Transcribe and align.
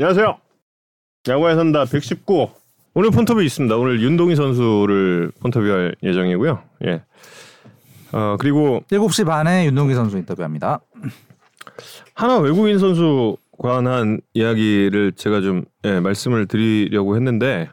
안녕하세요. 0.00 0.38
야구의 1.28 1.56
산다 1.56 1.84
119. 1.84 2.48
오늘 2.94 3.10
폰터뷰 3.10 3.42
있습니다. 3.42 3.76
오늘 3.76 4.00
윤동희 4.00 4.36
선수를 4.36 5.32
폰터뷰할 5.40 5.96
예정이고요. 6.04 6.62
예. 6.86 7.02
어, 8.12 8.36
그리고 8.38 8.84
7시 8.92 9.26
반에 9.26 9.66
윤동기 9.66 9.94
선수 9.94 10.16
인터뷰합니다. 10.16 10.78
하나 12.14 12.38
외국인 12.38 12.78
선수 12.78 13.36
관한 13.58 14.20
이야기를 14.34 15.14
제가 15.16 15.40
좀 15.40 15.64
예, 15.82 15.98
말씀을 15.98 16.46
드리려고 16.46 17.16
했는데 17.16 17.68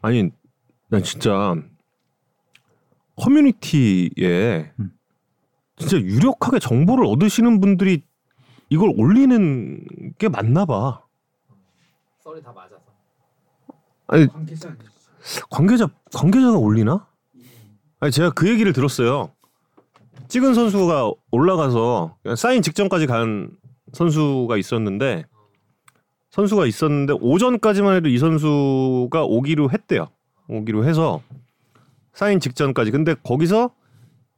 아니 0.00 0.28
난 0.88 1.04
진짜 1.04 1.54
커뮤니티에 3.14 4.72
음. 4.80 4.90
진짜 5.76 5.98
유력하게 5.98 6.58
정보를 6.58 7.06
얻으시는 7.06 7.60
분들이 7.60 8.02
이걸 8.70 8.92
올리는 8.96 9.84
게 10.18 10.28
맞나 10.28 10.64
봐. 10.64 11.02
썰이 12.22 12.40
다 12.42 12.52
맞아서. 12.52 12.80
아니 14.06 14.26
관계자 15.50 15.88
관계자가 16.12 16.56
올리나? 16.58 17.06
아니 18.00 18.12
제가 18.12 18.30
그 18.30 18.48
얘기를 18.48 18.72
들었어요. 18.72 19.32
찍은 20.28 20.54
선수가 20.54 21.10
올라가서 21.30 22.16
그냥 22.22 22.36
사인 22.36 22.62
직전까지 22.62 23.06
간 23.06 23.50
선수가 23.92 24.56
있었는데 24.56 25.24
선수가 26.30 26.66
있었는데 26.66 27.14
오전까지만 27.20 27.96
해도 27.96 28.08
이 28.08 28.18
선수가 28.18 29.24
오기로 29.24 29.70
했대요. 29.70 30.08
오기로 30.48 30.84
해서 30.84 31.22
사인 32.12 32.40
직전까지. 32.40 32.90
근데 32.90 33.14
거기서 33.14 33.70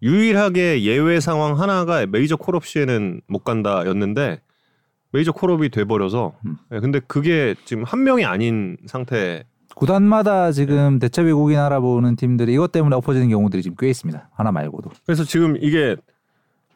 유일하게 0.02 0.82
예외 0.82 1.20
상황 1.20 1.60
하나가 1.60 2.04
메이저 2.06 2.36
콜업 2.36 2.66
시에는 2.66 3.20
못 3.26 3.44
간다였는데 3.44 4.40
메이저 5.14 5.30
콜업이 5.30 5.68
돼버려서. 5.68 6.32
음. 6.44 6.56
예, 6.72 6.80
근데 6.80 6.98
그게 6.98 7.54
지금 7.64 7.84
한 7.84 8.02
명이 8.02 8.24
아닌 8.24 8.76
상태. 8.86 9.44
구단마다 9.76 10.50
지금 10.50 10.98
대체 10.98 11.22
외국인 11.22 11.56
알아보는 11.58 12.16
팀들이 12.16 12.52
이것 12.52 12.72
때문에 12.72 12.96
엎어지는 12.96 13.28
경우들이 13.28 13.62
지금 13.62 13.76
꽤 13.78 13.88
있습니다. 13.88 14.30
하나 14.34 14.50
말고도. 14.50 14.90
그래서 15.06 15.22
지금 15.22 15.56
이게 15.60 15.96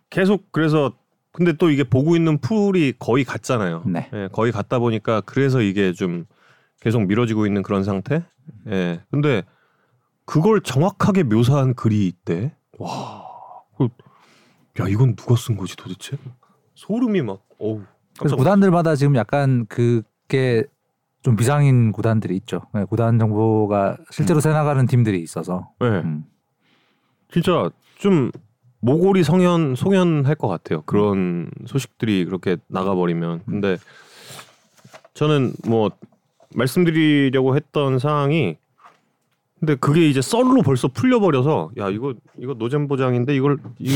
계속 0.08 0.52
그래서 0.52 0.92
근데 1.32 1.52
또 1.52 1.68
이게 1.68 1.82
보고 1.82 2.14
있는 2.14 2.38
풀이 2.38 2.94
거의 2.96 3.24
같잖아요. 3.24 3.82
네. 3.86 4.08
예, 4.14 4.28
거의 4.30 4.52
같다 4.52 4.78
보니까 4.78 5.20
그래서 5.22 5.60
이게 5.60 5.92
좀 5.92 6.24
계속 6.80 7.06
미뤄지고 7.06 7.44
있는 7.44 7.64
그런 7.64 7.82
상태. 7.82 8.22
예. 8.68 9.00
근데 9.10 9.42
그걸 10.24 10.60
정확하게 10.60 11.24
묘사한 11.24 11.74
글이 11.74 12.06
있대. 12.06 12.54
와. 12.78 13.24
그, 13.76 13.88
야 14.80 14.86
이건 14.88 15.16
누가 15.16 15.34
쓴 15.34 15.56
거지 15.56 15.76
도대체? 15.76 16.16
소름이 16.74 17.22
막. 17.22 17.42
어우. 17.58 17.82
그래서 18.18 18.36
깜짝 18.36 18.36
구단들마다 18.36 18.94
지금 18.96 19.16
약간 19.16 19.66
그게 19.66 20.64
좀 21.22 21.36
비상인 21.36 21.92
구단들이 21.92 22.36
있죠. 22.36 22.62
네, 22.74 22.84
구단 22.84 23.18
정보가 23.18 23.96
실제로 24.10 24.40
새 24.40 24.50
나가는 24.50 24.86
팀들이 24.86 25.20
있어서. 25.20 25.70
네. 25.80 25.88
음. 25.88 26.24
진짜 27.30 27.70
좀 27.96 28.30
모골이 28.80 29.24
성현 29.24 29.74
송현할 29.74 30.34
것 30.36 30.48
같아요. 30.48 30.82
그런 30.82 31.50
소식들이 31.66 32.24
그렇게 32.24 32.56
나가버리면. 32.68 33.42
근데 33.46 33.76
저는 35.14 35.52
뭐 35.66 35.90
말씀드리려고 36.54 37.56
했던 37.56 37.98
사항이 37.98 38.56
근데 39.58 39.74
그게 39.74 40.08
이제 40.08 40.22
썰로 40.22 40.62
벌써 40.62 40.88
풀려버려서 40.88 41.72
야 41.78 41.88
이거 41.88 42.14
이거 42.38 42.54
노잼 42.54 42.86
보장인데 42.86 43.34
이걸 43.34 43.58
이, 43.80 43.90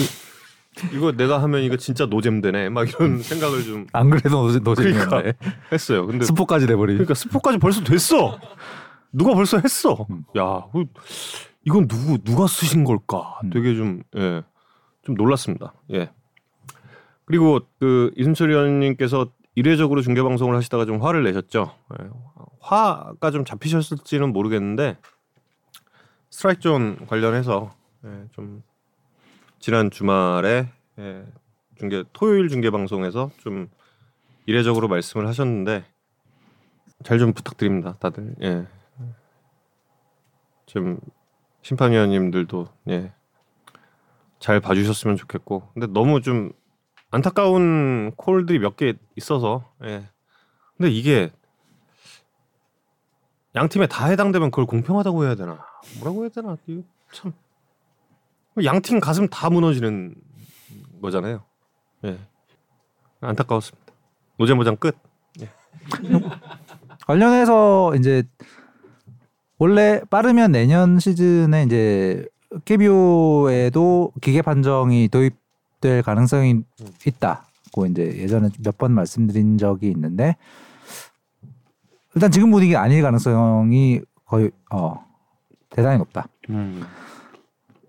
이거 0.94 1.12
내가 1.12 1.42
하면 1.42 1.62
이거 1.62 1.76
진짜 1.76 2.06
노잼 2.06 2.40
되네 2.40 2.68
막 2.70 2.88
이런 2.88 3.18
생각을 3.22 3.62
좀 3.64 3.86
안 3.92 4.08
그래도 4.10 4.48
노- 4.50 4.58
노잼이었네. 4.58 5.04
그러니까. 5.06 5.46
했어요. 5.70 6.06
근데 6.06 6.24
스포까지 6.24 6.66
돼버린. 6.66 6.96
그러니까 6.96 7.14
스포까지 7.14 7.58
벌써 7.58 7.82
됐어. 7.84 8.38
누가 9.12 9.34
벌써 9.34 9.58
했어. 9.58 10.06
음. 10.10 10.24
야, 10.38 10.64
그, 10.72 10.84
이건 11.66 11.86
누구 11.88 12.18
누가 12.18 12.46
쓰신 12.46 12.84
걸까? 12.84 13.38
음. 13.44 13.50
되게 13.50 13.74
좀 13.74 14.02
예. 14.16 14.42
좀 15.04 15.14
놀랐습니다. 15.14 15.74
예. 15.92 16.10
그리고 17.26 17.60
그 17.78 18.10
이순철 18.16 18.50
위원님께서 18.50 19.26
이례적으로 19.54 20.00
중계 20.00 20.22
방송을 20.22 20.56
하시다가 20.56 20.86
좀 20.86 21.02
화를 21.02 21.22
내셨죠. 21.24 21.74
예. 22.00 22.06
화가 22.60 23.30
좀 23.30 23.44
잡히셨을지는 23.44 24.32
모르겠는데 24.32 24.96
스트라이크 26.30 26.60
존 26.60 26.96
관련해서 27.06 27.74
예, 28.06 28.08
좀 28.32 28.62
지난 29.62 29.92
주말에 29.92 30.68
예, 30.98 31.24
중계 31.78 32.02
토요일 32.12 32.48
중계 32.48 32.70
방송에서 32.70 33.30
좀 33.38 33.70
이례적으로 34.44 34.88
말씀을 34.88 35.28
하셨는데 35.28 35.84
잘 37.04 37.18
좀 37.20 37.32
부탁드립니다, 37.32 37.94
다들. 38.00 38.34
예. 38.42 38.66
좀 40.66 40.98
심판위원님들도 41.62 42.68
예. 42.90 43.12
잘 44.40 44.58
봐주셨으면 44.58 45.16
좋겠고, 45.16 45.68
근데 45.74 45.86
너무 45.86 46.20
좀 46.22 46.50
안타까운 47.12 48.10
콜들이 48.16 48.58
몇 48.58 48.74
개 48.76 48.94
있어서, 49.14 49.72
예. 49.84 50.08
근데 50.76 50.90
이게 50.90 51.30
양 53.54 53.68
팀에 53.68 53.86
다 53.86 54.06
해당되면 54.06 54.50
그걸 54.50 54.66
공평하다고 54.66 55.24
해야 55.24 55.36
되나? 55.36 55.64
뭐라고 55.98 56.22
해야 56.22 56.30
되나? 56.30 56.56
참. 57.12 57.32
양팀 58.62 59.00
가슴 59.00 59.28
다 59.28 59.48
무너지는 59.50 60.14
거잖아요. 61.00 61.42
예. 62.04 62.18
안타까웠습니다. 63.20 63.92
노잼보장 64.38 64.76
끝. 64.76 64.96
관련해서 67.06 67.94
이제 67.96 68.22
원래 69.58 70.00
빠르면 70.10 70.52
내년 70.52 70.98
시즌에 70.98 71.64
이제 71.64 72.26
KBO에도 72.64 74.12
기계 74.20 74.42
판정이 74.42 75.08
도입될 75.08 76.02
가능성이 76.02 76.62
있다고 77.06 77.86
이제 77.86 78.02
예전에 78.18 78.50
몇 78.62 78.76
번 78.76 78.92
말씀드린 78.92 79.56
적이 79.58 79.88
있는데 79.90 80.36
일단 82.14 82.30
지금 82.30 82.50
분위기 82.50 82.76
아닐 82.76 83.02
가능성이 83.02 84.00
거의 84.26 84.50
어 84.70 85.04
대단히 85.70 85.98
높다. 85.98 86.26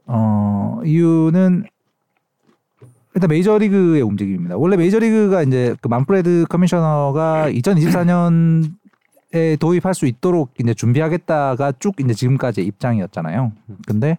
어 0.06 0.82
이유는 0.86 1.64
일단 3.16 3.28
메이저리그의 3.28 4.02
움직임입니다. 4.02 4.58
원래 4.58 4.76
메이저리그가 4.76 5.44
이제 5.44 5.76
그 5.82 5.88
만프레드 5.88 6.46
커미셔너가 6.50 7.50
2024년에 7.52 8.70
도입할 9.60 9.94
수 9.94 10.08
있도록 10.08 10.52
이제 10.60 10.74
준비하겠다가 10.74 11.74
쭉 11.80 11.94
이제 12.00 12.14
지금까지 12.14 12.64
입장이었잖아요. 12.64 13.52
근데 13.88 14.18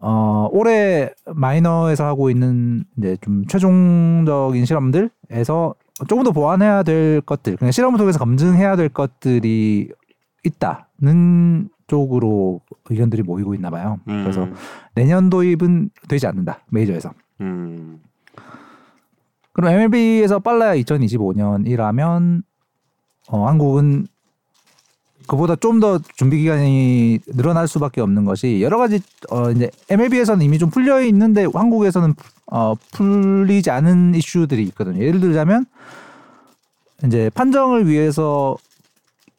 어 0.00 0.48
올해 0.50 1.10
마이너에서 1.26 2.04
하고 2.04 2.28
있는 2.28 2.84
이제 2.98 3.16
좀 3.20 3.46
최종적인 3.46 4.64
실험들에서 4.64 5.74
조금 6.08 6.24
더 6.24 6.32
보완해야 6.32 6.82
될 6.82 7.20
것들, 7.20 7.56
그냥 7.56 7.70
실험을 7.70 7.98
통해서 7.98 8.18
검증해야 8.18 8.74
될 8.74 8.88
것들이 8.88 9.90
있다는 10.42 11.68
쪽으로 11.86 12.60
의견들이 12.88 13.22
모이고 13.22 13.54
있나 13.54 13.70
봐요. 13.70 13.98
그래서 14.04 14.48
내년 14.94 15.30
도입은 15.30 15.90
되지 16.08 16.26
않는다 16.26 16.60
메이저에서. 16.70 17.12
음. 17.40 18.00
그럼 19.52 19.70
MLB에서 19.72 20.38
빨라야 20.38 20.74
2025년이라면 20.76 22.42
어, 23.28 23.46
한국은 23.46 24.06
그보다 25.26 25.56
좀 25.56 25.80
더 25.80 25.98
준비 26.16 26.38
기간이 26.38 27.18
늘어날 27.26 27.66
수밖에 27.66 28.00
없는 28.00 28.24
것이 28.24 28.60
여러 28.62 28.78
가지 28.78 29.00
어 29.30 29.50
이제 29.50 29.70
MLB에서는 29.88 30.44
이미 30.44 30.58
좀 30.58 30.70
풀려 30.70 31.00
있는데 31.02 31.46
한국에서는 31.52 32.14
어 32.46 32.74
풀리지 32.92 33.70
않은 33.70 34.14
이슈들이 34.14 34.62
있거든요. 34.64 35.02
예를 35.02 35.20
들자면 35.20 35.64
이제 37.04 37.30
판정을 37.34 37.88
위해서 37.88 38.56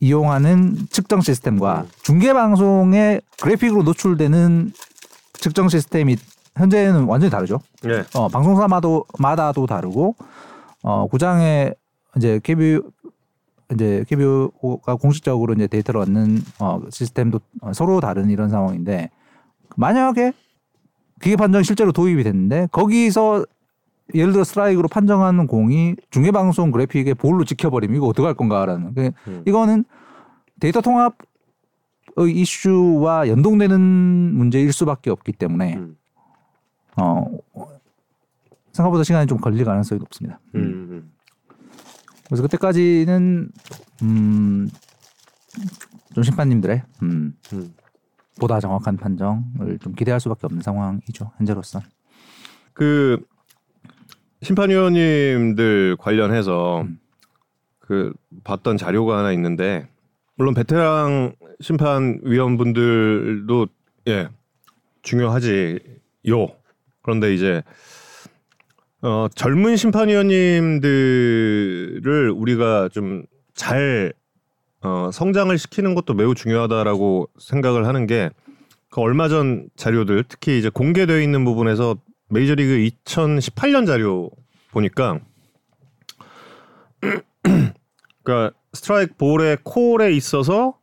이용하는 0.03 0.75
측정 0.89 1.21
시스템과 1.21 1.85
중계 2.01 2.33
방송에 2.33 3.21
그래픽으로 3.41 3.83
노출되는 3.83 4.73
측정 5.33 5.69
시스템이 5.69 6.17
현재는 6.57 7.05
완전히 7.05 7.31
다르죠. 7.31 7.59
예. 7.85 8.03
어, 8.13 8.27
방송사마도 8.27 9.05
마다도 9.17 9.65
다르고 9.65 10.15
어, 10.81 11.07
구장에 11.07 11.71
이제 12.17 12.41
KBO 12.43 12.81
이제 13.71 14.03
KBO가 14.09 14.95
공식적으로 14.95 15.53
이제 15.53 15.67
데이터를 15.67 16.01
얻는 16.01 16.43
어, 16.59 16.81
시스템도 16.89 17.39
어, 17.61 17.71
서로 17.73 18.01
다른 18.01 18.29
이런 18.29 18.49
상황인데 18.49 19.09
만약에 19.77 20.33
기계 21.21 21.37
판정이 21.37 21.63
실제로 21.63 21.93
도입이 21.93 22.23
됐는데 22.23 22.67
거기서 22.73 23.45
예를 24.13 24.33
들어 24.33 24.43
스트라이크로 24.43 24.87
판정하는 24.87 25.47
공이 25.47 25.95
중계 26.09 26.31
방송 26.31 26.71
그래픽에 26.71 27.13
볼로 27.13 27.43
찍혀버리면 27.45 27.97
이거 27.97 28.07
어떡할 28.07 28.35
건가라는 28.35 28.93
그 28.93 29.11
음. 29.27 29.43
이거는 29.45 29.85
데이터 30.59 30.81
통합 30.81 31.17
의 32.15 32.31
이슈와 32.31 33.27
연동되는 33.27 33.79
문제일 33.81 34.71
수밖에 34.71 35.09
없기 35.09 35.31
때문에 35.31 35.77
음. 35.77 35.97
어 36.95 37.25
생각보다 38.71 39.03
시간이 39.03 39.25
좀 39.25 39.39
걸릴 39.39 39.65
가능성이 39.65 39.97
높습니다. 39.97 40.39
음. 40.53 41.11
그래서 42.27 42.43
그때까지는 42.43 43.49
음, 44.03 44.69
좀 46.13 46.23
심판님들의 46.23 46.83
음, 47.01 47.35
음. 47.53 47.73
보다 48.39 48.59
정확한 48.59 48.97
판정을 48.97 49.79
좀 49.81 49.93
기대할 49.93 50.19
수밖에 50.19 50.45
없는 50.45 50.61
상황이죠 50.61 51.31
현재로선. 51.37 51.81
그 52.73 53.23
심판위원님들 54.43 55.95
관련해서 55.97 56.81
음. 56.81 56.99
그 57.79 58.13
봤던 58.43 58.77
자료가 58.77 59.17
하나 59.17 59.31
있는데 59.33 59.87
물론 60.35 60.53
베테랑 60.53 61.33
심판위원분들도 61.59 63.67
예 64.07 64.29
중요하지요. 65.01 65.79
그런데 67.01 67.33
이제 67.33 67.63
어 69.01 69.27
젊은 69.35 69.75
심판위원님들을 69.75 72.31
우리가 72.35 72.89
좀잘 72.89 74.13
어, 74.81 75.09
성장을 75.13 75.57
시키는 75.57 75.95
것도 75.95 76.13
매우 76.13 76.35
중요하다라고 76.35 77.29
생각을 77.39 77.87
하는 77.87 78.05
게 78.05 78.29
그 78.93 79.01
얼마 79.01 79.27
전 79.27 79.67
자료들 79.75 80.23
특히 80.27 80.59
이제 80.59 80.69
공개되어 80.69 81.19
있는 81.19 81.43
부분에서 81.45 81.95
메이저리그 82.33 82.89
2018년 83.05 83.85
자료 83.85 84.31
보니까 84.71 85.19
그러니까 88.23 88.57
스트라이크 88.73 89.13
볼의 89.17 89.59
콜에 89.63 90.11
있어서 90.13 90.79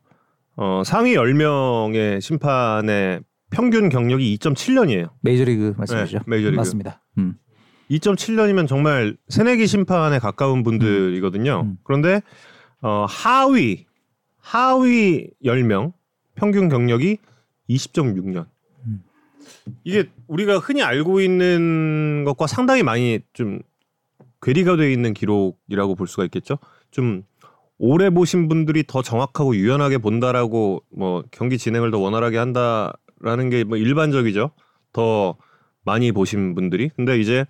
어, 0.55 0.83
상위 0.85 1.15
10명의 1.15 2.21
심판의 2.21 3.21
평균 3.49 3.89
경력이 3.89 4.37
2.7년이에요. 4.37 5.09
메이저리그 5.21 5.73
말씀이시죠? 5.77 6.19
네, 6.19 6.23
메이저리그. 6.27 6.55
맞습니다. 6.55 7.01
음. 7.17 7.35
2.7년이면 7.89 8.67
정말 8.67 9.17
새내기 9.27 9.67
심판에 9.67 10.19
가까운 10.19 10.63
분들이거든요. 10.63 11.63
음. 11.65 11.77
그런데 11.83 12.21
어, 12.81 13.05
하위 13.09 13.85
하위 14.37 15.27
10명 15.43 15.91
평균 16.35 16.69
경력이 16.69 17.17
20.6년. 17.69 18.45
음. 19.67 19.73
이게 19.83 20.09
우리가 20.27 20.57
흔히 20.59 20.81
알고 20.83 21.21
있는 21.21 22.23
것과 22.25 22.47
상당히 22.47 22.83
많이 22.83 23.19
좀 23.33 23.59
괴리가 24.41 24.75
돼 24.77 24.91
있는 24.91 25.13
기록이라고 25.13 25.95
볼 25.95 26.07
수가 26.07 26.23
있겠죠. 26.25 26.57
좀 26.89 27.23
오래 27.77 28.09
보신 28.09 28.47
분들이 28.47 28.83
더 28.85 29.01
정확하고 29.01 29.55
유연하게 29.55 29.99
본다라고 29.99 30.83
뭐 30.95 31.23
경기 31.31 31.57
진행을 31.57 31.91
더 31.91 31.99
원활하게 31.99 32.37
한다라는 32.37 33.49
게 33.49 33.63
뭐 33.63 33.77
일반적이죠. 33.77 34.51
더 34.93 35.35
많이 35.83 36.11
보신 36.11 36.53
분들이. 36.53 36.89
근데 36.95 37.19
이제 37.19 37.45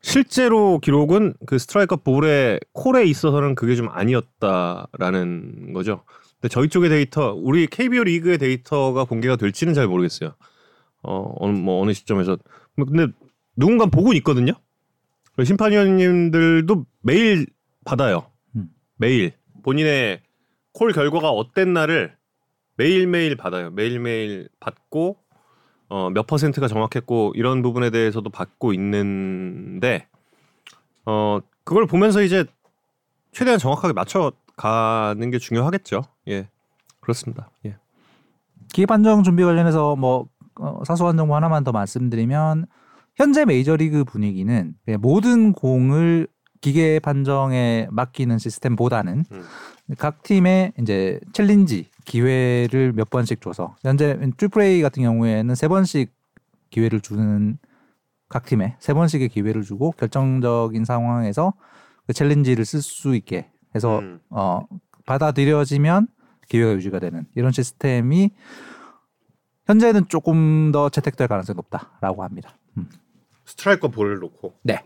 실제로 0.00 0.78
기록은 0.78 1.34
그 1.46 1.58
스트라이크 1.58 1.96
볼의 1.96 2.60
콜에 2.72 3.04
있어서는 3.04 3.54
그게 3.54 3.74
좀 3.74 3.88
아니었다라는 3.90 5.72
거죠. 5.72 6.04
근데 6.40 6.48
저희 6.48 6.68
쪽의 6.68 6.90
데이터, 6.90 7.32
우리 7.34 7.66
KBO 7.66 8.04
리그의 8.04 8.38
데이터가 8.38 9.04
공개가 9.04 9.36
될지는 9.36 9.74
잘 9.74 9.88
모르겠어요. 9.88 10.34
어, 11.06 11.34
어느 11.38 11.56
뭐 11.56 11.80
어느 11.80 11.92
시점에서 11.92 12.36
뭐 12.76 12.86
근데 12.86 13.12
누군가 13.56 13.86
보고는 13.86 14.16
있거든요. 14.18 14.52
그 15.36 15.44
심판위원님들도 15.44 16.84
매일 17.02 17.46
받아요. 17.84 18.30
음. 18.56 18.68
매일 18.96 19.32
본인의 19.62 20.22
콜 20.72 20.92
결과가 20.92 21.30
어땠나를 21.30 22.16
매일 22.76 23.06
매일 23.06 23.36
받아요. 23.36 23.70
매일 23.70 24.00
매일 24.00 24.48
받고 24.60 25.16
어, 25.88 26.10
몇 26.10 26.26
퍼센트가 26.26 26.66
정확했고 26.66 27.32
이런 27.36 27.62
부분에 27.62 27.90
대해서도 27.90 28.28
받고 28.30 28.72
있는데 28.72 30.08
어 31.04 31.38
그걸 31.64 31.86
보면서 31.86 32.22
이제 32.22 32.44
최대한 33.30 33.58
정확하게 33.58 33.92
맞춰 33.92 34.32
가는 34.56 35.30
게 35.30 35.38
중요하겠죠. 35.38 36.02
예. 36.28 36.48
그렇습니다. 37.00 37.50
예. 37.64 37.76
기계 38.72 38.86
판정 38.86 39.22
준비 39.22 39.44
관련해서 39.44 39.94
뭐 39.94 40.26
어, 40.58 40.82
사소한 40.84 41.16
정보 41.16 41.34
하나만 41.36 41.64
더 41.64 41.72
말씀드리면 41.72 42.66
현재 43.14 43.44
메이저리그 43.44 44.04
분위기는 44.04 44.74
그냥 44.84 45.00
모든 45.00 45.52
공을 45.52 46.28
기계 46.60 46.98
판정에 46.98 47.86
맡기는 47.90 48.38
시스템보다는 48.38 49.24
음. 49.30 49.42
각 49.98 50.22
팀의 50.22 50.72
이제 50.80 51.20
challenge 51.32 51.88
기회를 52.04 52.92
몇 52.92 53.08
번씩 53.10 53.40
줘서 53.40 53.76
현재 53.82 54.18
Triple 54.36 54.75
A 54.75 54.82
같은 54.82 55.02
경우에는 55.02 55.54
세 55.54 55.68
번씩 55.68 56.12
기회를 56.70 57.00
주는 57.00 57.58
각 58.28 58.44
팀에 58.46 58.76
세 58.80 58.94
번씩의 58.94 59.28
기회를 59.28 59.62
주고 59.62 59.92
결정적인 59.92 60.84
상황에서 60.84 61.54
그 62.06 62.12
챌린지를 62.12 62.64
쓸 62.64 62.82
수 62.82 63.14
있게 63.14 63.50
해서 63.74 64.00
음. 64.00 64.20
어 64.30 64.62
받아들여지면 65.06 66.08
기회가 66.48 66.72
유지가 66.72 66.98
되는 66.98 67.26
이런 67.34 67.52
시스템이 67.52 68.30
현재는 69.66 70.08
조금 70.08 70.70
더 70.72 70.88
채택될 70.88 71.28
가능성이 71.28 71.56
높다라고 71.56 72.22
합니다. 72.22 72.56
음. 72.78 72.88
스트라이커 73.44 73.88
볼을 73.88 74.18
놓고 74.18 74.58
네. 74.62 74.84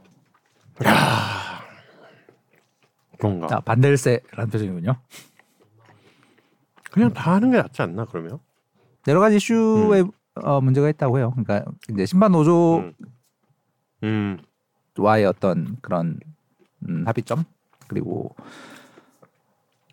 그런가. 3.19 3.47
자, 3.47 3.61
반델세라는 3.61 4.50
표정이군요. 4.50 4.97
그냥 6.91 7.12
다 7.12 7.35
하는 7.35 7.50
게 7.50 7.59
낫지 7.59 7.82
않나 7.82 8.06
그러면? 8.06 8.38
여러 9.06 9.21
가지 9.21 9.37
이슈에 9.37 10.05
어, 10.43 10.61
문제가 10.61 10.88
있다고 10.88 11.19
해요. 11.19 11.32
그러니까 11.37 11.71
이제 11.91 12.06
심판 12.06 12.32
노조 12.32 12.77
와의 12.79 12.94
음. 14.05 14.38
음. 14.38 15.27
어떤 15.29 15.77
그런 15.81 16.19
음, 16.88 17.05
합의점 17.06 17.44
그리고 17.87 18.35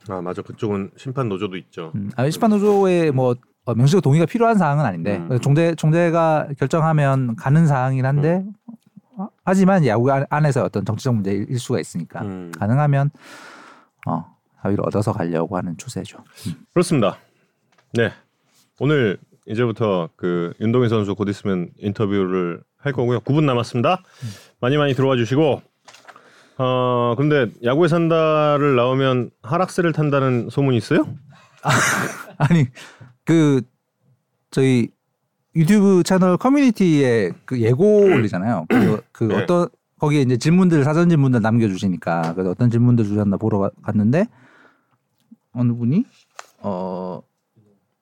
아 0.10 0.22
맞아 0.22 0.42
그쪽은 0.42 0.92
심판 0.95 1.28
노조도 1.28 1.57
있죠. 1.57 1.92
음, 1.95 2.10
아, 2.16 2.30
심판 2.30 2.50
노조의 2.50 3.12
뭐 3.12 3.36
어, 3.67 3.75
명시적 3.75 4.01
동의가 4.01 4.25
필요한 4.25 4.57
사항은 4.57 4.85
아닌데 4.85 5.17
음. 5.29 5.39
총재 5.41 5.75
총재가 5.75 6.47
결정하면 6.57 7.35
가는 7.35 7.67
사항이긴 7.67 8.05
한데 8.05 8.45
어, 9.17 9.27
하지만 9.43 9.85
야구 9.85 10.09
안- 10.09 10.25
안에서 10.29 10.63
어떤 10.63 10.85
정치적 10.85 11.13
문제일 11.13 11.59
수가 11.59 11.79
있으니까 11.81 12.21
음. 12.21 12.51
가능하면 12.57 13.09
어, 14.07 14.25
합의를 14.55 14.85
얻어서 14.87 15.11
가려고 15.11 15.57
하는 15.57 15.75
추세죠. 15.75 16.19
음. 16.47 16.53
그렇습니다. 16.73 17.17
네 17.93 18.13
오늘 18.79 19.17
이제부터 19.45 20.07
그 20.15 20.53
윤동희 20.61 20.87
선수 20.87 21.13
곧 21.13 21.27
있으면 21.27 21.69
인터뷰를 21.77 22.61
할 22.77 22.93
거고요. 22.93 23.19
9분 23.19 23.43
남았습니다. 23.43 24.01
많이 24.61 24.77
많이 24.77 24.93
들어와 24.93 25.17
주시고 25.17 25.61
어 26.59 27.15
근데 27.17 27.47
야구에 27.65 27.89
산다를 27.89 28.77
나오면 28.77 29.31
하락세를 29.43 29.91
탄다는 29.91 30.47
소문이 30.50 30.77
있어요? 30.77 31.05
아니 32.38 32.65
그 33.27 33.62
저희 34.51 34.88
유튜브 35.55 36.01
채널 36.03 36.38
커뮤니티에 36.38 37.31
그 37.46 37.60
예고 37.60 38.03
올리잖아요. 38.03 38.65
그, 38.69 39.01
그 39.12 39.24
네. 39.25 39.36
어떤 39.36 39.67
거기에 40.00 40.22
이제 40.22 40.38
질문들 40.38 40.84
사전 40.86 41.10
질문들 41.10 41.41
남겨주시니까 41.41 42.34
그래서 42.34 42.51
어떤 42.51 42.69
질문들 42.72 43.03
주셨나 43.05 43.36
보러 43.38 43.60
가- 43.60 43.72
갔는데 43.81 44.27
어느 45.51 45.74
분이 45.74 46.05
어 46.60 47.22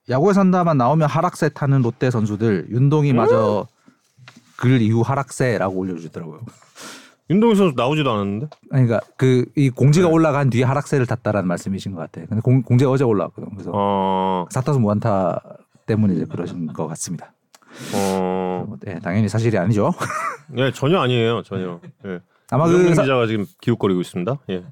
야구에 0.10 0.34
산다만 0.34 0.78
나오면 0.78 1.08
하락세 1.10 1.50
타는 1.50 1.82
롯데 1.82 2.12
선수들 2.12 2.68
윤동이 2.70 3.14
마저 3.14 3.68
글 4.58 4.82
이후 4.82 5.02
하락세라고 5.02 5.76
올려주더라고요. 5.76 6.42
윤동희 7.30 7.56
선수 7.56 7.74
나오지도 7.76 8.12
않았는데? 8.12 8.48
아니, 8.72 8.86
그러니까 8.86 9.00
그 9.18 9.46
이 9.56 9.70
공지가 9.70 10.08
네. 10.08 10.14
올라간 10.14 10.50
뒤에 10.50 10.64
하락세를 10.64 11.06
탔다라는 11.08 11.48
말씀이신 11.48 11.94
것 11.94 12.02
같아요. 12.02 12.26
근데 12.28 12.42
공, 12.42 12.62
공지가 12.62 12.92
어제 12.92 13.04
올라왔거든. 13.04 13.50
그래서 13.56 13.72
어, 13.74 14.46
사타수 14.52 14.80
무안타 14.80 15.42
때문에 15.86 16.14
이제 16.16 16.26
그러신 16.26 16.68
것 16.74 16.88
같습니다. 16.88 17.34
어, 17.94 18.66
네, 18.82 19.00
당연히 19.00 19.28
사실이 19.28 19.58
아니죠. 19.58 19.92
예 20.58 20.72
전혀 20.72 21.00
아니에요 21.00 21.42
전혀. 21.44 21.80
예. 22.06 22.20
아마 22.52 22.68
그 22.68 22.94
사, 22.94 23.02
기자가 23.02 23.26
지금 23.28 23.46
기웃거리고 23.62 24.02
있습니다. 24.02 24.38
예. 24.50 24.64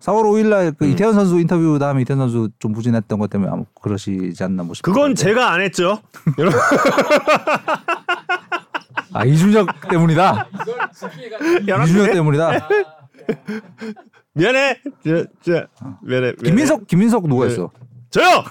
4월 0.00 0.22
5일날 0.22 0.68
음. 0.68 0.72
그 0.78 0.86
이태현 0.86 1.12
선수 1.14 1.40
인터뷰 1.40 1.78
다음에 1.80 2.02
이태현 2.02 2.18
선수 2.18 2.48
좀 2.60 2.72
부진했던 2.72 3.18
것 3.18 3.28
때문에 3.28 3.50
아마 3.50 3.64
그러시지 3.82 4.44
않나 4.44 4.62
뭐 4.62 4.74
싶어요. 4.74 4.94
그건 4.94 5.14
제가 5.16 5.50
안 5.50 5.60
했죠. 5.60 6.00
아 9.16 9.24
이준혁 9.24 9.88
때문이다. 9.88 10.48
이준혁 11.62 12.12
때문이다. 12.12 12.68
미안해. 14.34 14.80
저, 15.04 15.24
저, 15.42 15.66
미안해. 16.02 16.32
미안해. 16.32 16.32
김민석 16.44 16.86
김민석 16.86 17.26
누가 17.28 17.46
네. 17.46 17.52
했어? 17.52 17.70
저요. 18.10 18.44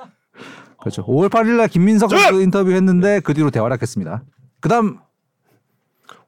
그렇죠. 0.80 1.04
5월 1.06 1.28
8일 1.28 1.56
날 1.58 1.68
김민석 1.68 2.08
저요! 2.10 2.20
선수 2.20 2.42
인터뷰 2.42 2.72
했는데 2.72 3.20
그 3.20 3.34
뒤로 3.34 3.50
대활약했습니다. 3.50 4.22
그다음 4.60 4.98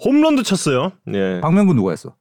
홈런도 0.04 0.42
쳤어요. 0.42 0.92
예. 1.12 1.40
박명근 1.40 1.76
누가 1.76 1.90
했어? 1.90 2.14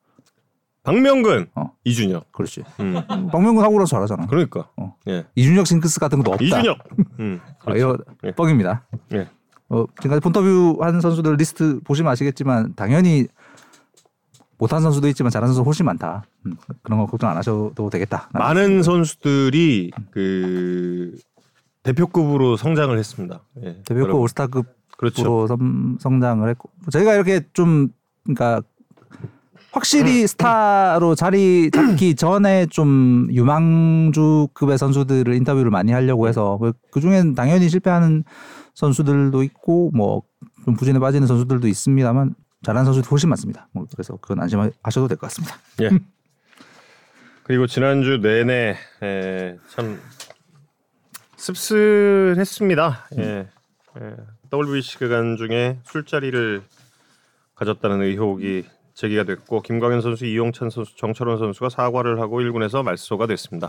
박명근, 0.84 1.48
어. 1.56 1.72
이준혁. 1.86 2.32
그렇지. 2.34 2.64
음. 2.82 2.94
박명근 3.32 3.64
하고라서 3.64 3.90
잘하잖아. 3.92 4.28
그러니까. 4.28 4.70
어. 4.76 4.96
예. 5.08 5.26
이준혁 5.36 5.66
징크스 5.66 6.00
같은 6.00 6.18
것도 6.20 6.32
없다. 6.32 6.44
이준혁. 6.44 6.78
음. 7.20 7.40
아, 7.66 7.76
이거 7.76 7.98
예. 8.26 8.32
뻥입니다. 8.32 8.86
예. 9.14 9.30
어, 9.74 9.86
지금까지 9.98 10.20
본터뷰 10.22 10.78
한 10.82 11.02
선수들 11.02 11.36
리스트 11.36 11.80
보시면 11.84 12.12
아시겠지만 12.12 12.74
당연히 12.76 13.26
못한 14.60 14.82
선수도 14.82 15.08
있지만 15.10 15.32
잘하는 15.32 15.54
선수 15.56 15.66
훨씬 15.68 15.86
많다. 15.88 16.24
음, 16.46 16.56
그런 16.84 17.00
거 17.00 17.08
걱정 17.08 17.30
안 17.30 17.38
하셔도 17.38 17.90
되겠다. 17.90 18.30
많은 18.34 18.84
선수들이 18.84 19.92
그 20.12 21.18
대표급으로 21.82 22.56
성장을 22.56 22.96
했습니다. 22.98 23.42
예. 23.64 23.74
대표급 23.84 24.02
여러분. 24.04 24.22
올스타급으로 24.22 24.64
그렇죠. 24.96 25.48
섬- 25.48 25.98
성장을 26.00 26.48
했고 26.48 26.70
저희가 26.92 27.16
이렇게 27.16 27.42
좀 27.54 27.90
그러니까 28.24 28.62
음. 29.22 29.28
확실히 29.72 30.28
스타로 30.28 31.16
자리 31.16 31.72
잡기 31.72 32.14
전에 32.16 32.68
좀 32.68 33.28
유망주급의 33.32 34.78
선수들을 34.78 35.34
인터뷰를 35.34 35.72
많이 35.72 35.92
하려고 35.92 36.28
해서 36.28 36.60
그 36.92 37.02
중엔 37.02 37.34
당연히 37.34 37.68
실패하는 37.70 38.24
선수들도 38.74 39.44
있고 39.44 39.92
뭐 39.94 40.24
좀 40.66 40.76
부진에 40.76 40.98
빠지는 41.00 41.28
선수들도 41.28 41.68
있습니다만 41.68 42.36
잘하는 42.64 42.86
선수들이 42.86 43.10
훨씬 43.10 43.28
많습니다. 43.30 43.68
뭐 43.74 43.86
그래서 43.92 44.16
그건 44.18 44.42
안심하셔도 44.42 45.08
될 45.10 45.18
것 45.18 45.28
같습니다. 45.28 45.58
예. 45.82 45.90
그리고 47.44 47.68
지난주 47.68 48.20
내내 48.22 48.78
에, 49.02 49.58
참 49.70 50.00
씁쓸했습니다. 51.36 53.08
예. 53.20 53.48
예. 54.00 54.16
WBC 54.54 55.00
기간 55.00 55.36
중에 55.36 55.80
술자리를 55.84 56.62
가졌다는 57.56 58.02
의혹이 58.02 58.64
제기가 58.94 59.24
됐고 59.24 59.62
김광현 59.62 60.02
선수, 60.02 60.26
이용찬 60.26 60.70
선수, 60.70 60.96
정철원 60.96 61.40
선수가 61.40 61.70
사과를 61.70 62.22
하고 62.22 62.40
1군에서 62.42 62.84
말소가 62.84 63.28
됐습니다. 63.28 63.68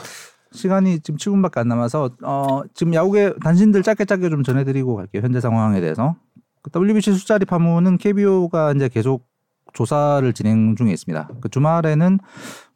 시간이 0.54 1.00
지금 1.00 1.18
7분밖에 1.18 1.58
안 1.58 1.68
남아서 1.68 2.10
어, 2.22 2.62
지금 2.74 2.94
야구의 2.94 3.34
단신들 3.42 3.82
짧게 3.82 4.04
짧게 4.04 4.30
좀 4.30 4.42
전해드리고 4.42 4.94
갈게요. 4.96 5.22
현재 5.22 5.40
상황에 5.40 5.80
대해서 5.80 6.14
그 6.62 6.70
WBC 6.74 7.12
술자리 7.12 7.44
파문은 7.44 7.98
KBO가 7.98 8.72
이제 8.72 8.88
계속 8.88 9.26
조사를 9.72 10.32
진행 10.32 10.76
중에 10.76 10.92
있습니다. 10.92 11.28
그 11.40 11.48
주말에는 11.48 12.20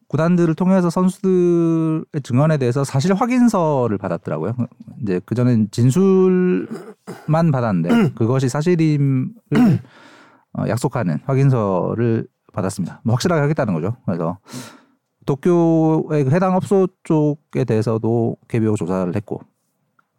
구단들을 0.08 0.54
통해서 0.54 0.90
선수들의 0.90 2.04
증언에 2.22 2.56
대해서 2.56 2.82
사실 2.82 3.14
확인서를 3.14 3.98
받았더라고요. 3.98 4.54
이제 5.02 5.20
그 5.24 5.34
전엔 5.34 5.68
진술만 5.70 7.52
받았는데 7.52 8.12
그것이 8.16 8.48
사실임을 8.48 9.30
어, 10.54 10.64
약속하는 10.66 11.18
확인서를 11.24 12.26
받았습니다. 12.52 13.02
뭐 13.04 13.14
확실하게 13.14 13.42
하겠다는 13.42 13.74
거죠. 13.74 13.96
그래서 14.04 14.38
도쿄의 15.28 16.24
그 16.24 16.30
해당 16.30 16.56
업소 16.56 16.88
쪽에 17.04 17.64
대해서도 17.64 18.36
KBO 18.48 18.76
조사를 18.76 19.14
했고 19.14 19.42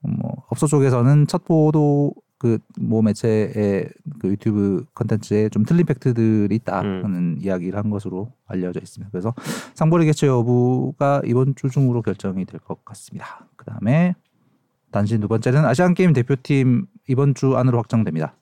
뭐 0.02 0.44
업소 0.50 0.68
쪽에서는 0.68 1.26
첫 1.28 1.44
보도 1.46 2.14
그모 2.38 3.02
매체의 3.02 3.90
그 4.20 4.30
유튜브 4.30 4.86
컨텐츠에 4.94 5.50
좀 5.50 5.66
틀린 5.66 5.86
팩트들이 5.86 6.56
있다는 6.56 7.38
이야기를 7.42 7.78
한 7.78 7.90
것으로 7.90 8.32
알려져 8.46 8.80
있습니다. 8.80 9.10
그래서 9.12 9.34
상벌이 9.74 10.06
개최 10.06 10.28
여부가 10.28 11.22
이번 11.26 11.56
주 11.56 11.70
중으로 11.70 12.02
결정이 12.02 12.46
될 12.46 12.60
것 12.62 12.86
같습니다. 12.86 13.48
그 13.58 13.66
다음에 13.66 14.16
단신 14.92 15.20
두 15.20 15.28
번째는 15.28 15.66
아시안 15.66 15.96
게임 15.96 16.14
대표팀 16.14 16.86
이번 17.10 17.34
주 17.34 17.58
안으로 17.58 17.78
확정됩니다. 17.80 18.36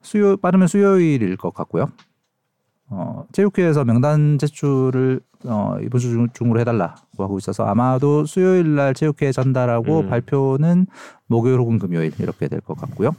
수요 0.00 0.36
빠르면 0.38 0.66
수요일일 0.68 1.36
것 1.36 1.52
같고요. 1.52 1.86
어, 2.90 3.24
체육회에서 3.32 3.84
명단 3.84 4.36
제출을 4.38 5.20
어, 5.44 5.76
이번 5.82 6.00
주 6.00 6.10
중- 6.10 6.28
중으로 6.34 6.60
해달라고 6.60 7.22
하고 7.24 7.38
있어서 7.38 7.64
아마도 7.64 8.26
수요일 8.26 8.74
날 8.74 8.92
체육회에 8.94 9.32
전달하고 9.32 10.00
음. 10.00 10.08
발표는 10.10 10.86
목요일 11.26 11.58
혹은 11.60 11.78
금요일 11.78 12.12
이렇게 12.18 12.48
될 12.48 12.60
것 12.60 12.76
같고요. 12.76 13.12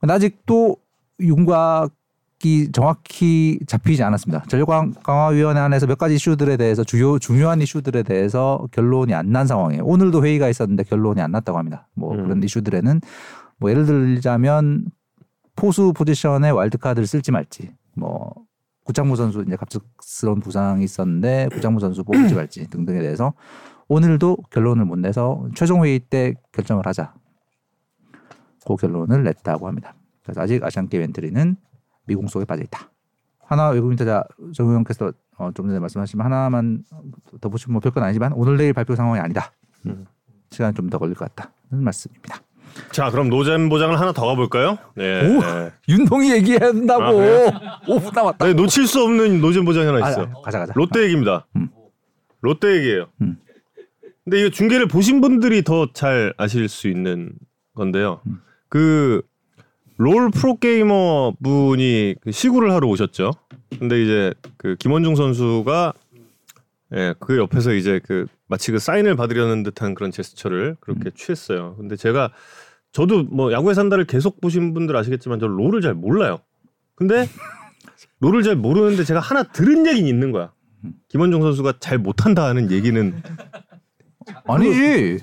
아직도 0.00 0.76
윤곽이 1.20 2.72
정확히 2.72 3.58
잡히지 3.66 4.02
않았습니다. 4.02 4.44
전력강화위원회 4.48 5.60
안에서 5.60 5.86
몇 5.86 5.96
가지 5.98 6.16
이슈들에 6.16 6.56
대해서 6.56 6.84
주요 6.84 7.18
중요한 7.18 7.60
이슈들에 7.62 8.02
대해서 8.02 8.66
결론이 8.72 9.14
안 9.14 9.30
난 9.32 9.46
상황이에요. 9.46 9.84
오늘도 9.84 10.24
회의가 10.24 10.48
있었는데 10.48 10.82
결론이 10.84 11.20
안 11.22 11.30
났다고 11.30 11.58
합니다. 11.58 11.88
뭐 11.94 12.14
음. 12.14 12.24
그런 12.24 12.42
이슈들에는 12.42 13.00
뭐 13.58 13.70
예를 13.70 13.86
들자면 13.86 14.86
포수 15.56 15.92
포지션에 15.94 16.50
와일드카드를 16.50 17.06
쓸지 17.06 17.30
말지 17.30 17.70
뭐 17.94 18.32
구창모 18.84 19.16
선수 19.16 19.42
이제 19.46 19.56
갑작스러운 19.56 20.40
부상이 20.40 20.84
있었는데 20.84 21.48
구창모 21.52 21.80
선수 21.80 22.04
뽑을지 22.04 22.34
말지 22.34 22.68
등등에 22.70 23.00
대해서 23.00 23.34
오늘도 23.88 24.36
결론을 24.50 24.84
못 24.84 24.98
내서 24.98 25.46
최종 25.54 25.84
회의 25.84 25.98
때 25.98 26.34
결정을 26.52 26.86
하자. 26.86 27.14
그 28.66 28.76
결론을 28.76 29.24
냈다고 29.24 29.68
합니다. 29.68 29.94
그래서 30.22 30.40
아직 30.40 30.62
아시안 30.64 30.88
게임 30.88 31.02
엔트리는 31.02 31.56
미궁 32.06 32.28
속에 32.28 32.44
빠져 32.46 32.62
있다. 32.62 32.90
한화 33.40 33.68
외국인 33.68 33.96
타자 33.96 34.24
정우영께서 34.54 35.12
어, 35.36 35.50
좀 35.52 35.66
전에 35.66 35.78
말씀하신 35.80 36.20
하나만 36.20 36.84
더 37.40 37.48
보시면 37.48 37.74
뭐 37.74 37.80
별건 37.80 38.02
아니지만 38.02 38.32
오늘 38.32 38.56
내일 38.56 38.72
발표 38.72 38.94
상황이 38.94 39.20
아니다. 39.20 39.52
음. 39.86 40.06
시간 40.50 40.72
좀 40.74 40.88
더 40.88 40.98
걸릴 40.98 41.14
것 41.14 41.34
같다는 41.34 41.84
말씀입니다. 41.84 42.38
자, 42.92 43.10
그럼 43.10 43.28
노잼 43.28 43.68
보장을 43.68 43.98
하나 43.98 44.12
더 44.12 44.26
가볼까요? 44.26 44.78
네. 44.96 45.20
오! 45.26 45.40
네. 45.40 45.70
윤동희 45.88 46.32
얘기한다고 46.32 47.02
아, 47.02 47.12
그래요? 47.12 47.50
5분 47.86 48.14
남았다. 48.14 48.46
네, 48.46 48.52
놓칠 48.54 48.86
수 48.86 49.02
없는 49.02 49.40
노잼 49.40 49.64
보장이 49.64 49.86
하나 49.86 50.04
아, 50.04 50.10
있어요. 50.10 50.32
아, 50.36 50.42
가자 50.42 50.58
가자. 50.60 50.72
롯데 50.76 51.02
얘기입니다. 51.04 51.46
음. 51.56 51.68
롯데 52.40 52.76
얘기예요. 52.76 53.06
음. 53.20 53.38
근데 54.24 54.40
이거 54.40 54.50
중계를 54.50 54.88
보신 54.88 55.20
분들이 55.20 55.62
더 55.62 55.86
잘 55.92 56.32
아실 56.36 56.68
수 56.68 56.88
있는 56.88 57.32
건데요. 57.74 58.20
음. 58.26 58.40
그롤 58.68 60.30
프로게이머 60.30 61.34
분이 61.42 62.16
그 62.22 62.32
시구를 62.32 62.72
하러 62.72 62.88
오셨죠. 62.88 63.32
근데 63.78 64.02
이제 64.02 64.34
그 64.56 64.76
김원중 64.78 65.14
선수가 65.16 65.92
예, 66.96 67.14
그 67.18 67.38
옆에서 67.38 67.72
이제 67.72 68.00
그 68.04 68.26
마치 68.46 68.70
그 68.72 68.78
사인을 68.78 69.16
받으려는 69.16 69.62
듯한 69.62 69.94
그런 69.94 70.10
제스처를 70.10 70.76
그렇게 70.80 71.10
취했어요. 71.14 71.74
근데 71.76 71.96
제가 71.96 72.30
저도 72.94 73.24
뭐 73.24 73.52
야구의 73.52 73.74
산다를 73.74 74.04
계속 74.04 74.40
보신 74.40 74.72
분들 74.72 74.96
아시겠지만 74.96 75.40
저 75.40 75.48
롤을 75.48 75.80
잘 75.80 75.94
몰라요. 75.94 76.38
근데 76.94 77.26
롤을 78.20 78.44
잘 78.44 78.54
모르는데 78.54 79.02
제가 79.02 79.18
하나 79.18 79.42
들은 79.42 79.84
얘기는 79.84 80.08
있는 80.08 80.30
거야. 80.30 80.52
김원중 81.08 81.42
선수가 81.42 81.74
잘 81.80 81.98
못한다 81.98 82.44
하는 82.44 82.70
얘기는 82.70 83.20
아니지. 84.46 85.18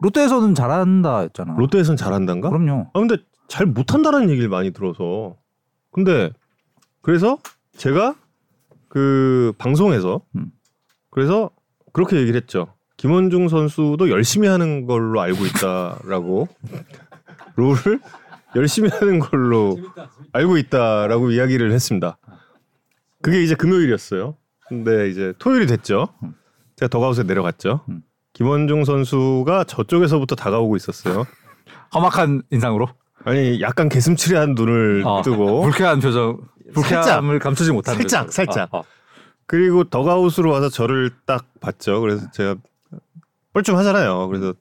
롯데에서는 0.00 0.54
잘한다였잖아. 0.54 1.54
롯데에선 1.56 1.96
잘한단가? 1.96 2.50
그럼요. 2.50 2.90
아 2.92 2.98
근데 2.98 3.16
잘 3.48 3.64
못한다라는 3.64 4.28
얘기를 4.28 4.50
많이 4.50 4.72
들어서 4.72 5.36
근데 5.90 6.30
그래서 7.00 7.38
제가 7.78 8.14
그 8.88 9.54
방송에서 9.56 10.20
음. 10.36 10.52
그래서 11.08 11.50
그렇게 11.94 12.16
얘기를 12.18 12.38
했죠. 12.38 12.74
김원중 13.02 13.48
선수도 13.48 14.10
열심히 14.10 14.46
하는 14.46 14.86
걸로 14.86 15.20
알고 15.20 15.44
있다라고 15.44 16.46
롤을 17.56 17.98
열심히 18.54 18.90
하는 18.90 19.18
걸로 19.18 19.76
알고 20.32 20.56
있다라고 20.56 21.32
이야기를 21.32 21.72
했습니다. 21.72 22.16
그게 23.20 23.42
이제 23.42 23.56
금요일이었어요. 23.56 24.36
근데 24.68 25.08
이제 25.08 25.34
토요일이 25.40 25.66
됐죠. 25.66 26.10
제가 26.76 26.88
더가웃에 26.88 27.24
내려갔죠. 27.24 27.80
음. 27.88 28.02
김원중 28.34 28.84
선수가 28.84 29.64
저쪽에서부터 29.64 30.36
다가오고 30.36 30.76
있었어요. 30.76 31.26
험악한 31.92 32.42
인상으로 32.52 32.86
아니 33.24 33.60
약간 33.60 33.88
개슴츠레한 33.88 34.54
눈을 34.54 35.02
어. 35.04 35.22
뜨고 35.22 35.62
불쾌한 35.66 35.98
표정, 35.98 36.38
불쾌함을 36.72 37.40
감추지 37.40 37.72
못하는 37.72 37.98
살짝, 37.98 38.26
표정. 38.26 38.30
살짝. 38.30 38.72
어, 38.72 38.78
어. 38.78 38.84
그리고 39.48 39.82
더가웃으로 39.82 40.52
와서 40.52 40.68
저를 40.68 41.10
딱 41.26 41.46
봤죠. 41.60 42.00
그래서 42.00 42.30
제가 42.30 42.54
뻘쭘하잖아요. 43.52 44.28
그래서 44.28 44.54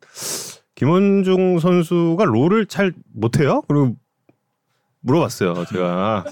김원중 0.76 1.60
선수가 1.60 2.24
롤을 2.26 2.66
잘 2.68 2.94
못해요? 3.14 3.62
그리고 3.68 3.96
물어봤어요. 5.02 5.66
제가 5.66 6.26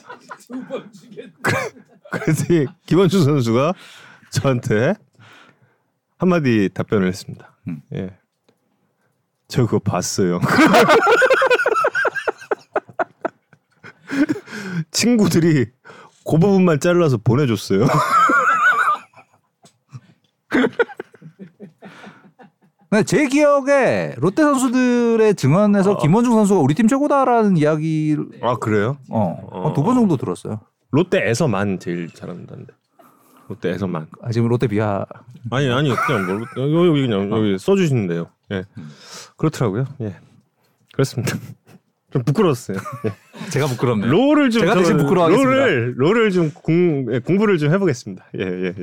그- 1.42 1.54
그랬더니 2.12 2.66
김원중 2.86 3.24
선수가 3.24 3.74
저한테 4.32 4.96
한마디 6.18 6.70
답변을 6.74 7.08
했습니다. 7.08 7.56
음. 7.68 7.82
예. 7.94 8.18
저 9.48 9.66
그거 9.66 9.80
봤어요. 9.80 10.40
친구들이 14.92 15.66
그 16.26 16.38
부분만 16.38 16.80
잘라서 16.80 17.18
보내줬어요. 17.18 17.88
근데 22.90 23.04
제 23.04 23.28
기억에 23.28 24.16
롯데 24.18 24.42
선수들의 24.42 25.36
증언에서 25.36 25.92
어. 25.92 25.98
김원중 25.98 26.34
선수가 26.34 26.60
우리 26.60 26.74
팀 26.74 26.88
최고다라는 26.88 27.58
이야기를 27.58 28.40
아 28.42 28.56
그래요? 28.56 28.98
어, 29.10 29.74
두번 29.76 29.96
정도 29.96 30.18
들었어요. 30.18 30.60
롯데에서만 30.92 31.80
제일 31.80 32.10
잘한다는데. 32.10 32.74
롯데에서만. 33.48 34.08
아, 34.22 34.32
지금 34.32 34.48
롯데 34.48 34.68
비하 34.68 35.06
아니 35.52 35.72
아니 35.72 35.90
그냥 35.90 36.26
뭐 36.26 36.36
여기, 36.58 36.74
여기 36.90 37.08
그냥 37.08 37.32
여기 37.32 37.58
써주시는데요. 37.60 38.28
예. 38.52 38.64
그렇더라고요. 39.38 39.86
예. 40.02 40.16
그렇습니다. 40.94 41.36
좀 42.12 42.24
부끄러웠어요. 42.24 42.78
제가 43.52 43.68
부끄럽네요. 43.68 44.10
롤을 44.12 44.50
좀 44.50 44.62
제가 44.62 44.76
대신 44.76 44.98
부끄러워하겠습니다. 44.98 45.52
롤을 45.52 45.94
롤을 45.98 46.32
좀 46.32 46.52
공, 46.54 47.08
예, 47.14 47.20
공부를 47.20 47.58
좀 47.58 47.72
해보겠습니다. 47.74 48.26
예 48.40 48.44
예. 48.44 48.66
예. 48.68 48.74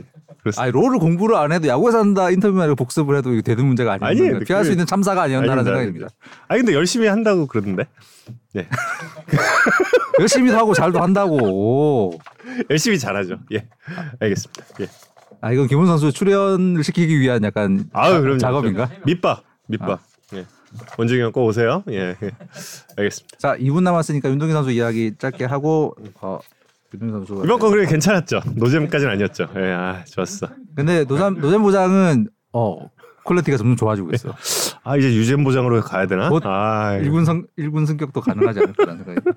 그렇습니다. 0.40 0.62
아니 0.62 0.72
롤을 0.72 0.98
공부를 0.98 1.36
안 1.36 1.52
해도 1.52 1.68
야구에서 1.68 1.98
한다 2.00 2.30
인터뷰만 2.30 2.64
해도 2.64 2.74
복습을 2.76 3.16
해도 3.16 3.40
되는 3.42 3.64
문제가 3.64 3.94
아니에요. 3.94 4.08
아니에요. 4.08 4.40
피할 4.40 4.64
수 4.64 4.70
그게- 4.70 4.72
있는 4.74 4.86
참사가 4.86 5.22
아니었나라는 5.22 5.60
아닙니다, 5.60 5.76
생각입니다. 5.78 6.08
아니 6.48 6.60
근데 6.62 6.74
열심히 6.74 7.06
한다고 7.08 7.46
그러던데. 7.46 7.86
예. 8.56 8.66
열심히도 10.20 10.56
하고 10.56 10.74
잘도 10.74 11.00
한다고. 11.00 12.18
열심히 12.70 12.98
잘하죠. 12.98 13.38
예. 13.52 13.66
알겠습니다. 14.20 14.64
예. 14.80 14.86
아 15.40 15.52
이건 15.52 15.66
김훈 15.68 15.86
선수 15.86 16.12
출연을 16.12 16.82
시키기 16.82 17.18
위한 17.20 17.42
약간 17.44 17.84
아유 17.92 18.14
자- 18.14 18.20
그럼 18.20 18.38
작업인가? 18.38 18.90
밑밥 19.04 19.42
밑밥. 19.68 19.90
아. 19.90 19.98
예. 20.36 20.46
원중이 20.98 21.20
형 21.20 21.32
꼭 21.32 21.46
오세요. 21.46 21.82
예. 21.90 22.16
예. 22.22 22.30
알겠습니다. 22.96 23.36
자 23.38 23.56
2분 23.56 23.82
남았으니까 23.82 24.28
윤동희 24.30 24.52
선수 24.52 24.70
이야기 24.70 25.12
짧게 25.18 25.44
하고 25.44 25.94
어, 26.20 26.38
윤동희 26.94 27.12
선수 27.12 27.42
이번 27.44 27.58
거 27.58 27.70
그래 27.70 27.86
괜찮았죠. 27.86 28.40
노잼까지는 28.54 29.12
아니었죠. 29.14 29.48
예. 29.56 29.72
아 29.72 30.04
좋았어. 30.06 30.48
근데 30.74 31.04
노잼 31.04 31.40
노잼 31.40 31.62
보장은 31.62 32.28
어 32.52 32.78
quality가 33.24 33.56
점점 33.56 33.76
좋아지고 33.76 34.10
있어. 34.14 34.34
아 34.84 34.96
이제 34.96 35.12
유잼 35.14 35.42
보장으로 35.44 35.80
가야 35.82 36.06
되나? 36.06 36.28
곧아 36.30 36.98
1군 37.02 37.24
성 37.24 37.44
1군 37.58 37.86
승격도 37.86 38.20
가능하지 38.20 38.60
않을까라는 38.60 39.04
생각이. 39.04 39.30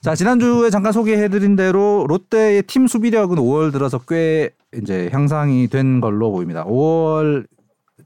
자 0.00 0.14
지난주에 0.14 0.70
잠깐 0.70 0.92
소개해드린 0.92 1.56
대로 1.56 2.06
롯데의 2.08 2.62
팀 2.62 2.86
수비력은 2.86 3.36
5월 3.36 3.70
들어서 3.72 3.98
꽤 4.08 4.50
이제 4.74 5.10
향상이 5.12 5.68
된 5.68 6.00
걸로 6.00 6.30
보입니다. 6.32 6.64
5월 6.64 7.44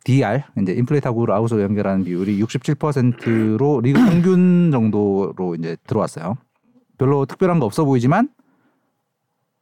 DER 0.04 0.42
이제 0.60 0.72
인플레이 0.72 1.10
타구 1.10 1.26
아웃으로 1.32 1.62
연결하는 1.62 2.04
비율이 2.04 2.40
67%로 2.42 3.80
리그 3.80 3.98
평균 3.98 4.70
정도로 4.70 5.56
이제 5.58 5.76
들어왔어요. 5.86 6.36
별로 6.98 7.26
특별한 7.26 7.58
거 7.58 7.66
없어 7.66 7.84
보이지만 7.84 8.28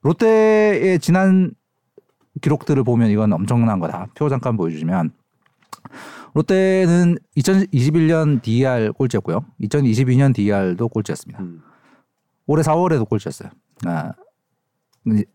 롯데의 0.02 0.98
지난 0.98 1.52
기록들을 2.40 2.82
보면 2.82 3.10
이건 3.10 3.32
엄청난 3.32 3.78
거다. 3.78 4.08
표 4.14 4.28
잠깐 4.28 4.56
보여주시면 4.56 5.12
롯데는 6.34 7.16
2021년 7.36 8.42
DR 8.42 8.92
꼴찌였고요. 8.92 9.44
2022년 9.60 10.34
DR도 10.34 10.88
꼴찌였습니다. 10.88 11.42
음. 11.42 11.62
올해 12.46 12.62
4월에도 12.62 13.08
꼴찌였어요. 13.08 13.50
아, 13.86 14.12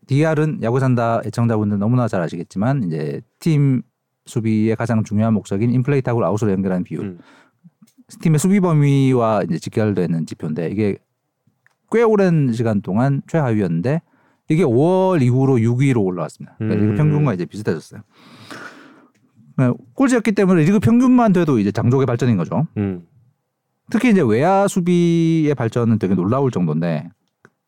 DR은 0.06 0.62
야구 0.62 0.80
산다 0.80 1.20
애청자분들 1.24 1.78
너무나 1.78 2.08
잘 2.08 2.20
아시겠지만 2.20 2.84
이제 2.84 3.20
팀 3.38 3.82
수비의 4.28 4.76
가장 4.76 5.02
중요한 5.02 5.34
목적인 5.34 5.70
인플레이 5.72 6.02
타구를 6.02 6.26
아웃으로 6.26 6.52
연결하는 6.52 6.84
비율. 6.84 7.04
음. 7.04 7.18
팀의 8.20 8.38
수비 8.38 8.60
범위와 8.60 9.42
이제 9.44 9.58
직결되는 9.58 10.26
지표인데 10.26 10.68
이게 10.68 10.98
꽤 11.90 12.02
오랜 12.02 12.52
시간 12.52 12.80
동안 12.82 13.22
최하위였는데 13.26 14.02
이게 14.50 14.64
5월 14.64 15.22
이후로 15.22 15.56
6위로 15.56 16.04
올라왔습니다. 16.04 16.56
그러니까 16.58 16.80
음. 16.80 16.86
리그 16.86 16.96
평균과 16.96 17.34
이제 17.34 17.44
비슷해졌어요. 17.44 18.00
그러니까 19.56 19.78
꼴찌였기 19.94 20.32
때문에 20.32 20.64
리그 20.64 20.78
평균만 20.78 21.32
돼도 21.32 21.58
이제 21.58 21.70
장족의 21.70 22.06
발전인 22.06 22.36
거죠. 22.36 22.66
음. 22.76 23.06
특히 23.90 24.10
이제 24.10 24.22
외야 24.22 24.68
수비의 24.68 25.54
발전은 25.54 25.98
되게 25.98 26.14
놀라울 26.14 26.50
정도인데 26.50 27.08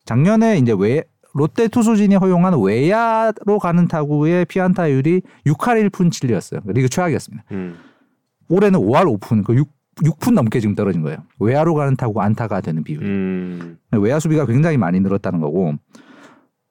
작년에 0.05 0.57
이제 0.57 0.73
외 0.77 1.03
롯데 1.33 1.67
투수진이 1.67 2.15
허용한 2.15 2.61
외야로 2.61 3.59
가는 3.59 3.87
타구의 3.87 4.45
피안타율이 4.45 5.21
6할 5.45 5.89
1푼 5.89 6.09
7리였어요. 6.09 6.61
리그 6.73 6.89
최악이었습니다. 6.89 7.43
음. 7.51 7.77
올해는 8.49 8.79
5할 8.79 9.19
5푼, 9.19 9.43
그 9.45 9.55
6, 9.55 9.69
6푼 10.03 10.33
넘게 10.33 10.59
지금 10.59 10.75
떨어진 10.75 11.01
거예요. 11.01 11.19
외야로 11.39 11.73
가는 11.75 11.95
타구 11.95 12.21
안타가 12.21 12.61
되는 12.61 12.83
비율. 12.83 13.03
음. 13.03 13.77
외야 13.91 14.19
수비가 14.19 14.45
굉장히 14.45 14.77
많이 14.77 14.99
늘었다는 14.99 15.39
거고. 15.39 15.73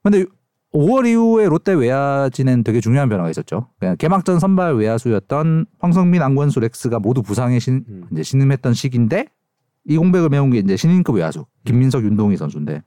근데 0.02 0.25
5월 0.73 1.07
이후에 1.07 1.49
롯데 1.49 1.73
외야진엔 1.73 2.63
되게 2.63 2.80
중요한 2.80 3.08
변화가 3.08 3.28
있었죠. 3.30 3.69
개막전 3.99 4.39
선발 4.39 4.75
외야수였던 4.76 5.67
황성민, 5.78 6.23
안권수, 6.23 6.61
렉스가 6.61 7.00
모두 7.00 7.23
부상에 7.23 7.58
신, 7.58 7.85
음. 7.89 8.04
이제 8.13 8.23
신음했던 8.23 8.75
시기인데 8.75 9.26
이 9.87 9.97
공백을 9.97 10.28
메운 10.28 10.50
게 10.50 10.58
이제 10.58 10.76
신인급 10.76 11.17
외야수 11.17 11.47
김민석, 11.65 12.04
윤동희 12.04 12.37
선수인데 12.37 12.82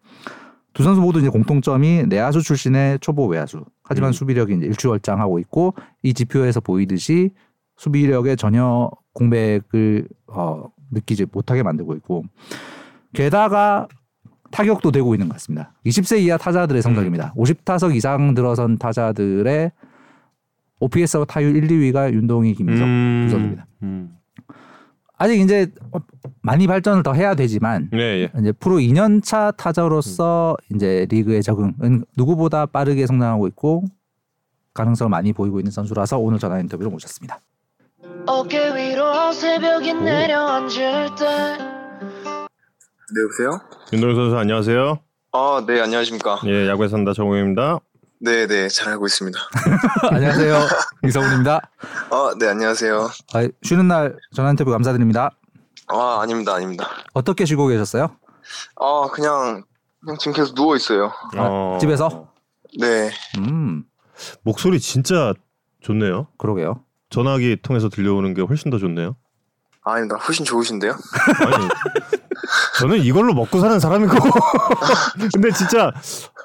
두 0.73 0.83
선수 0.83 1.01
모두 1.01 1.19
이제 1.19 1.29
공통점이 1.29 2.05
내야수 2.07 2.41
출신의 2.41 2.99
초보 2.99 3.27
외야수. 3.27 3.63
하지만 3.83 4.09
음. 4.09 4.13
수비력이 4.13 4.55
이제 4.55 4.65
일취월장하고 4.65 5.39
있고 5.39 5.75
이 6.01 6.13
지표에서 6.13 6.59
보이듯이 6.59 7.31
수비력에 7.77 8.35
전혀 8.35 8.89
공백을 9.13 10.07
어, 10.27 10.65
느끼지 10.91 11.27
못하게 11.31 11.63
만들고 11.63 11.95
있고 11.95 12.23
게다가 13.13 13.87
타격도 14.51 14.91
되고 14.91 15.13
있는 15.15 15.27
것 15.27 15.33
같습니다. 15.33 15.73
20세 15.85 16.19
이하 16.21 16.37
타자들의 16.37 16.81
성적입니다. 16.81 17.33
50타석 17.35 17.95
이상 17.95 18.33
들어선 18.35 18.77
타자들의 18.77 19.71
OPS 20.79 21.25
타율 21.27 21.55
1, 21.55 21.67
2위가 21.67 22.13
윤동희, 22.13 22.53
김민석 22.55 22.85
음. 22.85 23.23
두 23.25 23.31
선수입니다. 23.31 23.67
음. 23.83 24.15
아직 25.23 25.39
이제 25.39 25.71
많이 26.41 26.67
발전을 26.67 27.01
더 27.01 27.13
해야 27.13 27.33
되지만 27.33 27.89
네, 27.93 28.23
예. 28.23 28.31
이제 28.41 28.51
프로 28.51 28.75
2년차 28.75 29.55
타자로서 29.55 30.57
이제 30.75 31.07
리그의 31.09 31.41
적응은 31.41 32.03
누구보다 32.17 32.65
빠르게 32.65 33.07
성장하고 33.07 33.47
있고 33.47 33.85
가능성을 34.73 35.09
많이 35.09 35.31
보이고 35.31 35.61
있는 35.61 35.71
선수라서 35.71 36.17
오늘 36.17 36.39
전화 36.39 36.59
인터뷰를 36.59 36.91
모셨습니다. 36.91 37.39
어깨 38.25 38.75
위로 38.75 39.31
새벽이 39.31 39.93
내려앉을 39.93 41.15
때 41.15 41.57
네, 43.15 43.21
여보세요? 43.21 43.61
윤동희 43.93 44.15
선수 44.15 44.37
안녕하세요. 44.37 44.99
아, 45.31 45.63
네, 45.65 45.79
안녕하십니까. 45.79 46.41
예, 46.47 46.67
야구에 46.67 46.89
산다 46.89 47.13
정우입니다. 47.13 47.79
네, 48.23 48.47
네, 48.47 48.69
잘 48.69 48.87
알고 48.93 49.05
있습니다. 49.05 49.37
안녕하세요. 50.09 50.57
이성훈입니다. 51.05 51.69
아, 52.09 52.33
네, 52.39 52.47
안녕하세요. 52.47 53.09
아, 53.33 53.47
쉬는 53.63 53.89
날 53.89 54.15
전화 54.33 54.49
인터뷰 54.51 54.71
감사드립니다. 54.71 55.31
아, 55.87 56.19
아닙니다, 56.21 56.53
아닙니다. 56.53 56.87
어떻게 57.13 57.43
쉬고 57.43 57.67
계셨어요? 57.67 58.15
아, 58.79 59.07
그냥, 59.11 59.63
그냥 59.99 60.17
지금 60.19 60.31
계속 60.31 60.55
누워 60.55 60.77
있어요. 60.77 61.11
아, 61.35 61.41
어, 61.41 61.77
집에서? 61.81 62.29
네. 62.79 63.11
음, 63.39 63.83
목소리 64.43 64.79
진짜 64.79 65.33
좋네요. 65.81 66.27
그러게요. 66.37 66.81
전화기 67.09 67.57
통해서 67.61 67.89
들려오는 67.89 68.33
게 68.33 68.41
훨씬 68.41 68.71
더 68.71 68.77
좋네요. 68.77 69.17
아, 69.83 69.95
아닙니다. 69.95 70.15
훨씬 70.15 70.45
좋으신데요? 70.45 70.93
아니, 70.93 71.67
저는 72.79 72.99
이걸로 72.99 73.33
먹고 73.33 73.59
사는 73.59 73.77
사람이고. 73.81 74.15
근데 75.33 75.51
진짜 75.51 75.91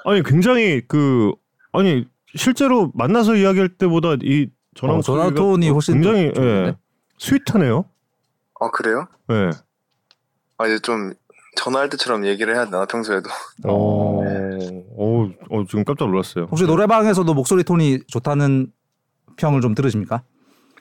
아니 0.03 0.21
굉장히 0.23 0.81
그 0.85 1.31
아니 1.71 2.05
실제로 2.35 2.91
만나서 2.93 3.35
이야기할 3.35 3.69
때보다 3.69 4.15
이 4.21 4.49
전화 4.75 4.95
어, 4.95 5.01
전화 5.01 5.29
톤이 5.31 5.69
훨씬 5.69 5.95
굉장히? 5.95 6.31
예, 6.37 6.75
스윗하네요. 7.17 7.85
아, 8.59 8.69
그래요? 8.71 9.07
예. 9.31 9.49
아, 10.57 10.67
이제 10.67 10.79
좀 10.79 11.13
전화할 11.55 11.89
때처럼 11.89 12.25
얘기를 12.25 12.53
해야 12.55 12.65
되나, 12.65 12.85
평소에도. 12.85 13.29
어, 13.65 14.21
어, 14.97 15.29
어, 15.49 15.63
지금 15.67 15.83
깜짝 15.83 16.07
놀랐어요. 16.09 16.47
혹시 16.49 16.65
노래방에서도 16.65 17.33
목소리 17.33 17.63
톤이 17.63 18.01
좋다는 18.07 18.71
평을 19.37 19.61
좀 19.61 19.73
들으십니까? 19.75 20.21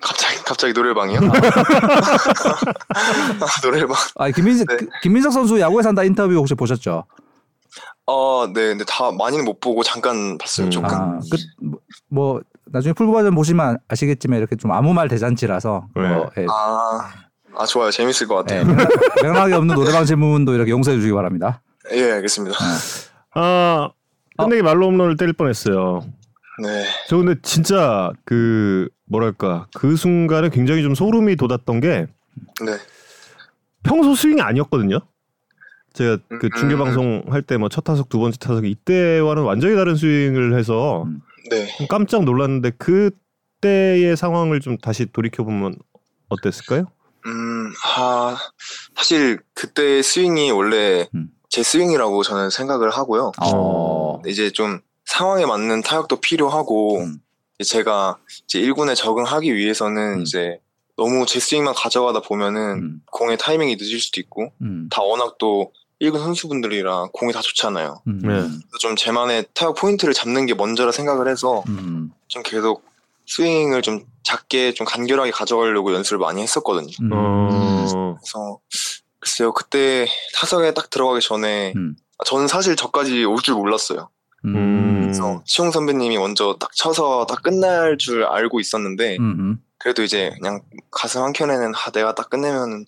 갑자기, 0.00 0.36
갑자기 0.44 0.72
노래방이요? 0.72 1.18
아, 1.20 1.22
노래방. 3.62 3.96
아, 4.16 4.30
김민석 4.30 4.68
네. 4.68 4.76
그- 4.76 4.88
김민석 5.02 5.32
선수 5.32 5.58
야구에 5.60 5.82
산다 5.82 6.04
인터뷰 6.04 6.34
혹시 6.34 6.54
보셨죠? 6.54 7.04
아, 8.10 8.46
네, 8.54 8.68
근데 8.68 8.84
다 8.86 9.12
많이는 9.12 9.44
못 9.44 9.60
보고 9.60 9.82
잠깐 9.82 10.38
봤어요, 10.38 10.66
음. 10.66 10.70
조금. 10.70 10.88
아, 10.88 11.18
그, 11.30 11.36
뭐, 11.62 11.80
뭐 12.08 12.40
나중에 12.64 12.92
풀 12.94 13.06
버전 13.06 13.34
보시면 13.34 13.78
아시겠지만 13.88 14.38
이렇게 14.38 14.56
좀 14.56 14.72
아무 14.72 14.94
말 14.94 15.08
대잔치라서 15.08 15.86
네. 15.94 16.08
뭐, 16.08 16.30
예, 16.38 16.46
아, 16.48 17.10
아, 17.56 17.66
좋아요. 17.66 17.90
재밌을 17.90 18.26
것 18.26 18.46
예, 18.50 18.60
같아요. 18.60 18.64
맥락- 18.74 18.88
맥락이 19.22 19.52
없는 19.52 19.74
노래방 19.74 20.04
질문도 20.04 20.54
이렇게 20.54 20.70
용서해 20.70 20.96
주시기 20.96 21.12
바랍니다. 21.12 21.60
예, 21.92 22.12
알겠습니다. 22.12 22.56
아, 23.34 23.90
끝내기 24.38 24.62
말로 24.62 24.86
홈런을 24.86 25.16
때릴 25.16 25.32
뻔했어요. 25.34 26.00
네. 26.62 26.84
저 27.08 27.16
근데 27.18 27.34
진짜 27.42 28.10
그 28.24 28.88
뭐랄까 29.06 29.66
그 29.74 29.96
순간에 29.96 30.48
굉장히 30.48 30.82
좀 30.82 30.94
소름이 30.94 31.36
돋았던 31.36 31.80
게 31.80 32.06
네. 32.64 32.72
평소 33.82 34.14
스윙이 34.14 34.40
아니었거든요. 34.40 34.98
제가 35.98 36.18
그 36.28 36.46
음, 36.46 36.50
중계 36.58 36.76
방송 36.76 37.24
할 37.28 37.42
때 37.42 37.56
뭐 37.56 37.68
첫 37.68 37.82
타석 37.84 38.08
두 38.08 38.18
번째 38.20 38.38
타석 38.38 38.64
이때와는 38.66 39.42
완전히 39.42 39.74
다른 39.74 39.96
스윙을 39.96 40.56
해서 40.56 41.02
음. 41.04 41.20
네. 41.50 41.66
좀 41.76 41.86
깜짝 41.88 42.24
놀랐는데 42.24 42.70
그때의 42.78 44.16
상황을 44.16 44.60
좀 44.60 44.78
다시 44.78 45.06
돌이켜 45.06 45.42
보면 45.44 45.76
어땠을까요? 46.28 46.86
음, 47.26 47.72
하, 47.82 48.36
사실 48.94 49.40
그때 49.54 50.02
스윙이 50.02 50.50
원래 50.52 51.08
음. 51.14 51.30
제 51.48 51.62
스윙이라고 51.62 52.22
저는 52.22 52.50
생각을 52.50 52.90
하고요. 52.90 53.32
어, 53.42 54.22
이제 54.26 54.50
좀 54.50 54.80
상황에 55.04 55.46
맞는 55.46 55.82
타격도 55.82 56.20
필요하고 56.20 57.00
음. 57.00 57.18
이제 57.58 57.68
제가 57.78 58.18
이제 58.44 58.60
1군에 58.60 58.94
적응하기 58.94 59.54
위해서는 59.56 60.18
음. 60.18 60.22
이제 60.22 60.60
너무 60.96 61.26
제 61.26 61.40
스윙만 61.40 61.74
가져가다 61.74 62.20
보면은 62.20 62.60
음. 62.78 63.00
공의 63.10 63.38
타이밍이 63.38 63.76
늦을 63.76 63.98
수도 64.00 64.20
있고 64.20 64.52
음. 64.60 64.88
다 64.90 65.02
워낙 65.02 65.36
또 65.38 65.72
1군 66.00 66.18
선수분들이라 66.18 67.08
공이 67.12 67.32
다 67.32 67.40
좋잖아요. 67.40 68.02
음. 68.06 68.18
네. 68.22 68.28
그래서 68.28 68.78
좀 68.80 68.94
제만의 68.96 69.46
타격 69.54 69.76
포인트를 69.76 70.14
잡는 70.14 70.46
게 70.46 70.54
먼저라 70.54 70.92
생각을 70.92 71.28
해서 71.28 71.64
음. 71.68 72.12
좀 72.28 72.42
계속 72.44 72.84
스윙을 73.26 73.82
좀 73.82 74.04
작게 74.22 74.72
좀 74.74 74.86
간결하게 74.86 75.30
가져가려고 75.32 75.92
연습을 75.94 76.18
많이 76.18 76.40
했었거든요. 76.42 76.90
음. 77.02 77.10
어. 77.12 78.16
그래서 78.20 78.58
글쎄요 79.20 79.52
그때 79.52 80.06
타석에 80.36 80.72
딱 80.74 80.88
들어가기 80.90 81.20
전에 81.26 81.72
음. 81.76 81.96
아, 82.18 82.24
저는 82.24 82.46
사실 82.48 82.76
저까지 82.76 83.24
올 83.24 83.40
줄 83.42 83.54
몰랐어요. 83.54 84.08
음. 84.44 85.00
그래서 85.02 85.42
시용 85.46 85.70
선배님이 85.72 86.16
먼저 86.18 86.56
딱 86.60 86.70
쳐서 86.76 87.26
딱 87.26 87.42
끝날 87.42 87.98
줄 87.98 88.24
알고 88.24 88.60
있었는데 88.60 89.16
음. 89.18 89.58
그래도 89.78 90.02
이제 90.02 90.30
그냥 90.40 90.60
가슴 90.90 91.22
한 91.22 91.32
켠에는 91.32 91.72
아, 91.74 91.90
내가 91.90 92.14
딱 92.14 92.30
끝내면 92.30 92.70
음. 92.72 92.84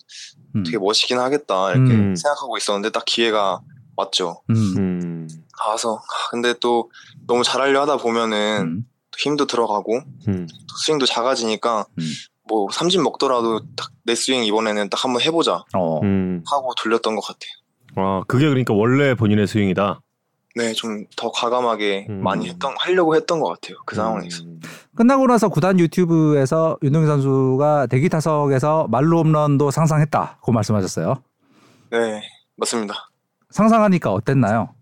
되게 0.65 0.77
멋있긴 0.77 1.19
하겠다 1.19 1.71
이렇게 1.71 1.93
음. 1.93 2.15
생각하고 2.15 2.57
있었는데 2.57 2.91
딱 2.91 3.05
기회가 3.05 3.61
왔죠. 3.95 4.41
음. 4.49 4.55
음. 4.77 5.29
가서 5.53 5.95
아, 5.95 6.29
근데 6.31 6.53
또 6.59 6.89
너무 7.27 7.43
잘하려 7.43 7.81
하다 7.81 7.97
보면은 7.97 8.61
음. 8.61 8.85
또 9.11 9.17
힘도 9.19 9.45
들어가고 9.45 10.01
음. 10.27 10.47
또 10.49 10.75
스윙도 10.85 11.05
작아지니까 11.05 11.85
음. 11.99 12.03
뭐 12.47 12.67
삼진 12.71 13.03
먹더라도 13.03 13.61
딱 13.75 13.91
내 14.03 14.15
스윙 14.15 14.43
이번에는 14.43 14.89
딱 14.89 15.03
한번 15.03 15.21
해보자 15.21 15.63
어. 15.73 15.99
음. 16.01 16.43
하고 16.45 16.73
돌렸던 16.75 17.15
것 17.15 17.21
같아요. 17.21 17.51
아, 17.95 18.23
그게 18.27 18.47
그러니까 18.47 18.73
원래 18.73 19.15
본인의 19.15 19.47
스윙이다. 19.47 20.01
네, 20.55 20.73
좀 20.73 21.05
더 21.15 21.31
과감하게 21.31 22.07
음. 22.09 22.23
많이 22.23 22.49
했던 22.49 22.73
하려고 22.79 23.15
했던 23.15 23.39
것 23.39 23.49
같아요. 23.49 23.77
그 23.85 23.95
상황에서. 23.95 24.43
음. 24.43 24.59
끝나고 24.95 25.27
나서 25.27 25.49
구단 25.49 25.79
유튜브에서 25.79 26.77
윤동희 26.83 27.07
선수가 27.07 27.87
대기 27.87 28.09
타석에서 28.09 28.87
말로 28.89 29.19
홈런도 29.19 29.71
상상했다고 29.71 30.51
말씀하셨어요. 30.51 31.15
네, 31.91 32.21
맞습니다. 32.57 33.09
상상하니까 33.51 34.11
어땠나요? 34.11 34.73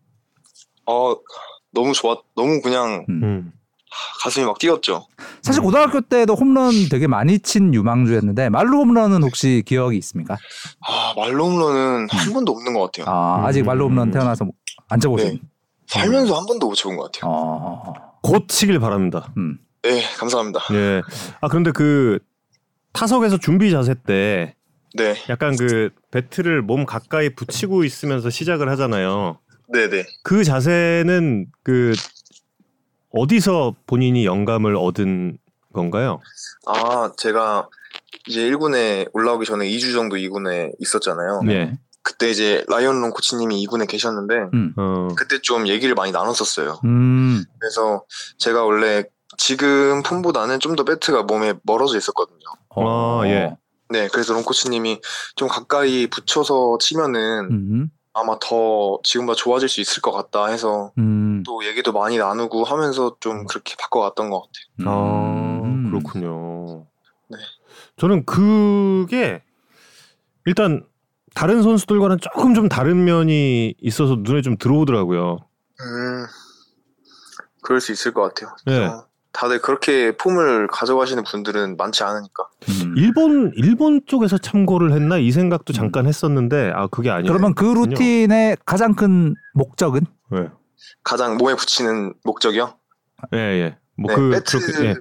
어, 0.85 1.15
너무 1.71 1.93
좋았, 1.93 2.19
너무 2.35 2.61
그냥 2.61 3.05
음. 3.09 3.51
가슴이 4.21 4.45
막 4.45 4.57
뛰었죠. 4.59 5.07
사실 5.41 5.61
음. 5.61 5.65
고등학교 5.65 6.01
때도 6.01 6.35
홈런 6.35 6.71
되게 6.89 7.07
많이 7.07 7.39
친 7.39 7.73
유망주였는데 7.73 8.49
말로 8.49 8.79
홈런은 8.79 9.23
혹시 9.23 9.63
기억이 9.65 9.97
있습니까? 9.97 10.37
아, 10.87 11.13
말로 11.15 11.45
홈런은 11.45 12.07
한 12.09 12.33
번도 12.33 12.51
없는 12.51 12.73
것 12.73 12.91
같아요. 12.91 13.13
아, 13.13 13.45
아직 13.45 13.61
음. 13.61 13.65
말로 13.65 13.85
홈런 13.85 14.11
태어나서 14.11 14.47
안 14.87 14.99
쳐보신. 14.99 15.29
네. 15.33 15.39
살면서 15.89 16.37
한 16.37 16.45
번도 16.45 16.67
못 16.67 16.75
쳐본 16.75 16.97
것 16.97 17.11
같아요. 17.11 17.31
어. 17.31 17.93
곧 18.21 18.47
치길 18.47 18.79
바랍니다. 18.79 19.33
음. 19.37 19.59
네, 19.81 20.01
감사합니다. 20.17 20.61
예. 20.73 21.01
아 21.41 21.47
그런데 21.47 21.71
그 21.71 22.19
타석에서 22.93 23.37
준비 23.37 23.71
자세 23.71 23.95
때 23.95 24.55
네, 24.95 25.15
약간 25.29 25.55
그 25.55 25.89
배트를 26.11 26.61
몸 26.61 26.85
가까이 26.85 27.33
붙이고 27.33 27.83
있으면서 27.83 28.29
시작을 28.29 28.69
하잖아요. 28.69 29.39
네, 29.69 29.89
네. 29.89 30.05
그 30.23 30.43
자세는 30.43 31.47
그 31.63 31.93
어디서 33.11 33.75
본인이 33.87 34.25
영감을 34.25 34.75
얻은 34.75 35.37
건가요? 35.73 36.19
아, 36.67 37.11
제가 37.17 37.69
이제 38.27 38.41
1군에 38.49 39.09
올라오기 39.13 39.45
전에 39.45 39.67
2주 39.67 39.93
정도 39.93 40.15
2군에 40.17 40.73
있었잖아요. 40.79 41.41
네. 41.45 41.77
그때 42.01 42.29
이제 42.29 42.63
라이언론 42.69 43.11
코치님이 43.11 43.65
2군에 43.65 43.87
계셨는데 43.87 44.35
음. 44.53 44.73
어. 44.77 45.09
그때 45.15 45.39
좀 45.41 45.67
얘기를 45.67 45.95
많이 45.95 46.11
나눴었어요. 46.11 46.79
음. 46.85 47.43
그래서 47.59 48.03
제가 48.37 48.63
원래 48.63 49.03
지금 49.37 50.01
폼보다는 50.03 50.59
좀 50.59 50.75
더 50.75 50.83
배트가 50.83 51.23
몸에 51.23 51.53
멀어져 51.63 51.97
있었거든요. 51.97 52.39
어. 52.69 53.21
아, 53.21 53.27
예. 53.27 53.55
네, 53.89 54.07
그래서 54.11 54.33
론 54.33 54.43
코치님이 54.43 55.01
좀 55.35 55.47
가까이 55.47 56.07
붙여서 56.07 56.77
치면은 56.79 57.49
음. 57.51 57.89
아마 58.13 58.37
더 58.39 58.99
지금보다 59.03 59.35
좋아질 59.35 59.67
수 59.69 59.81
있을 59.81 60.01
것 60.01 60.11
같다 60.11 60.47
해서 60.47 60.91
음. 60.97 61.43
또 61.45 61.65
얘기도 61.65 61.91
많이 61.91 62.17
나누고 62.17 62.63
하면서 62.63 63.15
좀 63.19 63.45
그렇게 63.45 63.75
바꿔갔던 63.79 64.29
것 64.29 64.47
같아요. 64.77 64.91
아 64.91 65.61
음. 65.63 65.89
그렇군요. 65.89 66.85
네. 67.29 67.37
저는 67.97 68.25
그게 68.25 69.41
일단 70.45 70.85
다른 71.39 71.63
선수들과는 71.63 72.17
조금 72.19 72.53
좀 72.53 72.67
다른 72.67 73.05
면이 73.05 73.73
있어서 73.79 74.17
눈에 74.19 74.41
좀 74.41 74.57
들어오더라고요. 74.57 75.37
음, 75.79 76.25
그럴 77.61 77.79
수 77.79 77.93
있을 77.93 78.13
것 78.13 78.23
같아요. 78.23 78.53
네. 78.65 78.87
어, 78.87 79.05
다들 79.31 79.61
그렇게 79.61 80.17
폼을 80.17 80.67
가져가시는 80.67 81.23
분들은 81.23 81.77
많지 81.77 82.03
않으니까. 82.03 82.49
음. 82.67 82.93
일본 82.97 83.53
일본 83.55 84.01
쪽에서 84.05 84.37
참고를 84.37 84.91
했나 84.91 85.17
이 85.17 85.31
생각도 85.31 85.71
잠깐 85.71 86.07
했었는데 86.07 86.73
아 86.75 86.87
그게 86.87 87.09
아니에요. 87.09 87.31
그러면 87.31 87.55
그 87.55 87.63
루틴의 87.63 88.57
가장 88.65 88.93
큰 88.93 89.33
목적은? 89.53 90.01
예. 90.35 90.49
가장 91.05 91.37
몸에 91.37 91.55
붙이는 91.55 92.15
목적이요? 92.25 92.73
예, 93.33 93.37
예. 93.37 93.77
뭐 93.95 94.09
네, 94.09 94.15
그 94.15 94.29
배트 94.31 94.59
그렇게 94.59 94.89
예. 94.89 94.95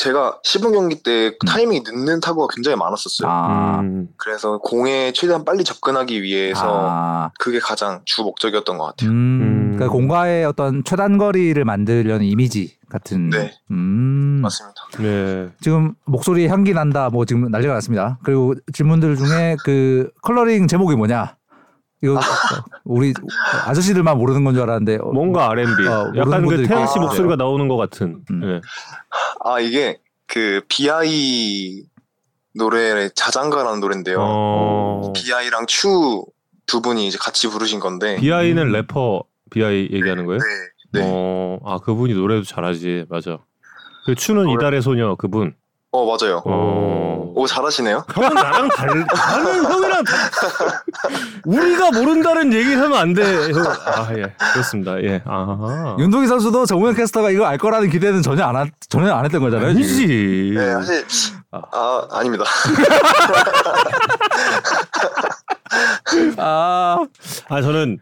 제가 0.00 0.38
시범 0.42 0.72
경기 0.72 1.02
때 1.02 1.26
음. 1.26 1.46
타이밍이 1.46 1.82
늦는 1.86 2.20
타구가 2.20 2.48
굉장히 2.54 2.78
많았었어요. 2.78 3.30
아. 3.30 3.80
음, 3.80 4.08
그래서 4.16 4.56
공에 4.56 5.12
최대한 5.12 5.44
빨리 5.44 5.62
접근하기 5.62 6.22
위해서 6.22 6.62
아. 6.64 7.30
그게 7.38 7.58
가장 7.58 8.00
주 8.06 8.22
목적이었던 8.22 8.78
것 8.78 8.86
같아요. 8.86 9.10
음. 9.10 9.14
음. 9.42 9.72
그러니까 9.74 9.92
공과의 9.92 10.46
어떤 10.46 10.84
최단거리를 10.84 11.62
만들려는 11.62 12.24
이미지 12.24 12.78
같은. 12.88 13.28
네. 13.28 13.52
음. 13.70 14.40
맞습니다. 14.40 14.80
네. 14.98 15.50
지금 15.60 15.94
목소리에 16.06 16.48
향기 16.48 16.72
난다. 16.72 17.10
뭐 17.10 17.26
지금 17.26 17.50
난리가 17.50 17.74
났습니다. 17.74 18.18
그리고 18.22 18.54
질문들 18.72 19.16
중에 19.16 19.56
그 19.64 20.10
컬러링 20.22 20.66
제목이 20.66 20.96
뭐냐? 20.96 21.36
이거 22.02 22.14
어, 22.14 22.20
우리 22.84 23.12
아저씨들만 23.66 24.16
모르는 24.18 24.44
건 24.44 24.54
줄 24.54 24.62
알았는데 24.62 24.98
어, 25.02 25.12
뭔가 25.12 25.50
R&B. 25.50 25.86
어, 25.86 26.12
약간 26.16 26.46
그 26.46 26.66
태연 26.66 26.86
씨. 26.86 26.98
목소리가 26.98 27.36
나오는 27.36 27.68
것 27.68 27.76
같은. 27.76 28.22
음. 28.30 28.42
예. 28.44 28.60
아 29.44 29.60
이게 29.60 29.98
그 30.26 30.62
비아이 30.68 31.82
노래의 32.54 33.10
자장가라는 33.14 33.80
노래인데요. 33.80 34.18
어. 34.20 35.12
비아이랑 35.14 35.66
추 35.66 36.24
두 36.66 36.80
분이 36.80 37.08
이제 37.08 37.18
같이 37.20 37.48
부르신 37.48 37.80
건데. 37.80 38.14
비아이는 38.20 38.68
음. 38.68 38.72
래퍼 38.72 39.24
비아이 39.50 39.88
얘기하는 39.90 40.24
거예요? 40.24 40.38
네. 40.92 41.00
네. 41.00 41.04
어, 41.04 41.58
아 41.64 41.78
그분이 41.78 42.14
노래도 42.14 42.44
잘하지, 42.44 43.06
맞아. 43.08 43.38
그 44.06 44.14
추는 44.14 44.44
노래- 44.44 44.52
이달의 44.54 44.80
소녀 44.82 45.16
그분. 45.16 45.56
어 45.92 46.06
맞아요. 46.06 46.40
어. 46.44 47.32
오 47.34 47.46
잘하시네요. 47.46 48.04
형은 48.14 48.34
나랑 48.34 48.68
달, 48.68 48.86
나는 48.88 49.64
형이랑 49.64 50.04
다, 50.04 50.12
우리가 51.44 51.90
모른다는 51.90 52.52
얘기를 52.52 52.80
하면 52.80 52.98
안 52.98 53.12
돼. 53.12 53.22
형. 53.52 53.64
아 53.86 54.08
예, 54.16 54.32
그렇습니다. 54.52 55.02
예, 55.02 55.20
아. 55.24 55.96
윤동희 55.98 56.28
선수도 56.28 56.64
정우영 56.66 56.94
캐스터가 56.94 57.30
이거 57.30 57.44
알 57.46 57.58
거라는 57.58 57.90
기대는 57.90 58.22
전혀 58.22 58.44
안 58.44 58.54
하, 58.56 58.66
전혀 58.88 59.12
안 59.12 59.24
했던 59.24 59.40
거잖아요. 59.40 59.70
아니지. 59.70 60.52
네 60.54 60.72
사실 60.74 61.04
아. 61.50 61.60
아 61.72 62.06
아닙니다. 62.12 62.44
아, 66.38 66.98
아 67.48 67.62
저는 67.62 67.98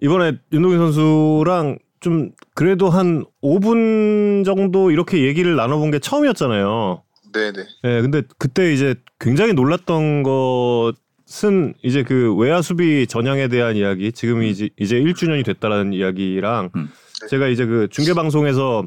이번에 0.00 0.38
윤동희 0.52 0.76
선수랑 0.78 1.78
좀 2.02 2.32
그래도 2.54 2.90
한 2.90 3.24
5분 3.42 4.44
정도 4.44 4.90
이렇게 4.90 5.22
얘기를 5.24 5.56
나눠본 5.56 5.90
게 5.92 5.98
처음이었잖아요. 6.00 7.02
네네. 7.32 7.58
예, 7.84 8.02
근데 8.02 8.22
그때 8.38 8.72
이제 8.74 8.94
굉장히 9.18 9.54
놀랐던 9.54 10.22
것은 10.22 11.74
이제 11.82 12.02
그 12.02 12.34
외야 12.34 12.60
수비 12.60 13.06
전향에 13.06 13.48
대한 13.48 13.76
이야기, 13.76 14.12
지금 14.12 14.42
이제 14.42 14.68
이제 14.78 15.00
1주년이 15.00 15.44
됐다라는 15.46 15.92
이야기랑 15.94 16.70
음. 16.76 16.88
제가 17.30 17.46
이제 17.48 17.64
그 17.64 17.88
중계 17.90 18.12
방송에서 18.14 18.84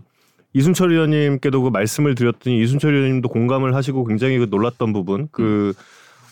이순철 0.54 0.92
의원님께도 0.92 1.62
그 1.64 1.70
말씀을 1.70 2.16
드렸더니 2.16 2.62
이순철 2.62 2.94
의원님도 2.94 3.30
공감을 3.30 3.74
하시고 3.76 4.04
굉장히 4.06 4.38
그 4.38 4.48
놀랐던 4.50 4.94
부분, 4.94 5.28
그 5.32 5.74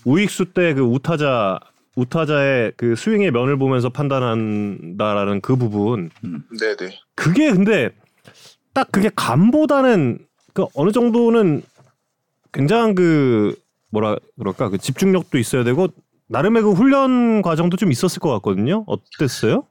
우익수 0.06 0.54
때 0.54 0.74
그 0.74 0.82
우타자 0.82 1.60
우타자의 1.96 2.74
그 2.76 2.96
스윙의 2.96 3.32
면을 3.32 3.58
보면서 3.58 3.90
판단한다라는 3.90 5.42
그 5.42 5.56
부분, 5.56 6.10
네네. 6.60 7.00
그게 7.16 7.52
근데 7.52 7.90
딱 8.74 8.92
그게 8.92 9.10
감보다는 9.16 10.20
그 10.54 10.66
어느 10.74 10.92
정도는 10.92 11.64
굉장한 12.52 12.96
그 12.96 13.56
뭐라 13.90 14.16
그럴까 14.40 14.70
그 14.70 14.78
집중력도 14.78 15.38
있어야 15.38 15.64
되고 15.64 15.88
나름의 16.28 16.64
그 16.64 16.72
훈련 16.72 17.42
과정도 17.42 17.78
좀 17.78 17.92
있었을 17.92 18.20
것 18.20 18.32
같거든요. 18.32 18.86
어땠어요? 18.88 19.68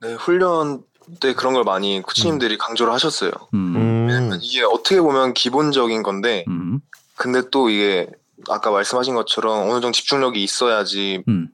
네 0.00 0.14
훈련 0.14 0.82
때 1.20 1.34
그런 1.34 1.54
걸 1.54 1.64
많이 1.64 2.00
코치님들이 2.00 2.56
강조를 2.56 2.92
하셨어요. 2.92 3.30
음, 3.52 3.76
음, 3.76 4.06
왜냐면 4.08 4.38
이게 4.42 4.62
어떻게 4.62 5.00
보면 5.00 5.34
기본적인 5.34 6.02
건데 6.02 6.44
음, 6.48 6.80
근데 7.16 7.42
또 7.50 7.68
이게 7.68 8.06
아까 8.48 8.70
말씀하신 8.70 9.14
것처럼 9.14 9.68
어느 9.70 9.80
정도 9.80 9.92
집중력이 9.92 10.42
있어야지 10.42 11.22
음, 11.28 11.48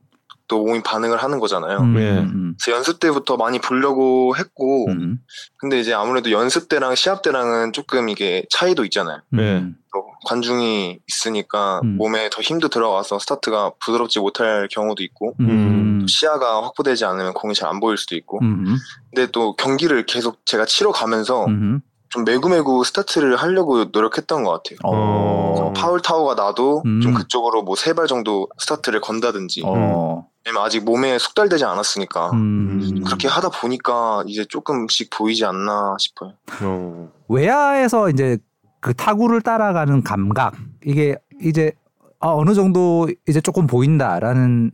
또 0.49 0.65
몸이 0.65 0.83
반응을 0.83 1.23
하는 1.23 1.41
거잖아요. 1.41 1.79
음, 1.79 1.99
예. 1.99 2.11
음, 2.19 2.55
그래서 2.61 2.77
연습 2.77 3.01
때부터 3.01 3.37
많이 3.37 3.59
보려고 3.59 4.37
했고 4.37 4.87
음, 4.89 5.19
근데 5.57 5.81
이제 5.81 5.93
아무래도 5.93 6.31
연습 6.31 6.69
때랑 6.69 6.95
시합 6.95 7.23
때랑은 7.23 7.73
조금 7.73 8.09
이게 8.09 8.45
차이도 8.51 8.85
있잖아요. 8.85 9.21
음, 9.33 9.37
네. 9.37 9.67
또 9.93 10.07
관중이 10.27 11.01
있으니까 11.09 11.81
음. 11.83 11.97
몸에 11.97 12.29
더 12.31 12.43
힘도 12.43 12.69
들어가서 12.69 13.19
스타트가 13.19 13.73
부드럽지 13.85 14.21
못할 14.21 14.69
경우도 14.71 15.03
있고 15.03 15.35
음. 15.41 16.07
시야가 16.09 16.63
확보되지 16.65 17.05
않으면 17.05 17.33
공이 17.33 17.55
잘 17.55 17.67
안 17.67 17.81
보일 17.81 17.97
수도 17.97 18.15
있고 18.15 18.39
음. 18.43 18.77
근데 19.13 19.31
또 19.33 19.57
경기를 19.57 20.07
계속 20.07 20.47
제가 20.47 20.67
치러 20.67 20.93
가면서 20.93 21.47
음. 21.47 21.81
좀 22.17 22.25
매구매구 22.25 22.83
스타트를 22.85 23.37
하려고 23.37 23.85
노력했던 23.85 24.43
것 24.43 24.51
같아요. 24.63 24.79
어. 24.85 25.75
파울 25.77 26.01
타워가 26.01 26.35
나도 26.35 26.83
음. 26.87 27.01
좀 27.03 27.13
그쪽으로 27.13 27.63
뭐 27.63 27.77
세 27.77 27.93
발 27.93 28.07
정도 28.07 28.49
스타트를 28.59 29.03
건다든지 29.03 29.63
어. 29.67 30.27
왜냐면 30.47 30.65
아직 30.65 30.83
몸에 30.85 31.19
숙달되지 31.19 31.65
않았으니까 31.67 32.31
음. 32.31 33.03
그렇게 33.05 33.29
하다 33.29 33.51
보니까 33.51 34.25
이제 34.27 34.47
조금씩 34.49 35.11
보이지 35.11 35.45
않나 35.45 35.97
싶어요. 35.99 36.33
어. 36.63 37.11
외야에서 37.29 38.09
이제 38.09 38.39
그 38.81 38.95
타구를 38.95 39.43
따라가는 39.43 40.03
감각 40.03 40.55
이게 40.87 41.17
이제 41.43 41.73
아, 42.19 42.31
어느 42.31 42.55
정도 42.55 43.09
이제 43.29 43.43
조금 43.43 43.67
보인다라는 43.67 44.71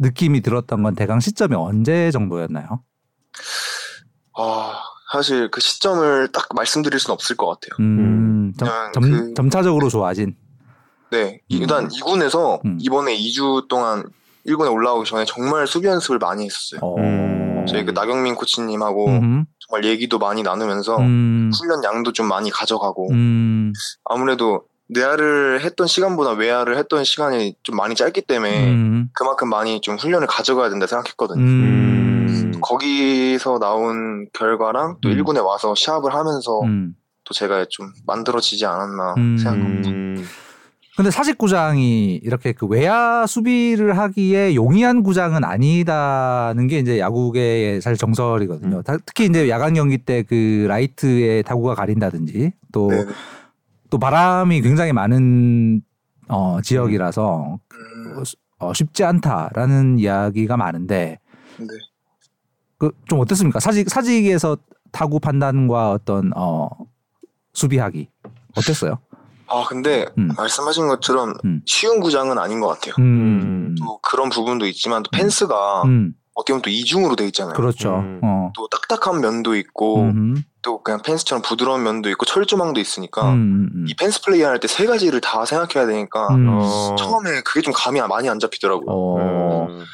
느낌이 0.00 0.40
들었던 0.40 0.82
건 0.82 0.96
대강 0.96 1.20
시점이 1.20 1.54
언제 1.54 2.10
정도였나요? 2.10 2.80
아 4.36 4.72
사실 5.12 5.50
그 5.50 5.60
시점을 5.60 6.28
딱 6.32 6.46
말씀드릴 6.54 6.98
수는 7.00 7.14
없을 7.14 7.36
것 7.36 7.46
같아요. 7.46 7.76
음, 7.80 8.52
점, 8.58 8.68
그냥 8.68 8.92
점, 8.92 9.02
그- 9.02 9.34
점차적으로 9.34 9.88
좋아진. 9.88 10.36
네 11.10 11.40
일단 11.48 11.84
음. 11.84 11.88
2군에서 11.88 12.64
음. 12.64 12.78
이번에 12.80 13.16
2주 13.18 13.66
동안 13.68 14.04
1군에 14.46 14.72
올라오기 14.72 15.08
전에 15.10 15.24
정말 15.24 15.66
수비 15.66 15.88
연습을 15.88 16.18
많이 16.18 16.44
했었어요. 16.44 16.80
어. 16.82 16.96
음. 16.98 17.66
저희 17.68 17.84
그 17.84 17.90
나경민 17.90 18.36
코치님하고 18.36 19.08
음, 19.08 19.44
정말 19.58 19.84
얘기도 19.84 20.18
많이 20.18 20.42
나누면서 20.42 20.96
음, 20.98 21.50
훈련 21.58 21.84
양도 21.84 22.12
좀 22.12 22.26
많이 22.26 22.50
가져가고 22.50 23.10
음, 23.10 23.72
아무래도 24.04 24.62
내야를 24.88 25.60
했던 25.62 25.86
시간보다 25.86 26.32
외야를 26.32 26.78
했던 26.78 27.04
시간이 27.04 27.54
좀 27.62 27.76
많이 27.76 27.94
짧기 27.94 28.22
때문에 28.22 28.66
음, 28.72 29.08
그만큼 29.12 29.48
많이 29.50 29.80
좀 29.80 29.96
훈련을 29.96 30.26
가져가야 30.26 30.70
된다 30.70 30.86
생각했거든요. 30.86 31.42
음, 32.60 32.62
거기서 32.62 33.58
나온 33.58 34.26
결과랑 34.32 34.98
또 35.00 35.08
음. 35.08 35.16
1군에 35.16 35.44
와서 35.44 35.74
시합을 35.74 36.14
하면서 36.14 36.60
음. 36.62 36.94
또 37.24 37.34
제가 37.34 37.66
좀 37.68 37.92
만들어지지 38.06 38.66
않았나 38.66 39.14
음. 39.16 39.36
생각합니다. 39.38 39.88
음. 39.90 40.24
근데 40.96 41.10
사직 41.10 41.38
구장이 41.38 42.16
이렇게 42.16 42.52
그 42.52 42.66
외야 42.66 43.24
수비를 43.26 43.96
하기에 43.96 44.54
용이한 44.54 45.02
구장은 45.02 45.44
아니다는 45.44 46.66
게 46.66 46.78
이제 46.80 46.98
야구계의 46.98 47.80
사실 47.80 47.96
정설이거든요. 47.96 48.78
음. 48.78 48.82
다- 48.82 48.98
특히 49.06 49.24
이제 49.26 49.48
야간 49.48 49.72
경기 49.74 49.96
때 49.98 50.22
그 50.24 50.66
라이트에 50.68 51.42
타구가 51.42 51.74
가린다든지 51.74 52.52
또 52.72 52.88
네. 52.90 53.06
또 53.88 53.98
바람이 53.98 54.60
굉장히 54.60 54.92
많은 54.92 55.80
어, 56.28 56.58
지역이라서 56.62 57.58
음, 57.72 58.22
어, 58.58 58.72
쉽지 58.74 59.02
않다라는 59.04 59.98
이야기가 59.98 60.56
많은데 60.58 61.18
네. 61.58 61.66
그 62.80 62.90
좀 63.08 63.20
어떻습니까? 63.20 63.60
사직 63.60 63.88
사직에서 63.88 64.56
타구 64.90 65.20
판단과 65.20 65.92
어떤 65.92 66.32
어, 66.36 66.68
수비하기 67.52 68.08
어땠어요? 68.56 68.98
아 69.46 69.64
근데 69.68 70.06
음. 70.18 70.30
말씀하신 70.36 70.88
것처럼 70.88 71.34
음. 71.44 71.60
쉬운 71.66 72.00
구장은 72.00 72.38
아닌 72.38 72.60
것 72.60 72.68
같아요. 72.68 72.94
음, 72.98 73.74
또 73.78 73.98
그런 73.98 74.28
부분도 74.30 74.66
있지만 74.66 75.02
또 75.02 75.10
펜스가 75.12 75.82
음, 75.84 76.14
어떻게 76.34 76.52
보면 76.52 76.62
또 76.62 76.70
이중으로 76.70 77.16
돼 77.16 77.26
있잖아요. 77.26 77.54
그렇죠. 77.54 77.96
음. 77.98 78.20
어. 78.22 78.52
또 78.56 78.68
딱딱한 78.68 79.20
면도 79.20 79.56
있고 79.56 80.02
음, 80.02 80.42
또 80.62 80.82
그냥 80.82 81.02
펜스처럼 81.02 81.42
부드러운 81.42 81.82
면도 81.82 82.08
있고 82.10 82.24
철조망도 82.24 82.80
있으니까 82.80 83.32
음, 83.32 83.70
음, 83.74 83.86
이 83.88 83.94
펜스 83.96 84.22
플레이 84.22 84.42
할 84.42 84.58
때 84.60 84.68
세 84.68 84.86
가지를 84.86 85.20
다 85.20 85.44
생각해야 85.44 85.86
되니까 85.90 86.28
음. 86.28 86.46
어. 86.48 86.94
처음에 86.96 87.42
그게 87.44 87.60
좀 87.60 87.72
감이 87.76 88.00
많이 88.00 88.28
안 88.28 88.38
잡히더라고요. 88.38 88.86
어. 88.88 89.66
음. 89.68 89.84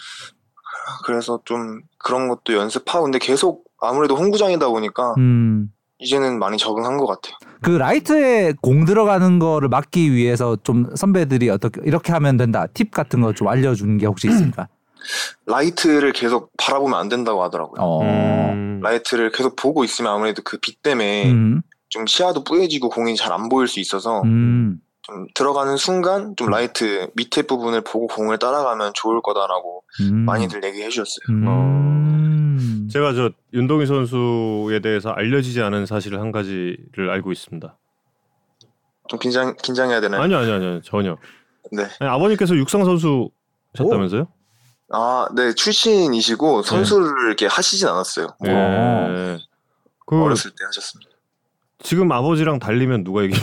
그래서 1.05 1.41
좀 1.45 1.81
그런 1.99 2.29
것도 2.29 2.55
연습하고 2.55 3.05
근데 3.05 3.19
계속 3.19 3.65
아무래도 3.81 4.17
홈구장이다 4.17 4.69
보니까 4.69 5.15
음. 5.19 5.71
이제는 5.99 6.39
많이 6.39 6.59
적응한 6.59 6.99
것 6.99 7.07
같아요. 7.07 7.37
그 7.63 7.71
라이트에 7.71 8.53
공 8.61 8.85
들어가는 8.85 9.39
거를 9.39 9.69
막기 9.69 10.13
위해서 10.13 10.57
좀 10.63 10.87
선배들이 10.95 11.49
어떻게 11.51 11.81
이렇게 11.85 12.13
하면 12.13 12.37
된다 12.37 12.67
팁 12.75 12.91
같은 12.91 13.21
거 13.23 13.33
좀 13.33 13.49
알려주는 13.49 13.97
게 13.99 14.07
혹시 14.07 14.29
있습니까? 14.29 14.69
라이트를 15.47 16.13
계속 16.13 16.53
바라보면 16.59 16.99
안 16.99 17.09
된다고 17.09 17.43
하더라고요. 17.43 17.81
어. 17.81 18.03
음. 18.03 18.81
라이트를 18.83 19.31
계속 19.33 19.57
보고 19.57 19.85
있으면 19.85 20.13
아무래도 20.13 20.43
그 20.43 20.59
빛 20.59 20.83
때문에 20.83 21.31
음. 21.31 21.63
좀 21.89 22.07
시야도 22.07 22.45
뿌얘지고 22.45 22.89
공이 22.91 23.17
잘 23.17 23.33
안 23.33 23.49
보일 23.49 23.69
수 23.69 23.81
있어서 23.81 24.23
음. 24.23 24.81
좀 25.03 25.27
들어가는 25.35 25.77
순간 25.77 26.35
좀 26.37 26.51
라이트 26.51 27.09
밑에 27.15 27.43
부분을 27.43 27.83
보고 27.83 28.07
공을 28.09 28.39
따라가면 28.39 28.93
좋을 28.95 29.23
거다라고 29.23 29.76
음. 30.01 30.25
많이들 30.25 30.63
얘기해 30.65 30.89
주셨어요. 30.89 31.25
음. 31.31 32.89
제가 32.91 33.15
저 33.15 33.31
윤동희 33.53 33.87
선수에 33.87 34.81
대해서 34.81 35.11
알려지지 35.11 35.63
않은 35.63 35.87
사실을 35.87 36.21
한 36.21 36.33
가지를 36.33 37.11
알고 37.11 37.33
있습니다. 37.33 37.77
좀 39.09 39.19
긴장 39.19 39.57
긴장해야 39.57 40.01
되나요? 40.01 40.21
아니요, 40.23 40.39
아니요, 40.39 40.55
아니요, 40.55 40.81
전혀. 40.83 41.17
네. 41.73 41.85
아니, 42.01 42.11
아버님께서 42.11 42.57
육상 42.57 42.85
선수셨다면서요? 42.85 44.29
아, 44.93 45.29
네 45.35 45.53
출신이시고 45.53 46.63
선수를 46.63 47.27
이렇게 47.27 47.47
하시진 47.47 47.89
않았어요. 47.89 48.29
예. 48.47 48.51
어. 48.53 49.39
그 50.07 50.23
어렸을 50.23 50.53
때 50.53 50.65
하셨습니다. 50.67 51.11
지금 51.83 52.11
아버지랑 52.13 52.59
달리면 52.59 53.05
누가 53.05 53.23
이기? 53.23 53.35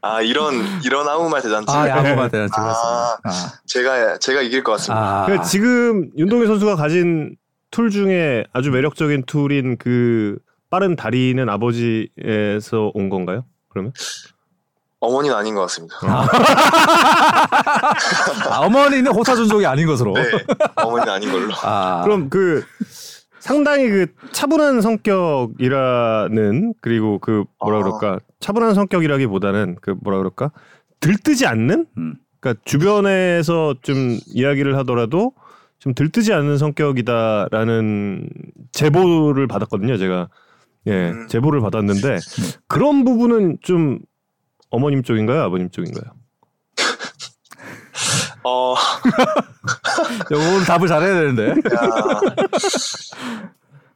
아 0.00 0.22
이런 0.22 0.54
이런 0.84 1.08
아무 1.08 1.28
말 1.28 1.42
대잔치. 1.42 1.72
아, 1.74 1.88
야구가 1.88 2.28
돼요. 2.28 2.46
지금. 2.48 2.62
아. 2.64 3.16
아. 3.24 3.30
제가 3.66 4.18
제가 4.18 4.42
이길 4.42 4.62
것 4.62 4.72
같습니다. 4.72 5.22
아. 5.22 5.24
그러니까 5.26 5.44
지금 5.46 6.10
윤동희 6.16 6.46
선수가 6.46 6.76
가진 6.76 7.36
tool 7.70 7.90
중에 7.90 8.44
아주 8.52 8.70
매력적인 8.70 9.24
tool인 9.26 9.76
그 9.78 10.38
빠른 10.70 10.94
다리는 10.96 11.46
아버지에서 11.48 12.90
온 12.94 13.08
건가요? 13.10 13.44
그러면? 13.68 13.92
어머니는 15.00 15.36
아닌 15.36 15.54
것 15.56 15.62
같습니다. 15.62 15.96
아, 16.02 16.28
어머니는 18.64 19.12
호타준족이 19.12 19.66
아닌 19.66 19.88
것으로. 19.88 20.12
네, 20.14 20.22
어머니는 20.76 21.12
아닌 21.12 21.32
걸로. 21.32 21.52
아. 21.62 22.02
그럼 22.04 22.30
그 22.30 22.64
상당히 23.40 23.88
그 23.88 24.06
차분한 24.30 24.80
성격이라는 24.80 26.74
그리고 26.80 27.18
그 27.18 27.42
뭐라 27.58 27.78
아. 27.78 27.82
그럴까 27.82 28.18
차분한 28.42 28.74
성격이라기보다는 28.74 29.76
그 29.80 29.94
뭐라 30.02 30.18
그럴까? 30.18 30.50
들뜨지 31.00 31.46
않는? 31.46 31.86
음. 31.96 32.16
그러니까 32.40 32.60
주변에서 32.66 33.76
좀 33.82 34.18
이야기를 34.26 34.76
하더라도 34.78 35.32
좀 35.78 35.94
들뜨지 35.94 36.32
않는 36.32 36.58
성격이다라는 36.58 38.28
제보를 38.72 39.46
받았거든요 39.46 39.96
제가. 39.96 40.28
예 40.88 41.10
음. 41.10 41.28
제보를 41.28 41.60
받았는데 41.60 42.18
그런 42.66 43.04
부분은 43.04 43.58
좀 43.62 44.00
어머님 44.70 45.04
쪽인가요 45.04 45.42
아버님 45.42 45.70
쪽인가요? 45.70 46.12
어, 48.42 48.74
오늘 50.34 50.64
답을 50.66 50.88
잘해야 50.88 51.14
되는데. 51.14 51.54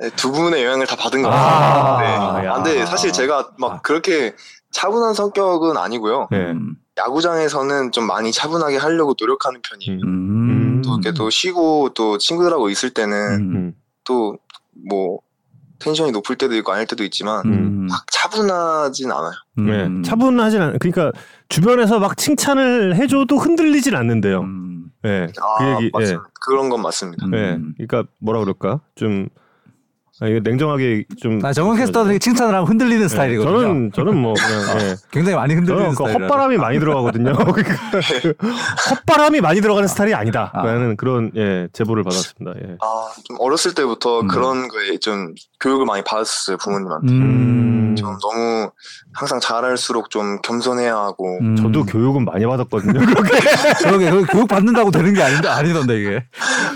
야. 0.02 0.08
네, 0.08 0.10
두 0.16 0.32
분의 0.32 0.64
영향을 0.64 0.86
다 0.86 0.96
받은 0.96 1.22
것 1.22 1.28
아, 1.28 1.32
같아요. 1.32 2.38
네. 2.40 2.46
야. 2.46 2.52
아, 2.52 2.54
근데 2.56 2.86
사실 2.86 3.12
제가 3.12 3.50
막 3.58 3.72
아. 3.72 3.80
그렇게 3.82 4.34
차분한 4.70 5.14
성격은 5.14 5.76
아니고요. 5.76 6.28
예 6.32 6.36
음. 6.36 6.76
야구장에서는 6.98 7.92
좀 7.92 8.06
많이 8.06 8.32
차분하게 8.32 8.76
하려고 8.78 9.14
노력하는 9.18 9.60
편이에요. 9.62 10.00
음. 10.04 10.08
음. 10.08 10.82
또 10.82 10.94
이렇게 10.94 11.12
또 11.12 11.30
쉬고 11.30 11.90
또 11.94 12.18
친구들하고 12.18 12.70
있을 12.70 12.90
때는 12.90 13.16
음. 13.16 13.56
음. 13.56 13.74
또뭐 14.04 15.20
텐션이 15.78 16.10
높을 16.12 16.36
때도 16.36 16.54
있고 16.56 16.72
아닐 16.72 16.86
때도 16.86 17.04
있지만 17.04 17.44
음. 17.46 17.86
막 17.90 18.04
차분하진 18.10 19.10
않아요. 19.12 19.32
네, 19.56 19.84
음. 19.86 20.02
차분하진 20.02 20.62
않. 20.62 20.78
그러니까 20.78 21.12
주변에서 21.48 21.98
막 21.98 22.16
칭찬을 22.16 22.96
해줘도 22.96 23.36
흔들리진 23.36 23.94
않는데요. 23.94 24.40
음. 24.40 24.86
예, 25.04 25.28
아, 25.40 25.58
그 25.58 25.70
얘기. 25.72 25.84
예, 25.84 25.90
맞습니다. 25.92 26.30
그런 26.40 26.68
건 26.70 26.82
맞습니다. 26.82 27.26
음. 27.26 27.34
예. 27.34 27.84
그러니까 27.86 28.10
뭐라 28.20 28.40
그럴까 28.40 28.80
좀 28.94 29.28
아, 30.20 30.26
이거 30.28 30.40
냉정하게 30.42 31.04
좀. 31.20 31.44
아, 31.44 31.52
정원 31.52 31.76
캐스터들이 31.76 32.18
칭찬을 32.18 32.54
하면 32.54 32.66
흔들리는 32.66 33.04
예, 33.04 33.08
스타일이거든요. 33.08 33.60
저는 33.60 33.92
저는 33.94 34.16
뭐 34.16 34.32
그냥 34.34 34.80
예. 34.80 34.96
굉장히 35.10 35.36
많이 35.36 35.54
흔들리는 35.54 35.94
저는 35.94 35.94
그 35.94 36.10
스타일. 36.10 36.22
헛바람이 36.22 36.56
많이 36.56 36.78
들어가거든요. 36.78 37.32
그러니까 37.36 37.74
그 38.22 38.34
헛바람이 38.90 39.40
많이 39.42 39.60
들어가는 39.60 39.86
스타일이 39.88 40.14
아니다라는 40.14 40.96
그런 40.96 41.32
예 41.36 41.68
제보를 41.72 42.02
받았습니다. 42.02 42.58
예. 42.62 42.76
아, 42.80 43.08
좀 43.24 43.36
어렸을 43.40 43.74
때부터 43.74 44.20
음. 44.20 44.28
그런 44.28 44.68
거에 44.68 44.96
좀 44.98 45.34
교육을 45.60 45.84
많이 45.84 46.02
받았어요, 46.02 46.56
부모님한테. 46.56 47.12
음. 47.12 47.94
좀 47.96 48.16
너무 48.20 48.70
항상 49.14 49.40
잘할수록 49.40 50.10
좀 50.10 50.38
겸손해야 50.42 50.94
하고. 50.94 51.38
음. 51.40 51.56
저도 51.56 51.84
교육은 51.84 52.24
많이 52.24 52.44
받았거든요. 52.46 53.00
그러게 53.82 54.10
그 54.10 54.26
교육 54.26 54.48
받는다고 54.48 54.90
되는 54.90 55.12
게 55.14 55.22
아닌데 55.22 55.48
아니던데 55.48 56.00
이게. 56.00 56.24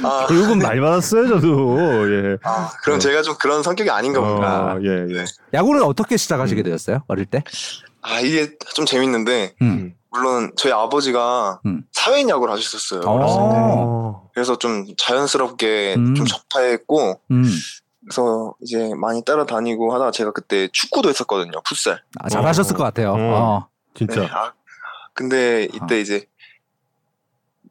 아, 0.03 0.27
교육은 0.29 0.59
많이 0.59 0.81
받았어요, 0.81 1.29
저도. 1.29 2.11
예. 2.11 2.37
아, 2.43 2.71
그럼 2.83 2.97
어. 2.97 2.99
제가 2.99 3.23
좀 3.23 3.30
그런 3.39 3.63
성격이 3.63 3.91
아닌가 3.91 4.21
봅니다. 4.21 4.75
어, 4.75 4.81
예, 4.83 5.07
예. 5.15 5.25
야구는 5.55 5.83
어떻게 5.83 6.17
시작하시게 6.17 6.63
되었어요? 6.63 7.05
어릴 7.09 7.27
때? 7.27 7.43
아 8.03 8.21
이게 8.21 8.57
좀 8.75 8.87
재밌는데 8.87 9.55
음. 9.63 9.95
물론 10.11 10.53
저희 10.57 10.73
아버지가 10.73 11.61
음. 11.67 11.85
사회인 11.93 12.29
야구를 12.29 12.53
하셨었어요. 12.55 13.03
어. 13.07 14.31
그래서 14.35 14.57
좀 14.59 14.87
자연스럽게 14.97 15.95
음. 15.97 16.15
좀 16.15 16.27
접하했고 16.27 17.21
음. 17.31 17.45
그래서 18.05 18.55
이제 18.63 18.91
많이 18.97 19.25
따라다니고 19.25 19.95
하다가 19.95 20.11
제가 20.11 20.33
그때 20.33 20.69
축구도 20.73 21.09
했었거든요. 21.11 21.53
풋살. 21.65 22.03
아, 22.19 22.29
잘하셨을 22.29 22.75
어. 22.75 22.79
것 22.79 22.85
같아요. 22.85 23.13
어. 23.13 23.17
어. 23.19 23.69
진짜. 23.95 24.21
네, 24.23 24.29
아, 24.33 24.53
근데 25.15 25.69
이때 25.73 25.97
어. 25.97 25.99
이제 25.99 26.27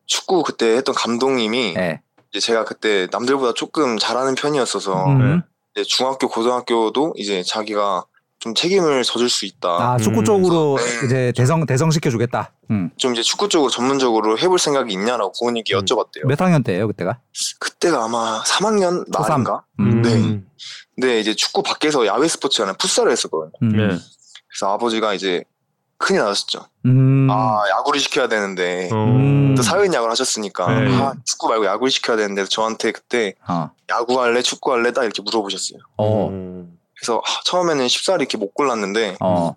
축구 0.06 0.44
그때 0.44 0.76
했던 0.76 0.96
감독님이 0.96 1.76
예. 1.78 2.02
이제 2.32 2.40
제가 2.40 2.66
그때 2.66 3.08
남들보다 3.12 3.54
조금 3.54 3.98
잘하는 3.98 4.36
편이었어서 4.36 5.06
음. 5.08 5.42
이제 5.76 5.84
중학교 5.84 6.28
고등학교도 6.28 7.14
이제 7.18 7.44
자기가 7.44 8.06
좀 8.40 8.54
책임을 8.56 9.04
져줄 9.04 9.30
수 9.30 9.46
있다. 9.46 9.68
아 9.70 9.98
축구 9.98 10.20
음. 10.20 10.24
쪽으로 10.26 10.78
네. 10.80 11.06
이제 11.06 11.34
대성 11.36 11.66
대성 11.66 11.92
시켜주겠다. 11.92 12.54
음. 12.72 12.90
좀 12.98 13.12
이제 13.14 13.22
축구 13.22 13.50
쪽으로 13.50 13.70
전문적으로 13.70 14.38
해볼 14.38 14.60
생각이 14.60 14.94
있냐라고 14.94 15.34
부모님께 15.38 15.76
음. 15.76 15.82
여쭤봤대요. 15.82 16.26
몇 16.26 16.40
학년 16.40 16.64
때예요 16.64 16.88
그때가? 16.88 17.20
그때가 17.60 18.06
아마 18.06 18.42
3학년 18.44 19.12
초삼. 19.12 19.44
말인가? 19.44 19.64
음. 19.80 20.02
네. 20.02 20.42
근데 20.96 21.20
이제 21.20 21.34
축구 21.34 21.64
밖에서 21.64 22.06
야외 22.06 22.28
스포츠라는 22.28 22.76
풋살을 22.78 23.12
했었거든요. 23.12 23.52
음. 23.64 23.70
네. 23.76 23.98
그래서 24.48 24.74
아버지가 24.74 25.14
이제 25.14 25.44
큰일 26.00 26.22
나셨죠. 26.22 26.66
음. 26.86 27.28
아 27.30 27.62
야구를 27.78 28.00
시켜야 28.00 28.28
되는데 28.28 28.90
어. 28.92 28.96
음. 29.06 29.54
또 29.56 29.62
사회인 29.62 29.94
야구를 29.94 30.10
하셨으니까 30.12 30.80
네. 30.80 30.96
아, 30.96 31.14
축구 31.26 31.50
말고 31.50 31.66
야구를 31.66 31.92
시켜야 31.92 32.16
되는데 32.18 32.46
저한테 32.46 32.92
그때 32.92 33.36
어. 33.48 33.70
야구 33.90 34.20
할래 34.22 34.42
축구 34.42 34.72
할래 34.72 34.92
딱 34.94 35.04
이렇게 35.04 35.22
물어보셨어요. 35.22 35.80
어. 35.98 36.30
음. 36.30 36.80
그래서 36.98 37.18
아, 37.24 37.30
처음에는 37.46 37.88
쉽사리 37.88 38.22
이렇게 38.24 38.38
못 38.38 38.54
골랐는데 38.54 39.18
어. 39.20 39.56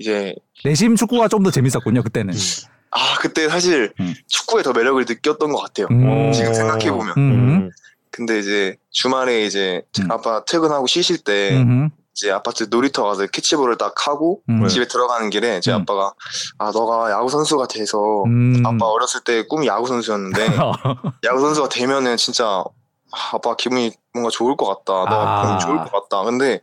이제 0.00 0.34
내심 0.64 0.96
축구가 0.96 1.28
좀 1.28 1.42
더 1.44 1.50
재밌었군요 1.50 2.02
그때는. 2.02 2.34
아 2.90 3.16
그때 3.20 3.48
사실 3.48 3.92
음. 4.00 4.14
축구에 4.28 4.62
더 4.62 4.72
매력을 4.72 5.04
느꼈던 5.08 5.52
것 5.52 5.58
같아요. 5.60 5.86
음. 5.92 6.32
지금 6.32 6.52
생각해 6.54 6.90
보면. 6.90 7.14
음. 7.16 7.70
근데 8.10 8.38
이제 8.38 8.76
주말에 8.90 9.44
이제 9.44 9.82
음. 10.00 10.10
아빠 10.10 10.44
퇴근하고 10.44 10.86
쉬실 10.88 11.18
때 11.18 11.50
음. 11.56 11.90
이제 12.14 12.30
아파트 12.30 12.68
놀이터 12.70 13.04
가서 13.04 13.26
캐치볼을 13.26 13.76
딱 13.76 14.06
하고 14.06 14.40
음. 14.48 14.66
집에 14.68 14.86
들어가는 14.86 15.30
길에 15.30 15.60
제 15.60 15.72
음. 15.72 15.80
아빠가 15.80 16.14
아 16.58 16.70
너가 16.70 17.10
야구 17.10 17.28
선수가 17.28 17.66
돼서 17.66 18.22
음. 18.24 18.62
아빠 18.64 18.86
어렸을 18.86 19.22
때 19.22 19.44
꿈이 19.46 19.66
야구 19.66 19.88
선수였는데 19.88 20.46
야구 21.24 21.40
선수가 21.40 21.68
되면은 21.70 22.16
진짜 22.16 22.64
아, 23.10 23.30
아빠 23.32 23.56
기분이 23.56 23.92
뭔가 24.12 24.30
좋을 24.30 24.56
것 24.56 24.66
같다. 24.66 24.92
너가 24.92 25.54
아. 25.54 25.58
좋을 25.58 25.78
것 25.78 25.90
같다. 25.90 26.22
근데 26.22 26.60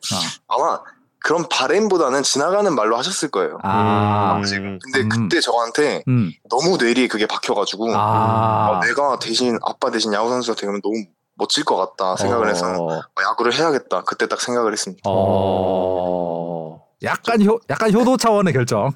아마 0.47 0.79
그런 1.19 1.47
바램보다는 1.49 2.23
지나가는 2.23 2.73
말로 2.73 2.97
하셨을 2.97 3.29
거예요. 3.29 3.59
아. 3.63 4.41
음. 4.43 4.79
근데 4.81 5.01
음. 5.01 5.09
그때 5.09 5.41
저한테 5.41 6.03
음. 6.07 6.31
너무 6.49 6.77
뇌리에 6.77 7.07
그게 7.07 7.25
박혀가지고 7.27 7.93
아. 7.93 7.99
아, 7.99 8.79
내가 8.85 9.19
대신 9.19 9.59
아빠 9.63 9.91
대신 9.91 10.13
야구 10.13 10.29
선수가 10.29 10.59
되면 10.59 10.81
너무 10.81 10.95
멋질 11.41 11.65
것 11.65 11.75
같다 11.75 12.15
생각을 12.17 12.47
해서 12.49 12.67
어. 12.67 12.99
아, 12.99 13.23
야구를 13.31 13.51
해야겠다. 13.51 14.03
그때 14.03 14.27
딱 14.27 14.39
생각을 14.39 14.71
했습니다. 14.73 15.01
어. 15.09 16.79
약간 17.01 17.41
효 17.43 17.59
약간 17.67 17.91
효도 17.91 18.15
차원의 18.15 18.53
결정. 18.53 18.91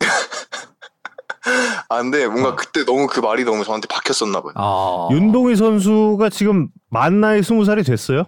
아 1.88 2.02
근데 2.02 2.26
뭔가 2.26 2.48
어. 2.48 2.56
그때 2.56 2.84
너무 2.84 3.06
그 3.06 3.20
말이 3.20 3.44
너무 3.44 3.64
저한테 3.64 3.86
박혔었나 3.86 4.40
봐요. 4.40 4.52
어. 4.56 5.08
윤동희 5.12 5.54
선수가 5.54 6.30
지금 6.30 6.68
만 6.90 7.20
나이 7.20 7.44
스무 7.44 7.64
살이 7.64 7.84
됐어요? 7.84 8.24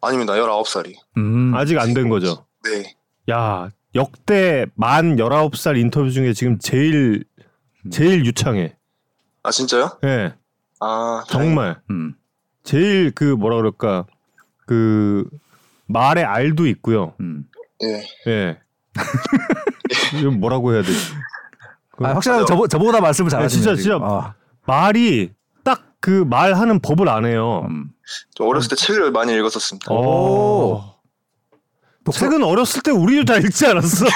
아닙니다. 0.00 0.32
19살이. 0.32 0.94
음. 1.18 1.52
아직 1.54 1.78
안 1.78 1.94
된 1.94 2.08
거죠. 2.08 2.46
네. 2.64 2.96
야 3.30 3.68
역대 3.94 4.66
만 4.74 5.20
열아홉 5.20 5.56
살 5.56 5.76
인터뷰 5.76 6.10
중에 6.10 6.32
지금 6.32 6.58
제일 6.58 7.24
제일 7.92 8.24
유창해. 8.26 8.74
아 9.44 9.50
진짜요? 9.52 9.98
예, 10.04 10.34
아 10.80 11.22
정말 11.28 11.80
음. 11.90 12.14
제일 12.64 13.10
그 13.12 13.24
뭐라 13.24 13.56
그럴까 13.56 14.06
그 14.66 15.28
말에 15.86 16.22
알도 16.22 16.66
있고요. 16.68 17.14
음. 17.20 17.44
네. 17.80 18.06
예. 18.26 18.58
이거 20.18 20.30
뭐라고 20.30 20.72
해야 20.72 20.82
되지? 20.82 20.98
그 21.96 22.06
아, 22.06 22.14
확실하게 22.14 22.44
저, 22.46 22.66
저보다 22.66 23.00
말씀을 23.00 23.28
네, 23.28 23.36
잘하시네요. 23.36 23.74
진짜, 23.74 23.82
지금. 23.82 23.98
진짜. 23.98 24.06
어. 24.06 24.34
말이 24.64 25.32
딱 25.64 25.92
그 26.02 26.24
말하는 26.28 26.80
법을 26.80 27.08
안 27.08 27.24
해요. 27.24 27.64
음. 27.70 27.92
저 28.34 28.44
어렸을 28.44 28.68
때 28.70 28.76
책을 28.76 29.12
많이 29.12 29.32
읽었었습니다. 29.34 29.94
오. 29.94 30.82
독서, 32.04 32.18
책은 32.18 32.42
어렸을 32.42 32.82
때 32.82 32.90
우리도 32.90 33.24
다 33.24 33.38
읽지 33.38 33.64
않았어. 33.66 34.06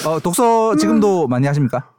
어, 0.08 0.18
독서 0.20 0.74
지금도 0.76 1.28
많이 1.28 1.46
하십니까? 1.46 1.90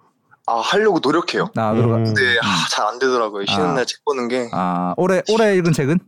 아 0.45 0.59
하려고 0.59 0.99
노력해요. 1.01 1.49
나 1.55 1.73
들어가. 1.73 1.95
음. 1.97 2.03
근데 2.05 2.37
아, 2.41 2.67
잘안 2.69 2.99
되더라고요. 2.99 3.45
쉬는 3.45 3.65
아. 3.65 3.73
날책 3.73 4.03
보는 4.03 4.27
게. 4.27 4.49
아 4.51 4.93
올해 4.97 5.21
올해 5.29 5.55
읽은 5.55 5.71
책은? 5.71 5.99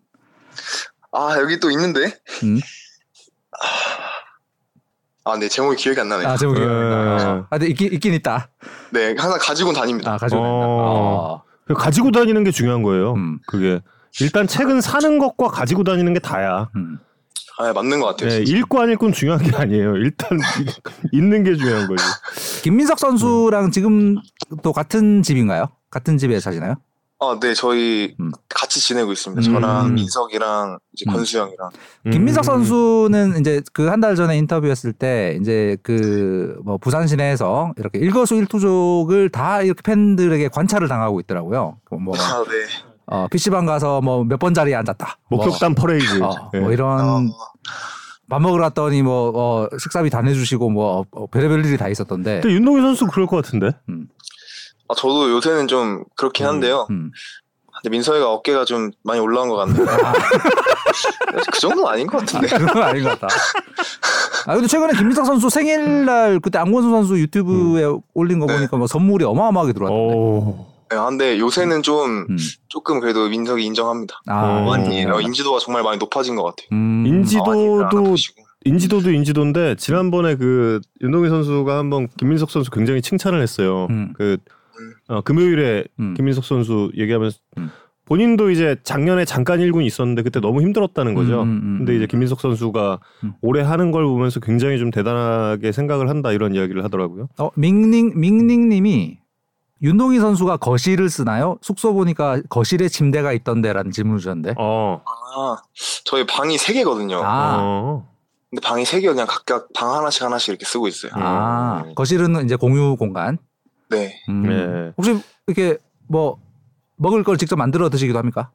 아 1.11 1.35
여기 1.39 1.59
또 1.59 1.71
있는데. 1.71 2.17
음. 2.43 2.59
아, 5.27 5.37
네 5.37 5.47
제목이 5.47 5.77
기억이 5.77 5.99
안 5.99 6.09
나네요. 6.09 6.27
아 6.27 6.37
제목이. 6.37 6.59
예. 6.61 6.65
아, 6.65 7.47
근데 7.49 7.67
있긴 7.67 7.93
있긴 7.93 8.13
있다. 8.13 8.49
네 8.91 9.15
항상 9.17 9.39
가지고 9.41 9.73
다닙니다. 9.73 10.13
아 10.13 10.17
가지고. 10.17 10.41
어. 10.41 11.43
어. 11.69 11.73
가지고 11.73 12.11
다니는 12.11 12.43
게 12.43 12.51
중요한 12.51 12.83
거예요. 12.83 13.13
음. 13.13 13.39
그게 13.47 13.81
일단 14.21 14.47
책은 14.47 14.81
사는 14.81 15.17
것과 15.17 15.47
가지고 15.47 15.83
다니는 15.83 16.13
게 16.13 16.19
다야. 16.19 16.69
음. 16.75 16.99
아 17.57 17.71
맞는 17.73 17.99
것 18.01 18.07
같아요. 18.07 18.29
예, 18.31 18.43
진짜. 18.43 18.57
읽고 18.59 18.81
안 18.81 18.89
읽고는 18.91 19.13
중요한 19.13 19.41
게 19.43 19.55
아니에요. 19.55 19.95
일단 19.97 20.37
읽는 21.13 21.43
게 21.43 21.55
중요한 21.55 21.87
거지. 21.87 22.03
김민석 22.63 22.99
선수랑 22.99 23.71
지금 23.71 24.15
또 24.61 24.73
같은 24.73 25.23
집인가요? 25.23 25.67
같은 25.89 26.17
집에 26.17 26.39
사시나요? 26.39 26.75
아, 27.19 27.37
네 27.39 27.53
저희 27.53 28.13
음. 28.19 28.31
같이 28.49 28.81
지내고 28.81 29.13
있습니다. 29.13 29.39
음. 29.39 29.53
저랑 29.53 29.93
민석이랑 29.93 30.79
이제 30.93 31.05
음. 31.09 31.13
권수 31.13 31.39
형이랑. 31.39 31.69
김민석 32.11 32.41
음. 32.41 32.43
선수는 32.43 33.39
이제 33.39 33.61
그 33.71 33.87
한 33.89 34.01
달 34.01 34.15
전에 34.17 34.37
인터뷰했을 34.37 34.91
때 34.91 35.37
이제 35.39 35.77
그 35.81 36.57
뭐 36.65 36.77
부산 36.77 37.07
시내에서 37.07 37.73
이렇게 37.77 37.99
일거수일투족을 37.99 39.29
다 39.29 39.61
이렇게 39.61 39.81
팬들에게 39.81 40.49
관찰을 40.49 40.87
당하고 40.89 41.19
있더라고요. 41.21 41.77
그뭐 41.85 42.15
아, 42.17 42.43
네. 42.43 42.94
어, 43.07 43.27
PC방 43.29 43.65
가서 43.65 44.01
뭐 44.01 44.23
몇 44.23 44.37
번 44.39 44.53
자리에 44.53 44.75
앉았다. 44.75 45.17
목격담 45.29 45.75
퍼레이드. 45.75 46.17
뭐, 46.17 46.29
어, 46.29 46.49
예. 46.55 46.59
뭐 46.59 46.71
이런 46.71 46.99
아, 46.99 47.21
밥 48.29 48.41
먹으러 48.41 48.63
갔더니 48.63 49.01
뭐 49.03 49.31
어, 49.35 49.67
식사비 49.77 50.09
다 50.09 50.21
내주시고 50.21 50.69
뭐 50.69 51.05
어, 51.11 51.27
별의별 51.27 51.63
일이 51.65 51.77
다 51.77 51.87
있었던데. 51.87 52.41
근데 52.41 52.55
윤동희 52.55 52.81
선수 52.81 53.05
그럴 53.07 53.27
것 53.27 53.43
같은데. 53.43 53.71
아, 54.87 54.95
저도 54.95 55.29
요새는 55.31 55.67
좀 55.67 56.03
그렇긴 56.15 56.45
한데요. 56.47 56.87
음. 56.89 57.11
근데 57.81 57.89
민서이가 57.89 58.31
어깨가 58.31 58.65
좀 58.65 58.91
많이 59.03 59.19
올라온 59.19 59.49
것 59.49 59.57
같네요. 59.57 59.85
그 61.51 61.59
정도는 61.59 61.87
아닌 61.87 62.07
것 62.07 62.19
같은데. 62.19 62.47
그건 62.57 62.81
아닌 62.83 63.03
것 63.03 63.19
같다. 63.19 63.27
아 64.47 64.53
근데 64.53 64.67
최근에 64.67 64.93
김민석 64.93 65.25
선수 65.25 65.49
생일날 65.49 66.39
그때 66.39 66.57
안권수 66.59 66.89
선수 66.89 67.19
유튜브에 67.19 67.83
올린 68.13 68.39
거 68.39 68.45
네. 68.47 68.55
보니까 68.55 68.77
뭐 68.77 68.87
선물이 68.87 69.25
어마어마하게 69.25 69.73
들어왔던데. 69.73 70.15
오. 70.15 70.65
네, 70.95 70.99
아, 70.99 71.09
근데 71.09 71.39
요새는 71.39 71.83
좀 71.83 72.25
음. 72.29 72.37
조금 72.69 73.01
그래도 73.01 73.27
민석이 73.27 73.63
인정합니다. 73.65 74.21
아, 74.27 74.59
어. 74.59 74.65
많이 74.65 75.05
음. 75.05 75.11
어, 75.11 75.19
인지도가 75.19 75.59
정말 75.59 75.83
많이 75.83 75.97
높아진 75.97 76.35
것 76.35 76.43
같아요. 76.43 76.67
음. 76.71 77.03
많이 77.03 77.09
인지도도 77.09 77.85
알아보시고. 77.85 78.43
인지도도 78.63 79.11
인지도인데 79.11 79.75
지난번에 79.75 80.35
그 80.35 80.79
윤동희 81.01 81.29
선수가 81.29 81.77
한번 81.77 82.07
김민석 82.17 82.49
선수 82.49 82.71
굉장히 82.71 83.01
칭찬을 83.01 83.41
했어요. 83.41 83.87
음. 83.89 84.13
그 84.15 84.37
어, 85.07 85.21
금요일에 85.21 85.83
음. 85.99 86.13
김민석 86.15 86.45
선수 86.45 86.91
얘기하면서 86.95 87.37
음. 87.57 87.69
본인도 88.05 88.51
이제 88.51 88.77
작년에 88.83 89.25
잠깐 89.25 89.59
1군 89.59 89.85
있었는데 89.85 90.21
그때 90.21 90.39
너무 90.39 90.61
힘들었다는 90.61 91.13
거죠. 91.15 91.41
음, 91.41 91.47
음, 91.47 91.61
음, 91.63 91.77
근데 91.79 91.95
이제 91.95 92.05
음. 92.05 92.07
김민석 92.07 92.39
선수가 92.39 92.99
음. 93.23 93.33
올해 93.41 93.63
하는 93.63 93.91
걸 93.91 94.05
보면서 94.05 94.39
굉장히 94.39 94.77
좀 94.77 94.91
대단하게 94.91 95.71
생각을 95.71 96.09
한다 96.09 96.31
이런 96.31 96.55
이야기를 96.55 96.83
하더라고요. 96.83 97.27
어, 97.39 97.49
밍닝 97.55 98.13
밍닝 98.15 98.69
님이 98.69 99.19
윤동희 99.85 100.19
선수가 100.19 100.57
거실을 100.57 101.09
쓰나요? 101.11 101.59
숙소 101.61 101.93
보니까 101.93 102.41
거실에 102.49 102.87
침대가 102.89 103.31
있던데라는 103.33 103.91
질문을 103.91 104.19
주셨는데. 104.19 104.55
어. 104.57 105.01
아, 105.05 105.57
저희 106.05 106.25
방이 106.25 106.57
세 106.57 106.73
개거든요. 106.73 107.21
아. 107.23 107.57
어. 107.61 108.07
근데 108.49 108.65
방이 108.65 108.83
세 108.83 108.99
개 108.99 109.07
그냥 109.07 109.27
각각 109.27 109.67
방 109.73 109.93
하나씩 109.93 110.23
하나씩 110.23 110.49
이렇게 110.49 110.65
쓰고 110.65 110.87
있어요. 110.87 111.11
아, 111.15 111.83
음. 111.85 111.93
거실은 111.93 112.43
이제 112.45 112.55
공유 112.55 112.95
공간. 112.95 113.37
네. 113.89 114.19
음. 114.29 114.43
네. 114.43 114.91
혹시 114.97 115.23
이렇게 115.45 115.77
뭐 116.07 116.39
먹을 116.95 117.23
걸 117.23 117.37
직접 117.37 117.55
만들어 117.55 117.89
드시기도 117.89 118.17
합니까? 118.17 118.49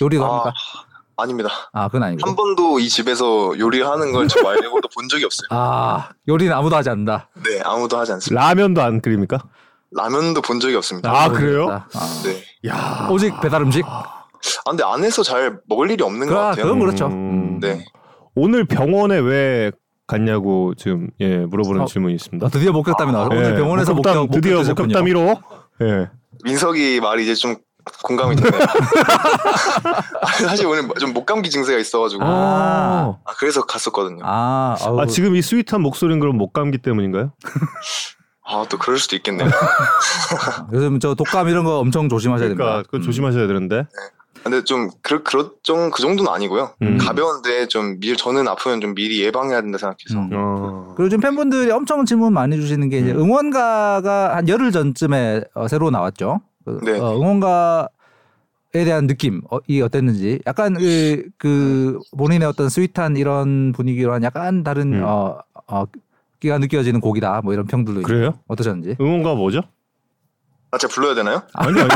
요리도 0.00 0.24
아, 0.24 0.28
합니까? 0.30 0.52
아닙니다. 1.16 1.48
아, 1.72 1.88
그건 1.88 2.04
아니고. 2.04 2.28
한 2.28 2.36
번도 2.36 2.78
이 2.78 2.88
집에서 2.88 3.58
요리하는 3.58 4.12
걸 4.12 4.28
저 4.28 4.40
말고도 4.42 4.88
본 4.94 5.08
적이 5.08 5.24
없어요. 5.24 5.48
아, 5.50 6.10
요리는 6.28 6.52
아무도 6.52 6.76
하지 6.76 6.88
않는다. 6.90 7.28
네, 7.44 7.60
아무도 7.64 7.98
하지 7.98 8.12
않습니다. 8.12 8.40
라면도 8.46 8.80
안 8.82 9.00
끓입니까? 9.00 9.38
라면도 9.94 10.40
본 10.42 10.60
적이 10.60 10.76
없습니다. 10.76 11.10
아, 11.10 11.28
그래요? 11.28 11.68
아. 11.70 11.86
네. 12.24 12.42
야. 12.68 13.08
오직 13.10 13.38
배달 13.40 13.62
음식? 13.62 13.84
아, 13.86 14.24
근데 14.68 14.82
안에서 14.84 15.22
잘 15.22 15.58
먹을 15.68 15.90
일이 15.90 16.02
없는 16.02 16.26
것 16.26 16.34
그, 16.34 16.40
같아요. 16.40 16.64
그건 16.64 16.78
그렇죠. 16.80 17.06
음. 17.06 17.60
네. 17.60 17.84
오늘 18.34 18.64
병원에 18.64 19.18
왜 19.18 19.70
갔냐고 20.06 20.74
지금 20.74 21.08
예 21.20 21.38
물어보는 21.38 21.82
어. 21.82 21.84
질문이 21.86 22.14
있습니다. 22.14 22.46
아, 22.46 22.50
드디어 22.50 22.72
목격담이 22.72 23.12
나왔어. 23.12 23.30
오늘 23.30 23.52
예, 23.52 23.54
병원에서 23.54 23.94
목격담, 23.94 24.22
목격 24.22 24.40
드디어. 24.40 24.62
목격담 24.62 25.04
1호. 25.04 25.42
예. 25.82 26.10
민석이 26.44 27.00
말이 27.00 27.24
이제 27.24 27.34
좀 27.34 27.56
공감이 28.04 28.36
되네요. 28.36 28.60
사실 30.40 30.66
오늘 30.66 30.88
좀 31.00 31.12
목감기 31.12 31.50
증세가 31.50 31.78
있어가지고 31.78 32.22
아, 32.22 32.26
아. 32.26 33.18
아, 33.24 33.32
그래서 33.38 33.62
갔었거든요. 33.62 34.22
아, 34.24 34.76
아, 34.80 35.06
지금 35.06 35.34
이 35.36 35.42
스윗한 35.42 35.80
목소리는 35.80 36.18
그럼 36.20 36.36
목감기 36.36 36.78
때문인가요? 36.78 37.32
아 38.44 38.64
또 38.68 38.78
그럴 38.78 38.98
수도 38.98 39.16
있겠네요. 39.16 39.48
요즘 40.72 40.98
저 40.98 41.14
독감 41.14 41.48
이런 41.48 41.64
거 41.64 41.78
엄청 41.78 42.08
조심하셔야 42.08 42.48
그러니까 42.48 42.64
됩니다. 42.64 42.88
그거 42.90 42.96
음. 42.98 43.02
조심하셔야 43.02 43.46
되는데. 43.46 43.86
근데 44.42 44.64
좀 44.64 44.90
그, 45.02 45.22
그렇 45.22 45.52
좀그 45.62 46.02
정도는 46.02 46.30
아니고요. 46.30 46.74
음. 46.82 46.98
가벼운데 46.98 47.68
좀 47.68 48.00
미, 48.00 48.16
저는 48.16 48.48
아프면 48.48 48.80
좀 48.80 48.94
미리 48.94 49.22
예방해야 49.22 49.60
된다 49.60 49.78
생각해서 49.78 50.18
음. 50.18 50.30
어. 50.32 50.94
그리고 50.96 51.06
요즘 51.06 51.20
팬분들이 51.20 51.70
엄청 51.70 52.04
질문 52.04 52.32
많이 52.32 52.56
주시는 52.56 52.88
게 52.88 52.98
이제 52.98 53.12
음. 53.12 53.20
응원가가 53.20 54.36
한 54.36 54.48
열흘 54.48 54.72
전쯤에 54.72 55.44
어, 55.54 55.68
새로 55.68 55.90
나왔죠. 55.90 56.40
그, 56.64 56.80
네. 56.82 56.98
어, 56.98 57.16
응원가 57.16 57.88
에 58.74 58.84
대한 58.84 59.06
느낌 59.06 59.42
어, 59.50 59.58
이 59.66 59.82
어땠는지 59.82 60.40
약간 60.46 60.72
그, 60.72 61.28
그 61.36 61.98
본인의 62.16 62.48
어떤 62.48 62.70
스윗한 62.70 63.18
이런 63.18 63.72
분위기로 63.72 64.14
한 64.14 64.22
약간 64.22 64.64
다른 64.64 64.94
음. 64.94 65.02
어, 65.04 65.38
어, 65.66 65.84
기가 66.42 66.58
느껴지는 66.58 67.00
곡이다 67.00 67.40
뭐 67.44 67.52
이런 67.52 67.66
평들도 67.68 68.00
있고 68.00 68.08
그래요? 68.08 68.34
어떠셨는지 68.48 68.96
응원가 69.00 69.36
뭐죠? 69.36 69.62
아 70.72 70.78
제가 70.78 70.92
불러야 70.92 71.14
되나요? 71.14 71.42
아니 71.52 71.78
아니. 71.80 71.88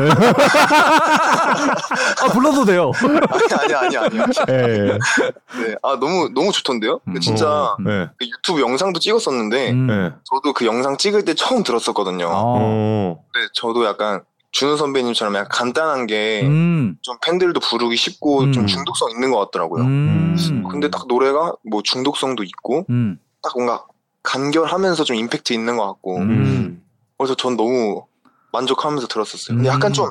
아 2.22 2.28
불러도 2.32 2.64
돼요. 2.64 2.92
아니 3.02 3.74
아니 3.74 3.74
아니 3.74 3.96
아니. 3.96 4.16
예. 4.50 4.52
예. 4.52 4.86
네. 4.86 5.74
아 5.82 5.98
너무 5.98 6.30
너무 6.32 6.52
좋던데요. 6.52 7.00
음. 7.08 7.20
진짜 7.20 7.74
음. 7.80 7.88
예. 7.88 8.08
그 8.18 8.26
유튜브 8.26 8.60
영상도 8.60 9.00
찍었었는데 9.00 9.70
음. 9.72 9.88
예. 9.90 10.12
저도 10.24 10.52
그 10.52 10.64
영상 10.64 10.96
찍을 10.96 11.24
때 11.24 11.34
처음 11.34 11.64
들었었거든요. 11.64 12.26
어. 12.26 12.30
어. 12.60 13.24
근데 13.32 13.48
저도 13.54 13.84
약간 13.84 14.22
준호 14.52 14.76
선배님처럼 14.76 15.34
약간 15.34 15.48
간단한 15.50 16.06
게좀 16.06 16.50
음. 16.50 16.98
팬들도 17.24 17.58
부르기 17.58 17.96
쉽고 17.96 18.42
음. 18.42 18.52
좀 18.52 18.66
중독성 18.66 19.10
있는 19.10 19.32
것 19.32 19.38
같더라고요. 19.46 19.82
음. 19.84 20.64
근데 20.70 20.90
딱 20.90 21.08
노래가 21.08 21.52
뭐 21.68 21.82
중독성도 21.82 22.44
있고 22.44 22.84
음. 22.90 23.18
딱 23.42 23.52
뭔가 23.56 23.86
간결하면서 24.26 25.04
좀 25.04 25.16
임팩트 25.16 25.52
있는 25.52 25.76
것 25.76 25.86
같고 25.86 26.18
음. 26.18 26.82
그래서 27.16 27.34
전 27.36 27.56
너무 27.56 28.04
만족하면서 28.52 29.06
들었었어요. 29.06 29.56
근데 29.56 29.68
약간 29.70 29.90
음. 29.90 29.92
좀 29.92 30.06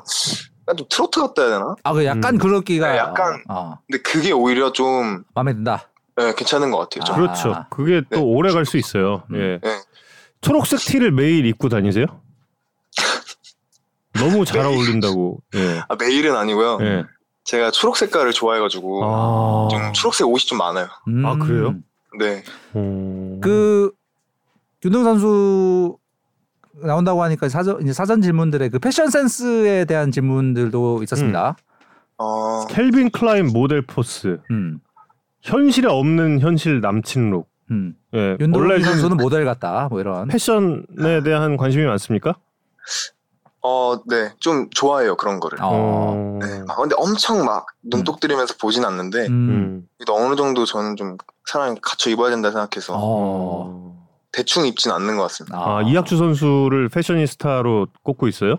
약간 0.68 0.78
좀 0.78 0.88
트로트 0.90 1.20
같다 1.20 1.42
해야 1.44 1.52
되나? 1.60 1.76
아, 1.84 1.94
그 1.94 2.06
약간 2.06 2.36
음. 2.36 2.38
그렇기가 2.40 2.92
네, 2.92 2.98
약간- 2.98 3.44
어, 3.50 3.54
어, 3.54 3.80
근데 3.88 4.02
그게 4.02 4.32
오히려 4.32 4.72
좀 4.72 5.24
마음에 5.36 5.54
든다. 5.54 5.90
예, 6.22 6.34
괜찮은 6.36 6.72
것 6.72 6.78
같아요. 6.78 7.04
좀. 7.04 7.16
아. 7.16 7.18
그렇죠. 7.20 7.66
그게 7.70 8.02
또 8.10 8.16
네. 8.18 8.22
오래 8.22 8.54
갈 8.54 8.66
수 8.66 8.78
있어요. 8.78 9.24
음. 9.32 9.36
예. 9.36 9.60
네. 9.62 9.82
초록색 10.42 10.80
티를 10.80 11.12
매일 11.12 11.46
입고 11.46 11.68
다니세요? 11.70 12.06
너무 14.14 14.46
잘 14.46 14.64
매일. 14.64 14.76
어울린다고. 14.76 15.40
예. 15.56 15.82
아, 15.90 15.96
매일은 16.00 16.36
아니고요. 16.36 16.78
예. 16.82 17.04
제가 17.44 17.72
초록 17.72 17.98
색깔을 17.98 18.32
좋아해가지고 18.32 19.04
아. 19.04 19.68
좀 19.70 19.94
초록색 19.94 20.28
옷이 20.28 20.46
좀 20.46 20.58
많아요. 20.58 20.88
음. 21.10 21.26
아, 21.26 21.36
그래요? 21.38 21.76
네. 22.18 22.44
음. 22.76 23.40
그 23.42 23.92
윤동희 24.86 25.04
선수 25.04 25.98
나온다고 26.76 27.24
하니까 27.24 27.50
사전 27.50 27.82
이제 27.82 27.92
사전 27.92 28.22
질문들의 28.22 28.70
그 28.70 28.80
패션 28.80 29.10
센스에 29.10 29.86
대한 29.86 30.12
질문들도 30.12 31.02
있었습니다. 31.04 31.56
어, 32.18 32.66
캘빈 32.68 33.10
클라인 33.10 33.52
모델 33.52 33.82
force. 33.82 34.40
음. 34.52 34.80
현실에 35.42 35.88
없는 35.88 36.40
현실 36.40 36.82
남친 36.82 37.32
look. 37.32 37.50
음. 37.72 37.96
예. 38.14 38.38
윤동희 38.40 38.80
선수는 38.82 39.18
모델 39.18 39.44
같다. 39.44 39.88
뭐 39.90 40.00
이런. 40.00 40.28
패션에 40.28 41.24
대한 41.24 41.58
관심이 41.58 41.84
많습니까? 41.86 42.36
어, 43.62 44.00
네. 44.06 44.32
좀 44.40 44.70
좋아해요, 44.70 45.18
그런 45.18 45.40
거를. 45.40 45.58
어. 45.62 46.38
네. 46.40 46.64
막 46.68 46.78
근데 46.78 46.96
엄청 47.00 47.44
막 47.44 47.66
눈독 47.82 48.20
들이면서 48.20 48.54
보진 48.62 48.86
않는데 48.86 49.26
음. 49.26 49.32
음. 49.32 49.88
어느 50.10 50.36
정도 50.36 50.66
저는 50.66 50.96
좀 50.96 51.18
사람이 51.48 51.80
갖춰 51.82 52.12
입어야 52.12 52.30
된다 52.30 52.52
생각해서 52.52 52.94
어. 52.96 53.95
대충 54.36 54.66
입진 54.68 54.92
않는 54.92 55.16
것 55.16 55.24
같습니다. 55.24 55.58
아, 55.58 55.82
이학주 55.82 56.18
선수를 56.18 56.90
패셔니스타로 56.90 57.88
꼽고 58.04 58.28
있어요? 58.28 58.58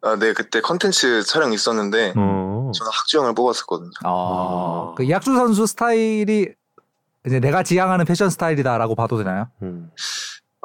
아, 0.00 0.16
네. 0.16 0.32
그때 0.32 0.62
컨텐츠 0.62 1.24
촬영 1.24 1.52
있었는데 1.52 2.14
어. 2.16 2.70
저는 2.74 2.90
학주형을 2.92 3.34
뽑았었거든요. 3.34 3.90
어. 4.06 4.92
아. 4.92 4.94
그 4.96 5.02
이학수 5.04 5.34
선수 5.34 5.66
스타일이 5.66 6.48
이제 7.26 7.38
내가 7.38 7.62
지향하는 7.62 8.06
패션 8.06 8.30
스타일이다라고 8.30 8.94
봐도 8.94 9.18
되나요? 9.18 9.48
음. 9.62 9.90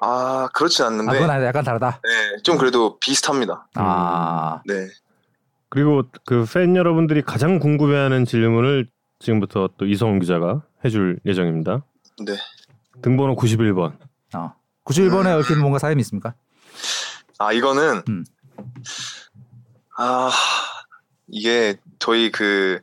아, 0.01 0.47
그렇진 0.53 0.85
아, 0.85 0.87
않는데 0.87 1.11
그건 1.11 1.29
아니다. 1.29 1.47
약간 1.47 1.63
다르다. 1.65 1.99
네, 2.03 2.41
좀 2.43 2.57
그래도 2.57 2.97
비슷합니다. 2.99 3.67
아. 3.75 4.61
네. 4.65 4.87
그리고 5.69 6.03
그 6.25 6.45
팬 6.53 6.75
여러분들이 6.77 7.23
가장 7.23 7.59
궁금해하는 7.59 8.23
질문을 8.25 8.87
지금부터 9.19 9.69
또 9.77 9.85
이성훈 9.85 10.19
기자가 10.19 10.61
해줄 10.85 11.19
예정입니다. 11.25 11.83
네. 12.25 12.35
등번호 13.01 13.35
91번. 13.35 13.97
어. 14.35 14.53
91번에 14.85 15.37
얽힌 15.39 15.59
뭔가 15.59 15.79
사연이 15.79 16.01
있습니까? 16.01 16.33
아, 17.39 17.51
이거는 17.53 18.03
음. 18.09 18.25
아, 19.97 20.31
이게 21.27 21.77
저희 21.99 22.31
그 22.31 22.79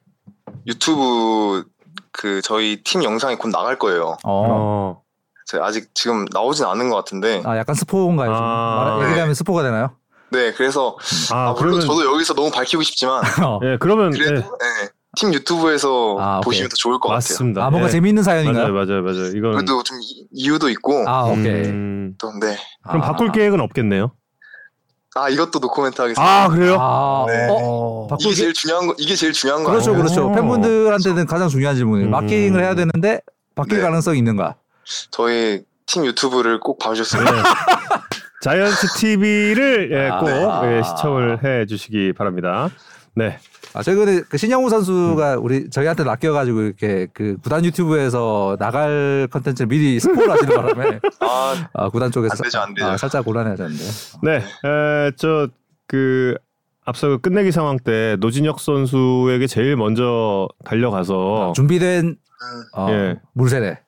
유튜브 0.67 1.65
그 2.13 2.41
저희 2.43 2.83
팀 2.83 3.03
영상이 3.05 3.37
곧 3.37 3.49
나갈 3.49 3.79
거예요. 3.79 4.17
어. 4.25 4.45
어. 4.49 5.03
제가 5.47 5.67
아직 5.67 5.93
지금 5.95 6.25
나오진 6.33 6.65
않은 6.65 6.91
것 6.91 6.97
같은데. 6.97 7.43
아, 7.45 7.57
약간 7.57 7.75
스포인가요? 7.75 8.29
좀? 8.29 8.37
아. 8.43 8.97
말- 8.99 9.09
얘기하면 9.11 9.35
스포가 9.35 9.63
되나요? 9.63 9.97
네, 10.33 10.53
그래서 10.53 10.97
아, 11.33 11.49
아, 11.49 11.53
물론 11.55 11.81
그러면 11.81 11.81
저도 11.81 12.05
여기서 12.15 12.35
너무 12.35 12.51
밝히고 12.53 12.83
싶지만 12.85 13.21
어. 13.45 13.59
예, 13.65 13.77
그러면 13.81 14.13
그래도 14.13 14.35
예, 14.37 14.39
네, 14.85 14.89
팀 15.17 15.35
유튜브에서 15.35 16.17
아. 16.21 16.41
보시면 16.41 16.69
더 16.69 16.77
좋을 16.77 16.95
것 17.01 17.09
같아요. 17.09 17.17
맞습니다. 17.17 17.65
아, 17.67 17.71
뭔가 17.71 17.89
예. 17.89 17.93
재미있는 17.93 18.23
사연인가요? 18.23 18.73
맞아요, 18.73 18.87
맞아요, 18.87 19.03
맞아요. 19.03 19.27
이건 19.35 19.53
그래도 19.53 19.83
좀 19.83 19.99
이- 20.01 20.27
이유도 20.33 20.69
있고 20.71 21.05
아, 21.09 21.25
오케이. 21.25 21.65
음, 21.67 22.15
또 22.19 22.31
네. 22.41 22.57
그럼 22.87 23.03
아. 23.03 23.07
바꿀 23.07 23.33
계획은 23.33 23.61
없겠네요. 23.61 24.13
아 25.17 25.29
이것도 25.29 25.59
노코멘트 25.59 26.01
하겠습니다. 26.01 26.23
아, 26.45 26.49
그래요? 26.49 26.77
아, 26.79 27.25
네. 27.27 27.49
어, 27.51 28.07
바꿀 28.09 28.27
이게 28.27 28.31
게 28.31 28.37
제일 28.43 28.53
중요한 28.55 28.87
거 28.87 28.95
이게 28.99 29.17
제일 29.17 29.33
중요한 29.33 29.65
거 29.65 29.71
그렇죠, 29.73 29.91
아니에요? 29.91 30.05
그렇죠. 30.05 30.29
오. 30.29 30.33
팬분들한테는 30.33 31.27
가장 31.27 31.49
중요한 31.49 31.75
질문이에요. 31.75 32.09
음. 32.09 32.11
마킹을 32.13 32.63
해야 32.63 32.77
되는데 32.77 33.21
바뀔 33.57 33.79
네. 33.79 33.83
가능성이 33.83 34.19
있는가? 34.19 34.55
저희 35.11 35.63
팀 35.87 36.07
유튜브를 36.07 36.61
꼭 36.61 36.79
봐주셨으면 36.79 37.25
네. 37.25 37.43
자이언트 38.43 38.87
TV를 38.99 39.91
예, 39.93 40.09
아. 40.11 40.19
꼭 40.21 40.29
아. 40.29 40.73
예, 40.73 40.83
시청을 40.85 41.43
해 41.45 41.67
주시기 41.67 42.13
바랍니다. 42.17 42.69
네. 43.17 43.39
아, 43.73 43.83
최근에 43.83 44.23
그 44.29 44.37
신영우 44.37 44.69
선수가 44.69 45.35
음. 45.35 45.45
우리 45.45 45.71
저희한테 45.71 46.03
낚여가지고 46.05 46.63
이렇게 46.63 47.07
그 47.13 47.37
구단 47.43 47.65
유튜브에서 47.65 48.57
나갈 48.59 49.29
컨텐츠를 49.31 49.69
미리 49.69 50.01
스포를 50.01 50.31
하시는 50.31 50.55
바람에 50.57 50.99
아 51.21 51.69
아, 51.73 51.89
구단 51.89 52.11
쪽에서 52.11 52.35
안 52.35 52.43
되죠, 52.43 52.59
안 52.61 52.75
되죠. 52.75 52.87
아, 52.87 52.97
살짝 52.97 53.25
곤란해졌는데. 53.25 53.85
네. 54.23 54.37
에, 54.39 55.11
저그 55.17 56.35
앞서 56.85 57.09
그 57.09 57.19
끝내기 57.19 57.53
상황 57.53 57.79
때 57.79 58.17
노진혁 58.19 58.59
선수에게 58.59 59.47
제일 59.47 59.77
먼저 59.77 60.49
달려가서 60.65 61.53
준비된 61.55 62.07
음, 62.07 62.17
어, 62.75 62.89
예. 62.91 63.21
물세례. 63.35 63.79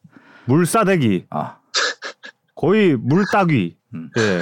물 0.44 0.66
싸대기 0.66 1.26
아, 1.30 1.56
거의 2.54 2.96
물 2.96 3.24
따귀. 3.32 3.76
음. 3.94 4.10
예. 4.18 4.40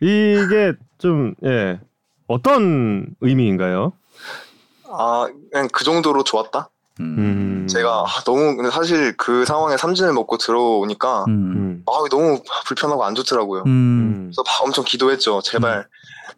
이게 0.00 0.74
좀 0.98 1.34
예. 1.44 1.80
어떤 2.28 3.06
의미인가요? 3.20 3.92
아 4.92 5.26
그냥 5.50 5.68
그 5.72 5.84
정도로 5.84 6.24
좋았다. 6.24 6.68
음. 7.00 7.16
음. 7.18 7.68
제가 7.68 8.04
아, 8.06 8.20
너무 8.24 8.56
근데 8.56 8.70
사실 8.70 9.16
그 9.16 9.44
상황에 9.44 9.76
삼진을 9.76 10.12
먹고 10.12 10.36
들어오니까 10.36 11.24
음. 11.28 11.32
음. 11.32 11.82
아 11.86 11.92
너무 12.10 12.42
불편하고 12.66 13.04
안 13.04 13.14
좋더라고요. 13.14 13.62
음. 13.62 13.68
음. 13.68 14.22
그래서 14.26 14.42
막 14.44 14.62
엄청 14.62 14.84
기도했죠. 14.84 15.40
제발 15.42 15.86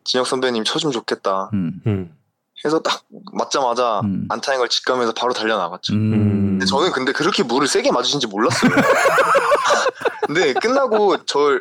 진혁 0.04 0.26
선배님 0.26 0.64
쳐주면 0.64 0.92
좋겠다. 0.92 1.50
음. 1.52 1.80
음. 1.86 2.16
해서 2.64 2.80
딱 2.80 3.02
맞자마자 3.32 4.00
음. 4.04 4.26
안타인 4.30 4.58
걸 4.58 4.68
직감해서 4.68 5.12
바로 5.12 5.32
달려 5.34 5.58
나갔죠. 5.58 5.92
음. 5.92 6.34
근데 6.52 6.66
저는 6.66 6.92
근데 6.92 7.12
그렇게 7.12 7.42
물을 7.42 7.66
세게 7.66 7.90
맞으신지 7.92 8.26
몰랐어요. 8.26 8.70
근데 10.26 10.54
끝나고 10.54 11.24
저 11.26 11.58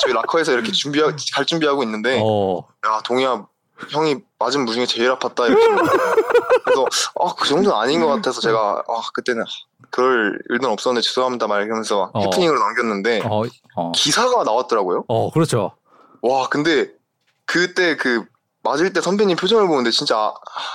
저희 0.00 0.14
라커에서 0.14 0.52
이렇게 0.52 0.72
준비 0.72 1.00
갈 1.00 1.44
준비하고 1.44 1.82
있는데 1.82 2.20
어. 2.24 2.66
야 2.86 3.00
동희야 3.04 3.44
형이 3.90 4.16
맞은 4.38 4.64
물 4.64 4.74
중에 4.74 4.86
제일 4.86 5.10
아팠다 5.14 5.46
이렇게 5.48 5.66
그래서 6.64 6.86
아 7.20 7.34
그 7.36 7.48
정도는 7.48 7.76
아닌 7.76 8.00
것 8.00 8.06
같아서 8.08 8.40
제가 8.40 8.82
아 8.88 9.00
그때는 9.14 9.44
그럴 9.90 10.38
일은 10.50 10.64
없었는데 10.70 11.02
죄송합니다 11.04 11.46
막 11.46 11.60
이러면서 11.60 12.10
어. 12.14 12.20
해프닝으로 12.20 12.58
남겼는데 12.58 13.22
어. 13.24 13.42
어. 13.76 13.92
기사가 13.92 14.44
나왔더라고요. 14.44 15.04
어, 15.08 15.30
그렇죠. 15.32 15.72
와 16.22 16.48
근데 16.48 16.90
그때 17.46 17.96
그 17.96 18.24
맞을 18.62 18.92
때 18.92 19.00
선배님 19.00 19.36
표정을 19.36 19.66
보는데 19.66 19.90
진짜 19.90 20.16
아, 20.16 20.34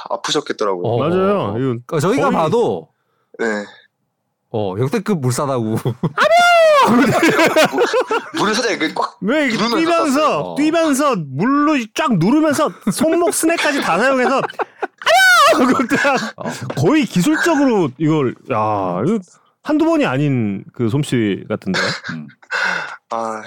아프셨겠더라고요. 0.10 0.86
어. 0.86 0.98
맞아요. 0.98 1.56
이거 1.58 1.96
어, 1.96 2.00
저희가 2.00 2.30
거의- 2.30 2.34
봐도 2.34 2.90
네. 3.40 3.46
어, 4.52 4.76
역대급 4.80 5.20
물싸다고. 5.20 5.76
물을 8.38 8.54
살짝 8.54 8.72
이렇게 8.72 8.94
꽉왜 8.94 9.46
이렇게 9.48 9.58
누르면서 9.58 9.78
뛰면서 9.78 10.20
땄어요. 10.20 10.56
뛰면서 10.58 11.16
물로 11.16 11.78
쫙 11.94 12.14
누르면서 12.18 12.72
손목 12.92 13.34
스냅까지 13.34 13.82
다 13.82 13.98
사용해서 13.98 14.40
어. 16.36 16.50
거의 16.78 17.06
기술적으로 17.06 17.90
이걸 17.98 18.36
야 18.52 19.02
이거 19.06 19.20
한두 19.64 19.86
번이 19.86 20.06
아닌 20.06 20.64
그 20.74 20.90
솜씨 20.90 21.46
같은데. 21.50 21.80
아 23.10 23.42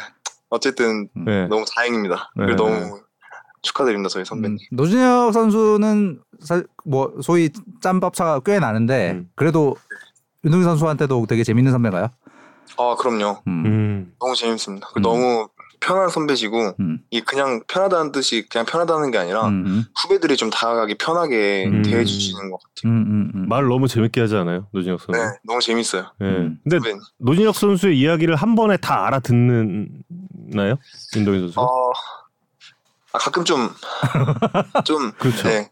어쨌든 0.48 1.08
네. 1.14 1.46
너무 1.48 1.64
다행입니다. 1.74 2.30
네. 2.36 2.46
그리고 2.46 2.64
너무 2.64 3.00
축하드립니다 3.62 4.08
저희 4.08 4.24
선배님. 4.24 4.54
음, 4.56 4.76
노준혁 4.76 5.32
선수는 5.32 6.20
사, 6.40 6.62
뭐 6.84 7.12
소위 7.22 7.50
짬밥 7.80 8.14
차가 8.14 8.40
꽤 8.40 8.58
나는데 8.58 9.12
음. 9.12 9.28
그래도 9.36 9.76
윤동희 10.44 10.64
선수한테도 10.64 11.26
되게 11.28 11.44
재밌는 11.44 11.70
선배가요. 11.72 12.08
아 12.78 12.96
그럼요. 12.98 13.42
음. 13.46 13.66
음. 13.66 14.14
너무 14.20 14.34
재밌습니다. 14.34 14.88
음. 14.96 15.02
너무 15.02 15.48
편한 15.80 16.08
선배시고 16.10 16.74
음. 16.78 16.98
이 17.10 17.22
그냥 17.22 17.62
편하다는 17.66 18.12
뜻이 18.12 18.46
그냥 18.50 18.66
편하다는 18.66 19.10
게 19.10 19.18
아니라 19.18 19.46
음. 19.48 19.84
후배들이 20.02 20.36
좀 20.36 20.50
다가가기 20.50 20.96
편하게 20.98 21.64
음. 21.66 21.82
대해 21.82 22.04
주시는 22.04 22.50
것 22.50 22.58
같아요. 22.60 22.92
음. 22.92 23.04
음. 23.06 23.32
음. 23.34 23.48
말 23.48 23.66
너무 23.66 23.88
재밌게 23.88 24.20
하지 24.20 24.36
않아요, 24.36 24.66
노진혁 24.72 25.00
선수? 25.00 25.18
네, 25.20 25.26
너무 25.44 25.60
재밌어요. 25.60 26.12
예. 26.20 26.24
음. 26.26 26.58
근데 26.62 26.76
선배님. 26.78 27.00
노진혁 27.18 27.54
선수의 27.56 27.98
이야기를 27.98 28.36
한 28.36 28.54
번에 28.54 28.76
다 28.76 29.06
알아듣나요, 29.06 30.76
윤동희 31.16 31.40
선수? 31.40 31.60
어, 31.60 31.92
아, 33.12 33.18
가끔 33.18 33.44
좀, 33.44 33.70
좀, 34.84 35.12
그렇죠. 35.12 35.48
네. 35.48 35.70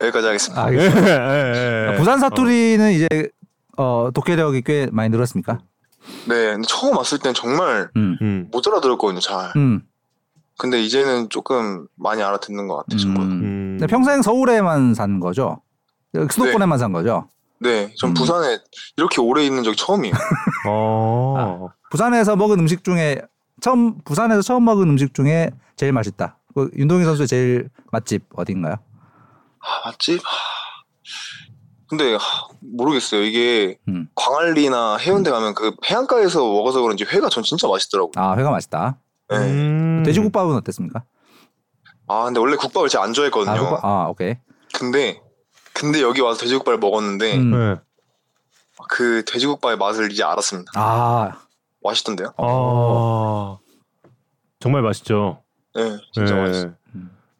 여기까지 0.00 0.26
하겠습니다. 0.26 0.64
아, 0.64 0.72
예, 0.72 0.78
알겠습니다. 0.78 1.34
예, 1.36 1.92
예. 1.92 1.96
부산 1.96 2.18
사투리는 2.18 2.92
이제 2.92 3.06
어, 3.76 4.10
독해력이 4.12 4.62
꽤 4.62 4.88
많이 4.92 5.08
늘었습니까? 5.10 5.60
네, 6.28 6.56
처음 6.66 6.96
왔을 6.96 7.18
땐 7.18 7.32
정말 7.34 7.90
음. 7.96 8.16
음. 8.20 8.48
못 8.50 8.66
알아들었거든요, 8.66 9.20
잘. 9.20 9.52
음. 9.56 9.82
근데 10.58 10.80
이제는 10.82 11.30
조금 11.30 11.86
많이 11.96 12.22
알아듣는 12.22 12.68
것 12.68 12.76
같아요, 12.76 12.98
저보다. 12.98 13.22
음. 13.22 13.30
음. 13.32 13.76
근데 13.78 13.86
평생 13.86 14.22
서울에만 14.22 14.94
산 14.94 15.20
거죠? 15.20 15.60
수도권에만 16.14 16.78
산 16.78 16.92
거죠? 16.92 17.28
네, 17.58 17.92
전 17.96 18.10
음. 18.10 18.14
부산에 18.14 18.58
이렇게 18.96 19.20
오래 19.20 19.44
있는 19.44 19.62
적이 19.62 19.76
처음이에요. 19.76 20.14
어. 20.68 21.68
부산에서 21.90 22.36
먹은 22.36 22.58
음식 22.58 22.84
중에 22.84 23.22
처음 23.60 23.98
부산에서 24.02 24.42
처음 24.42 24.64
먹은 24.64 24.88
음식 24.90 25.14
중에 25.14 25.50
제일 25.76 25.92
맛있다. 25.92 26.38
그 26.54 26.70
윤동희 26.76 27.04
선수의 27.04 27.28
제일 27.28 27.68
맛집 27.90 28.24
어딘가요? 28.34 28.74
아, 29.60 29.86
맞지? 29.88 30.18
하, 31.92 31.96
근데 31.96 32.14
하, 32.14 32.48
모르겠어요. 32.60 33.22
이게 33.22 33.78
음. 33.88 34.08
광안리나 34.14 34.96
해운대 34.96 35.30
가면 35.30 35.54
그 35.54 35.74
해안가에서 35.84 36.40
먹어서 36.40 36.80
그런지 36.80 37.04
회가 37.04 37.28
전 37.28 37.42
진짜 37.42 37.68
맛있더라고요. 37.68 38.12
아 38.16 38.34
회가 38.36 38.50
맛있다. 38.50 38.98
네. 39.28 39.36
음. 39.36 40.02
돼지국밥은 40.04 40.54
어땠습니까? 40.56 41.04
아, 42.08 42.24
근데 42.24 42.40
원래 42.40 42.56
국밥을 42.56 42.88
제가 42.88 43.04
안 43.04 43.12
좋아했거든요. 43.12 43.54
아, 43.54 43.58
국밥? 43.58 43.84
아 43.84 44.06
오케이. 44.08 44.36
근데 44.74 45.20
근데 45.74 46.00
여기 46.02 46.20
와서 46.20 46.40
돼지국밥을 46.40 46.78
먹었는데 46.78 47.36
음. 47.36 47.50
네. 47.50 47.80
그 48.88 49.24
돼지국밥의 49.26 49.76
맛을 49.76 50.10
이제 50.10 50.24
알았습니다. 50.24 50.72
아 50.74 51.38
맛있던데요? 51.82 52.34
아. 52.36 53.58
정말 54.60 54.82
맛있죠. 54.82 55.42
네, 55.74 55.98
진짜 56.12 56.36
예. 56.36 56.40
맛있어요. 56.40 56.74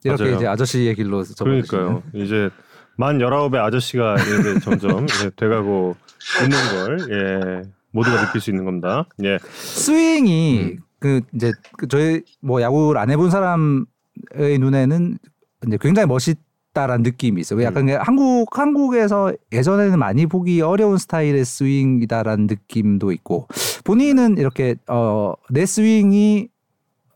이렇게 0.04 0.22
맞아요. 0.24 0.36
이제 0.36 0.46
아저씨의 0.46 0.94
길로 0.96 1.22
접어드시는. 1.22 1.62
그러니까요. 1.62 2.02
이제 2.14 2.50
만 2.96 3.20
열아홉의 3.20 3.60
아저씨가 3.60 4.16
이제 4.16 4.58
점점 4.60 5.04
이제 5.04 5.30
돼가고 5.36 5.96
있는 6.42 6.58
걸 6.72 6.98
예. 7.10 7.70
모두가 7.90 8.26
느낄 8.26 8.40
수 8.40 8.50
있는 8.50 8.64
겁니다. 8.64 9.06
예. 9.24 9.38
스윙이 9.52 10.60
음. 10.60 10.78
그 10.98 11.20
이제 11.34 11.52
그 11.76 11.88
저희 11.88 12.22
뭐 12.40 12.62
야구를 12.62 13.00
안 13.00 13.10
해본 13.10 13.30
사람의 13.30 14.58
눈에는 14.60 15.18
이제 15.66 15.78
굉장히 15.80 16.06
멋있 16.06 16.38
다라는 16.74 17.02
느낌이 17.02 17.38
있어요. 17.42 17.58
음. 17.60 17.64
약간 17.64 17.84
그냥 17.84 18.00
한국 18.02 18.58
한국에서 18.58 19.32
예전에는 19.52 19.98
많이 19.98 20.24
보기 20.24 20.62
어려운 20.62 20.96
스타일의 20.96 21.44
스윙이다라는 21.44 22.46
느낌도 22.46 23.12
있고 23.12 23.46
본인은 23.84 24.38
이렇게 24.38 24.76
어 24.88 25.34
내 25.50 25.66
스윙이 25.66 26.48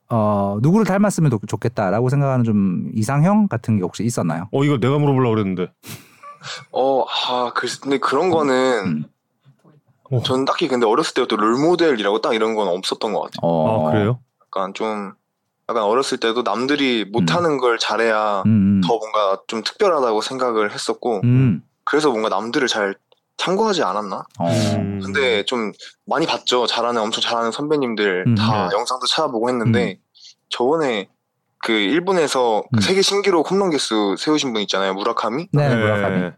어 0.08 0.58
누구를 0.62 0.86
닮았으면 0.86 1.30
좋- 1.30 1.40
좋겠다라고 1.46 2.08
생각하는 2.08 2.44
좀 2.44 2.90
이상형 2.94 3.48
같은 3.48 3.76
게 3.76 3.82
혹시 3.82 4.04
있었나요? 4.04 4.48
어 4.52 4.64
이거 4.64 4.78
내가 4.78 4.98
물어보려고 4.98 5.34
그랬는데. 5.34 5.72
어, 6.70 7.02
아, 7.28 7.52
글 7.54 7.68
근데 7.80 7.98
그런 7.98 8.30
거는 8.30 8.84
음. 8.86 9.04
어. 10.12 10.22
저는 10.22 10.44
딱히 10.44 10.68
근데 10.68 10.86
어렸을 10.86 11.14
때부터 11.14 11.34
롤모델이라고 11.36 12.20
딱 12.20 12.34
이런 12.34 12.54
건 12.54 12.68
없었던 12.68 13.12
것 13.12 13.22
같아요. 13.22 13.38
어 13.42 13.88
아 13.88 13.90
그래요? 13.90 14.20
약간 14.44 14.72
좀 14.74 15.12
약간 15.68 15.82
어렸을 15.82 16.18
때도 16.18 16.42
남들이 16.42 17.04
못하는 17.04 17.58
걸 17.58 17.76
잘해야 17.78 18.42
음, 18.46 18.78
음. 18.78 18.80
더 18.86 18.96
뭔가 18.98 19.40
좀 19.48 19.64
특별하다고 19.64 20.20
생각을 20.20 20.70
했었고 20.70 21.22
음. 21.24 21.62
그래서 21.84 22.10
뭔가 22.10 22.28
남들을 22.28 22.68
잘 22.68 22.94
참고하지 23.36 23.82
않았나? 23.82 24.24
어. 24.38 24.48
음. 24.48 25.00
근데 25.04 25.44
좀 25.44 25.72
많이 26.06 26.26
봤죠. 26.26 26.66
잘하는 26.66 27.00
엄청 27.00 27.20
잘하는 27.22 27.52
선배님들 27.52 28.24
음. 28.26 28.34
다 28.34 28.68
네. 28.68 28.76
영상도 28.76 29.06
찾아보고 29.06 29.48
했는데 29.48 29.98
저번에 30.48 31.08
그 31.58 31.72
일본에서 31.72 32.62
그 32.72 32.78
음. 32.78 32.80
세계 32.80 33.02
신기록 33.02 33.50
홈런 33.50 33.70
개수 33.70 34.14
세우신 34.18 34.52
분 34.52 34.62
있잖아요. 34.62 34.94
무라카미. 34.94 35.48
네, 35.52 35.74
무라카미. 35.74 36.30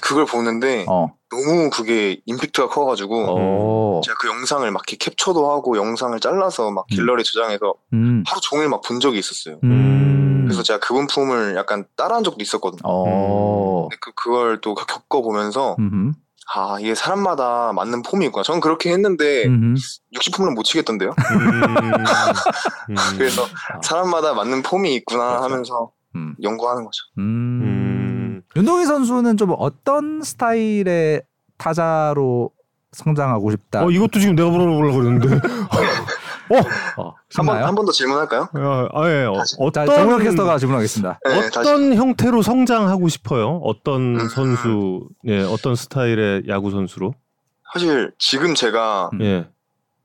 그걸 0.00 0.24
보는데 0.24 0.86
어. 0.88 1.12
너무 1.30 1.68
그게 1.70 2.20
임팩트가 2.24 2.68
커가지고 2.68 3.26
어. 3.28 4.00
제가 4.02 4.16
그 4.18 4.28
영상을 4.28 4.68
막 4.70 4.82
이렇게 4.88 4.96
캡처도 4.96 5.50
하고 5.50 5.76
영상을 5.76 6.18
잘라서 6.18 6.70
막 6.70 6.86
길러리 6.86 7.22
저장해서 7.24 7.74
음. 7.92 8.24
하루 8.26 8.40
종일 8.40 8.68
막 8.68 8.80
본 8.80 9.00
적이 9.00 9.18
있었어요. 9.18 9.58
음. 9.64 10.44
그래서 10.46 10.62
제가 10.62 10.78
그분 10.78 11.06
품을 11.08 11.56
약간 11.56 11.84
따라한 11.96 12.24
적도 12.24 12.38
있었거든요. 12.40 12.80
어. 12.84 13.82
근데 13.90 13.96
그 14.00 14.12
그걸 14.14 14.60
또 14.60 14.74
겪어보면서 14.74 15.76
음. 15.78 16.14
아 16.54 16.78
이게 16.80 16.94
사람마다 16.94 17.72
맞는 17.72 18.02
폼이 18.02 18.26
있구나. 18.26 18.42
저는 18.42 18.60
그렇게 18.60 18.92
했는데 18.92 19.46
음. 19.46 19.74
60홈런 20.14 20.54
못 20.54 20.62
치겠던데요. 20.62 21.10
음. 21.10 21.52
음. 22.90 22.94
그래서 23.18 23.42
아. 23.44 23.80
사람마다 23.82 24.34
맞는 24.34 24.62
폼이 24.62 24.94
있구나 24.94 25.24
맞아. 25.24 25.44
하면서 25.44 25.90
음. 26.14 26.34
연구하는 26.42 26.84
거죠. 26.84 26.98
음. 27.18 27.22
음. 27.62 28.42
윤동희 28.56 28.86
선수는 28.86 29.36
좀 29.36 29.54
어떤 29.58 30.22
스타일의 30.22 31.22
타자로 31.58 32.50
성장하고 32.92 33.50
싶다. 33.50 33.84
어 33.84 33.90
이것도 33.90 34.20
지금 34.20 34.36
내가 34.36 34.48
물어보려고 34.48 34.98
그랬는데. 34.98 35.28
어. 36.50 37.02
어, 37.02 37.14
한번 37.34 37.54
쉽나요? 37.54 37.66
한번 37.66 37.86
더 37.86 37.92
질문할까요? 37.92 38.48
아, 38.54 38.88
아, 38.92 39.10
예. 39.10 39.24
어, 39.24 39.42
자, 39.44 39.56
어떤 39.58 39.86
정우영 39.86 40.22
캐스터가 40.22 40.58
질문하겠습니다. 40.58 41.20
네, 41.24 41.40
다시. 41.50 41.58
어떤 41.58 41.94
형태로 41.94 42.42
성장하고 42.42 43.08
싶어요? 43.08 43.58
어떤 43.64 44.20
음. 44.20 44.28
선수, 44.28 45.08
예, 45.26 45.42
어떤 45.42 45.74
스타일의 45.74 46.44
야구 46.48 46.70
선수로? 46.70 47.14
사실 47.72 48.12
지금 48.18 48.54
제가 48.54 49.10
음. 49.14 49.20
예. 49.22 49.48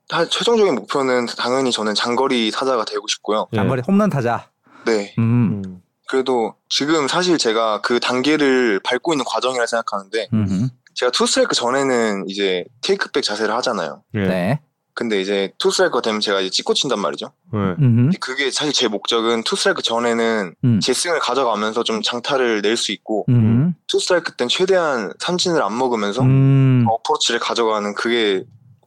하- 0.09 0.25
최종적인 0.25 0.75
목표는 0.75 1.27
당연히 1.37 1.71
저는 1.71 1.93
장거리 1.95 2.51
타자가 2.51 2.85
되고 2.85 3.05
싶고요. 3.07 3.47
예. 3.53 3.57
장거리 3.57 3.81
홈런 3.87 4.09
타자. 4.09 4.49
네. 4.85 5.13
음. 5.19 5.61
음. 5.65 5.81
그래도 6.09 6.55
지금 6.67 7.07
사실 7.07 7.37
제가 7.37 7.79
그 7.81 7.99
단계를 8.01 8.81
밟고 8.83 9.13
있는 9.13 9.23
과정이라 9.25 9.65
생각하는데 9.65 10.27
음. 10.33 10.69
제가 10.95 11.11
투 11.11 11.25
스트라이크 11.25 11.55
전에는 11.55 12.25
이제 12.27 12.65
take 12.81 13.02
back 13.02 13.23
자세를 13.23 13.55
하잖아요. 13.55 14.03
예. 14.15 14.19
네. 14.27 14.59
근데 15.01 15.19
이제 15.19 15.51
투스트라이크 15.57 15.99
되면 16.03 16.21
제가 16.21 16.41
이제 16.41 16.51
찍고 16.51 16.75
친단 16.75 16.99
말이죠. 16.99 17.31
예. 17.55 17.57
음. 17.79 18.11
그게 18.19 18.51
사실 18.51 18.71
제 18.71 18.87
목적은 18.87 19.41
투스트라이크 19.43 19.81
전에는 19.81 20.53
음. 20.63 20.79
제 20.79 20.93
스윙을 20.93 21.19
가져가면서 21.19 21.83
좀 21.83 22.03
장타를 22.03 22.61
낼 22.61 22.77
수 22.77 22.91
있고 22.91 23.25
음. 23.29 23.73
투스트라이크 23.87 24.35
땐 24.35 24.47
최대한 24.47 25.11
삼진을 25.19 25.63
안 25.63 25.75
먹으면서 25.75 26.21
음. 26.21 26.85
어프로치를 26.87 27.39
가져가는 27.39 27.95
그게 27.95 28.43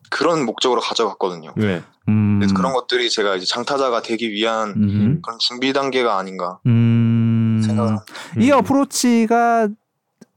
그런 0.09 0.45
목적으로 0.47 0.81
가져갔거든요. 0.81 1.53
예. 1.63 1.83
음. 2.09 2.39
그래서 2.39 2.55
그런 2.55 2.73
것들이 2.73 3.11
제가 3.11 3.35
이제 3.35 3.45
장타자가 3.47 4.03
되기 4.03 4.31
위한 4.31 4.71
음. 4.77 5.21
그런 5.21 5.39
준비 5.41 5.73
단계가 5.73 6.17
아닌가 6.17 6.61
음. 6.67 7.61
생각을 7.65 7.91
합니다. 7.91 8.15
이 8.39 8.53
음. 8.53 8.59
어프로치가 8.59 9.69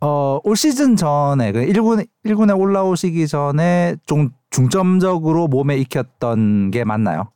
어, 0.02 0.40
올 0.44 0.56
시즌 0.56 0.96
전에 0.96 1.52
그 1.52 1.60
1군 1.60 2.08
1군에 2.26 2.60
올라오시기 2.60 3.28
전에 3.28 3.96
좀 4.06 4.32
중점적으로 4.58 5.48
몸에 5.48 5.78
익혔던 5.78 6.72
게 6.72 6.84
맞나요? 6.84 7.32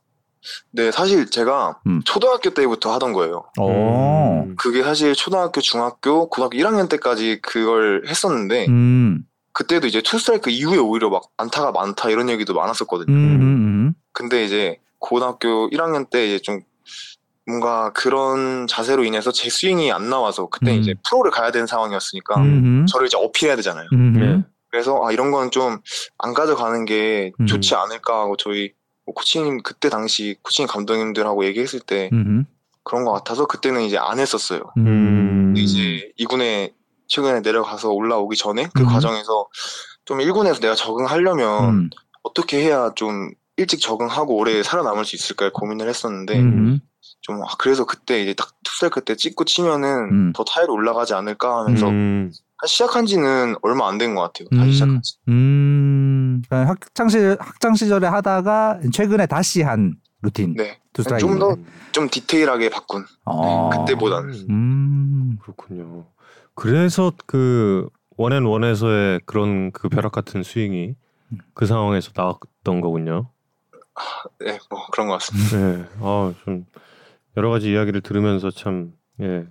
네, 0.72 0.90
사실 0.90 1.30
제가 1.30 1.78
음. 1.86 2.00
초등학교 2.04 2.50
때부터 2.50 2.92
하던 2.94 3.12
거예요. 3.12 3.44
오. 3.60 4.42
음. 4.44 4.56
그게 4.56 4.82
사실 4.82 5.14
초등학교, 5.14 5.60
중학교, 5.60 6.28
고등학교 6.28 6.58
1학년 6.58 6.88
때까지 6.88 7.38
그걸 7.40 8.02
했었는데 8.08 8.66
음. 8.68 9.22
그때도 9.52 9.86
이제 9.86 10.02
투스트라이크 10.02 10.50
이후에 10.50 10.78
오히려 10.78 11.10
막 11.10 11.22
안타가 11.36 11.70
많다 11.70 12.10
이런 12.10 12.28
얘기도 12.28 12.54
많았었거든요. 12.54 13.14
음. 13.14 13.40
음. 13.40 13.94
근데 14.12 14.44
이제 14.44 14.80
고등학교 14.98 15.70
1학년 15.70 16.10
때 16.10 16.26
이제 16.26 16.40
좀 16.40 16.60
뭔가 17.46 17.92
그런 17.92 18.66
자세로 18.66 19.04
인해서 19.04 19.30
제 19.30 19.48
스윙이 19.48 19.92
안 19.92 20.10
나와서 20.10 20.46
그때 20.46 20.74
음. 20.74 20.80
이제 20.80 20.94
프로를 21.08 21.30
가야 21.30 21.52
되는 21.52 21.68
상황이었으니까 21.68 22.40
음. 22.40 22.86
저를 22.88 23.06
이제 23.06 23.16
어필해야 23.16 23.54
되잖아요. 23.56 23.88
음. 23.92 24.44
예. 24.72 24.78
그래서 24.78 25.04
아 25.04 25.12
이런 25.12 25.30
거는 25.30 25.50
좀 25.50 25.78
안 26.18 26.34
가져가는 26.34 26.84
게 26.84 27.32
음. 27.40 27.46
좋지 27.46 27.74
않을까 27.74 28.20
하고 28.20 28.36
저희 28.36 28.72
뭐 29.04 29.14
코치님 29.14 29.62
그때 29.62 29.88
당시 29.88 30.36
코치님 30.42 30.68
감독님들하고 30.68 31.44
얘기했을 31.46 31.80
때 31.80 32.10
음. 32.12 32.46
그런 32.84 33.04
것 33.04 33.12
같아서 33.12 33.46
그때는 33.46 33.82
이제 33.82 33.98
안 33.98 34.18
했었어요. 34.18 34.60
음. 34.78 35.46
근데 35.48 35.60
이제 35.60 36.12
2군에 36.18 36.72
최근에 37.08 37.40
내려가서 37.40 37.90
올라오기 37.90 38.36
전에 38.36 38.68
그 38.74 38.82
음. 38.82 38.86
과정에서 38.86 39.46
좀 40.04 40.18
1군에서 40.18 40.60
내가 40.60 40.74
적응하려면 40.74 41.68
음. 41.68 41.90
어떻게 42.22 42.62
해야 42.62 42.92
좀 42.94 43.30
일찍 43.56 43.80
적응하고 43.80 44.36
오래 44.36 44.62
살아남을 44.62 45.04
수 45.04 45.16
있을까 45.16 45.50
고민을 45.52 45.88
했었는데 45.88 46.38
음. 46.38 46.80
좀 47.20 47.42
아, 47.42 47.48
그래서 47.58 47.84
그때 47.84 48.22
이제 48.22 48.34
딱 48.34 48.52
투살 48.64 48.90
그때 48.90 49.16
찍고 49.16 49.44
치면은 49.44 49.88
음. 50.10 50.32
더 50.34 50.44
타율이 50.44 50.70
올라가지 50.70 51.14
않을까 51.14 51.60
하면서 51.60 51.88
음. 51.88 52.32
한 52.32 52.32
시작한 52.66 53.06
지는 53.06 53.54
얼마 53.62 53.88
안 53.88 53.98
된 53.98 54.14
것 54.14 54.22
같아요. 54.22 54.48
다시 54.50 54.62
음. 54.68 54.72
시작한 54.72 55.02
지. 55.02 55.16
음. 55.28 56.42
그러니까 56.48 56.70
학창 56.72 57.08
시절 57.08 57.36
학창 57.40 57.74
시절에 57.74 58.06
하다가 58.06 58.80
최근에 58.92 59.26
다시 59.26 59.62
한 59.62 59.96
루틴. 60.22 60.54
네. 60.54 60.78
좀 61.18 61.38
더 61.38 61.56
좀 61.92 62.08
디테일하게 62.08 62.70
바꾼. 62.70 63.04
어. 63.24 63.68
그때보다는. 63.70 64.46
음. 64.50 65.38
그렇군요. 65.42 66.06
그래서 66.54 67.12
그 67.26 67.88
원앤 68.16 68.44
원에서의 68.44 69.20
그런 69.26 69.72
그 69.72 69.88
벼락 69.88 70.12
같은 70.12 70.42
스윙이 70.42 70.94
그 71.54 71.66
상황에서 71.66 72.12
나왔던 72.14 72.80
거군요. 72.80 73.30
네, 74.40 74.58
뭐 74.70 74.86
그런 74.92 75.08
것 75.08 75.14
같습니다. 75.14 75.56
네, 75.56 75.84
아 76.00 76.32
좀 76.44 76.64
여러 77.36 77.50
가지 77.50 77.70
이야기를 77.72 78.00
들으면서 78.02 78.50
참 78.50 78.92
예, 79.20 79.46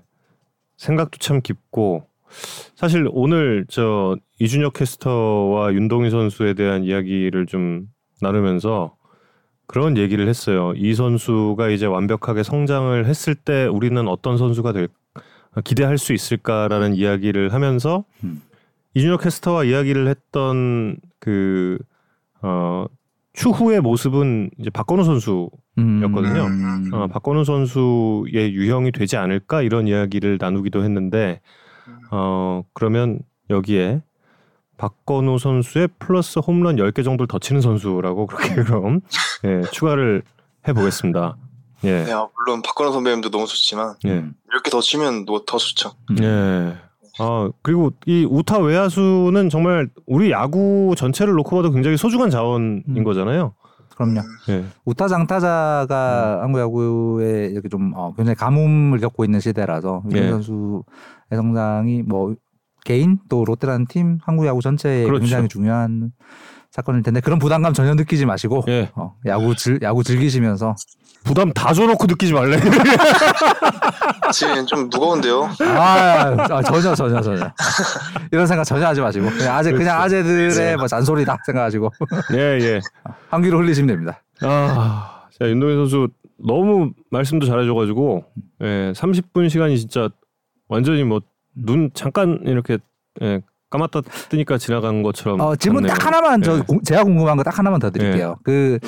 생각도 0.77 1.17
참 1.19 1.41
깊고 1.41 2.07
사실 2.75 3.07
오늘 3.11 3.65
저 3.69 4.15
이준혁 4.39 4.73
캐스터와 4.73 5.73
윤동희 5.73 6.09
선수에 6.09 6.53
대한 6.53 6.83
이야기를 6.83 7.45
좀 7.45 7.87
나누면서 8.21 8.95
그런 9.67 9.97
얘기를 9.97 10.27
했어요. 10.27 10.73
이 10.75 10.93
선수가 10.93 11.69
이제 11.69 11.85
완벽하게 11.85 12.43
성장을 12.43 13.05
했을 13.05 13.35
때 13.35 13.65
우리는 13.65 14.07
어떤 14.07 14.37
선수가 14.37 14.73
될 14.73 14.89
기대할 15.63 15.97
수 15.97 16.13
있을까라는 16.13 16.95
이야기를 16.95 17.53
하면서 17.53 18.03
음. 18.23 18.41
이준혁 18.93 19.21
캐스터와 19.21 19.63
이야기를 19.63 20.07
했던 20.07 20.97
그 21.19 21.77
어, 22.41 22.85
추후의 23.33 23.81
모습은 23.81 24.49
이제 24.59 24.69
박건우 24.69 25.03
선수 25.03 25.49
음. 25.77 26.01
였거든요. 26.03 26.45
음. 26.45 26.89
어, 26.93 27.07
박건우 27.07 27.45
선수의 27.45 28.53
유형이 28.53 28.91
되지 28.91 29.17
않을까 29.17 29.61
이런 29.61 29.87
이야기를 29.87 30.37
나누기도 30.39 30.83
했는데 30.83 31.39
어 32.11 32.63
그러면 32.73 33.19
여기에 33.49 34.01
박건우 34.77 35.37
선수의 35.37 35.89
플러스 35.99 36.39
홈런 36.39 36.77
10개 36.77 37.03
정도를 37.03 37.27
더 37.27 37.39
치는 37.39 37.61
선수라고 37.61 38.25
그렇게 38.25 38.55
그럼 38.63 39.01
예, 39.45 39.61
추가를 39.71 40.23
해 40.67 40.73
보겠습니다. 40.73 41.37
예. 41.83 42.03
네, 42.03 42.11
아, 42.11 42.27
물론 42.35 42.61
박건호 42.61 42.91
선배님도 42.91 43.29
너무 43.29 43.45
좋지만 43.45 43.95
예. 44.05 44.23
이렇게 44.51 44.69
더 44.69 44.81
치면 44.81 45.25
또더 45.25 45.57
좋죠. 45.57 45.91
예. 46.21 46.77
아, 47.19 47.49
그리고 47.61 47.91
이 48.05 48.25
우타 48.29 48.59
외야수는 48.59 49.49
정말 49.49 49.89
우리 50.05 50.31
야구 50.31 50.93
전체를 50.97 51.33
놓고 51.33 51.55
봐도 51.55 51.71
굉장히 51.71 51.97
소중한 51.97 52.29
자원인 52.29 52.83
음. 52.87 53.03
거잖아요. 53.03 53.53
그럼요. 53.95 54.21
예. 54.49 54.65
우타 54.85 55.07
장타자가 55.07 56.39
한국 56.41 56.59
야구에 56.59 57.47
이렇게 57.47 57.69
좀 57.69 57.93
어, 57.95 58.13
굉장히 58.15 58.35
가뭄을 58.35 58.99
겪고 58.99 59.25
있는 59.25 59.39
시대라서 59.39 60.03
윤 60.11 60.17
예. 60.17 60.29
선수의 60.29 60.81
성장이 61.31 62.03
뭐 62.03 62.35
개인 62.83 63.19
또 63.29 63.45
롯데라는 63.45 63.85
팀 63.87 64.17
한국 64.23 64.45
야구 64.45 64.61
전체에 64.61 65.03
그렇죠. 65.03 65.21
굉장히 65.21 65.47
중요한 65.47 66.11
사건일 66.71 67.03
텐데 67.03 67.19
그런 67.19 67.37
부담감 67.37 67.73
전혀 67.73 67.93
느끼지 67.93 68.25
마시고 68.25 68.63
예. 68.69 68.89
어, 68.95 69.15
야구 69.25 69.55
즐 69.55 69.79
야구 69.81 70.03
즐기시면서 70.03 70.75
부담 71.23 71.51
다 71.53 71.73
줘놓고 71.73 72.05
느끼지 72.07 72.33
말래. 72.33 72.57
지금 74.33 74.65
좀 74.65 74.89
무거운데요. 74.89 75.49
아, 75.61 76.35
아, 76.49 76.61
전혀 76.63 76.95
전혀 76.95 77.21
전혀 77.21 77.51
이런 78.31 78.47
생각 78.47 78.63
전혀 78.63 78.87
하지 78.87 79.01
마시고 79.01 79.29
그냥 79.29 79.55
아재 79.55 79.71
그냥 79.71 79.97
그렇죠. 79.97 80.17
아재들의 80.17 80.77
뭐 80.77 80.87
잔소리다 80.87 81.37
생각하시고 81.45 81.91
예, 82.33 82.37
예. 82.61 82.79
한 83.29 83.41
귀로 83.41 83.59
흘리시면 83.59 83.87
됩니다. 83.87 84.21
아, 84.41 85.23
자, 85.39 85.47
윤동현 85.47 85.77
선수 85.77 86.07
너무 86.43 86.91
말씀도 87.11 87.45
잘해줘가지고, 87.45 88.25
예, 88.63 88.91
30분 88.95 89.47
시간이 89.49 89.77
진짜 89.79 90.09
완전히 90.67 91.03
뭐 91.03 91.19
눈 91.53 91.89
잠깐 91.93 92.39
이렇게 92.45 92.77
예, 93.21 93.41
감았다 93.69 93.99
뜨니까 94.29 94.57
지나간 94.57 95.03
것처럼. 95.03 95.41
어, 95.41 95.53
질문 95.57 95.83
같네요. 95.83 95.97
딱 95.97 96.07
하나만 96.07 96.41
저 96.41 96.57
예. 96.57 96.61
구- 96.61 96.81
제가 96.81 97.03
궁금한 97.03 97.35
거 97.35 97.43
딱 97.43 97.59
하나만 97.59 97.77
더 97.81 97.89
드릴게요. 97.91 98.37
그 98.45 98.79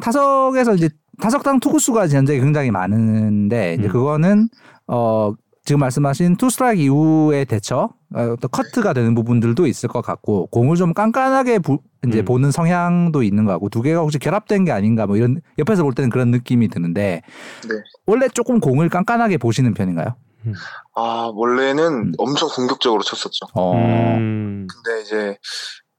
타석에서 0.00 0.74
이제 0.76 0.88
타석당 1.20 1.60
투구수가 1.60 2.08
현재 2.08 2.38
굉장히 2.38 2.70
많은데 2.70 3.74
이제 3.74 3.86
음. 3.86 3.92
그거는 3.92 4.48
어 4.86 5.32
지금 5.64 5.80
말씀하신 5.80 6.36
투 6.36 6.48
스트라이크 6.48 6.80
이후의 6.82 7.44
대처 7.46 7.88
어, 8.14 8.36
또 8.40 8.46
커트가 8.48 8.92
되는 8.92 9.14
부분들도 9.16 9.66
있을 9.66 9.88
것 9.88 10.00
같고 10.00 10.46
공을 10.46 10.76
좀 10.76 10.94
깐깐하게 10.94 11.58
부- 11.58 11.80
이제 12.06 12.20
음. 12.20 12.24
보는 12.24 12.50
성향도 12.52 13.24
있는 13.24 13.44
것 13.44 13.52
같고 13.52 13.68
두 13.68 13.82
개가 13.82 14.00
혹시 14.00 14.18
결합된 14.20 14.64
게 14.64 14.70
아닌가 14.70 15.06
뭐 15.08 15.16
이런 15.16 15.40
옆에서 15.58 15.82
볼 15.82 15.92
때는 15.92 16.08
그런 16.10 16.30
느낌이 16.30 16.68
드는데 16.68 17.22
네. 17.68 17.74
원래 18.06 18.28
조금 18.28 18.60
공을 18.60 18.88
깐깐하게 18.88 19.38
보시는 19.38 19.74
편인가요? 19.74 20.14
아 20.94 21.30
원래는 21.34 21.82
음. 21.92 22.12
엄청 22.18 22.48
공격적으로 22.48 23.02
쳤었죠. 23.02 23.46
어. 23.54 23.74
음, 23.74 24.68
근데 24.70 25.02
이제 25.02 25.36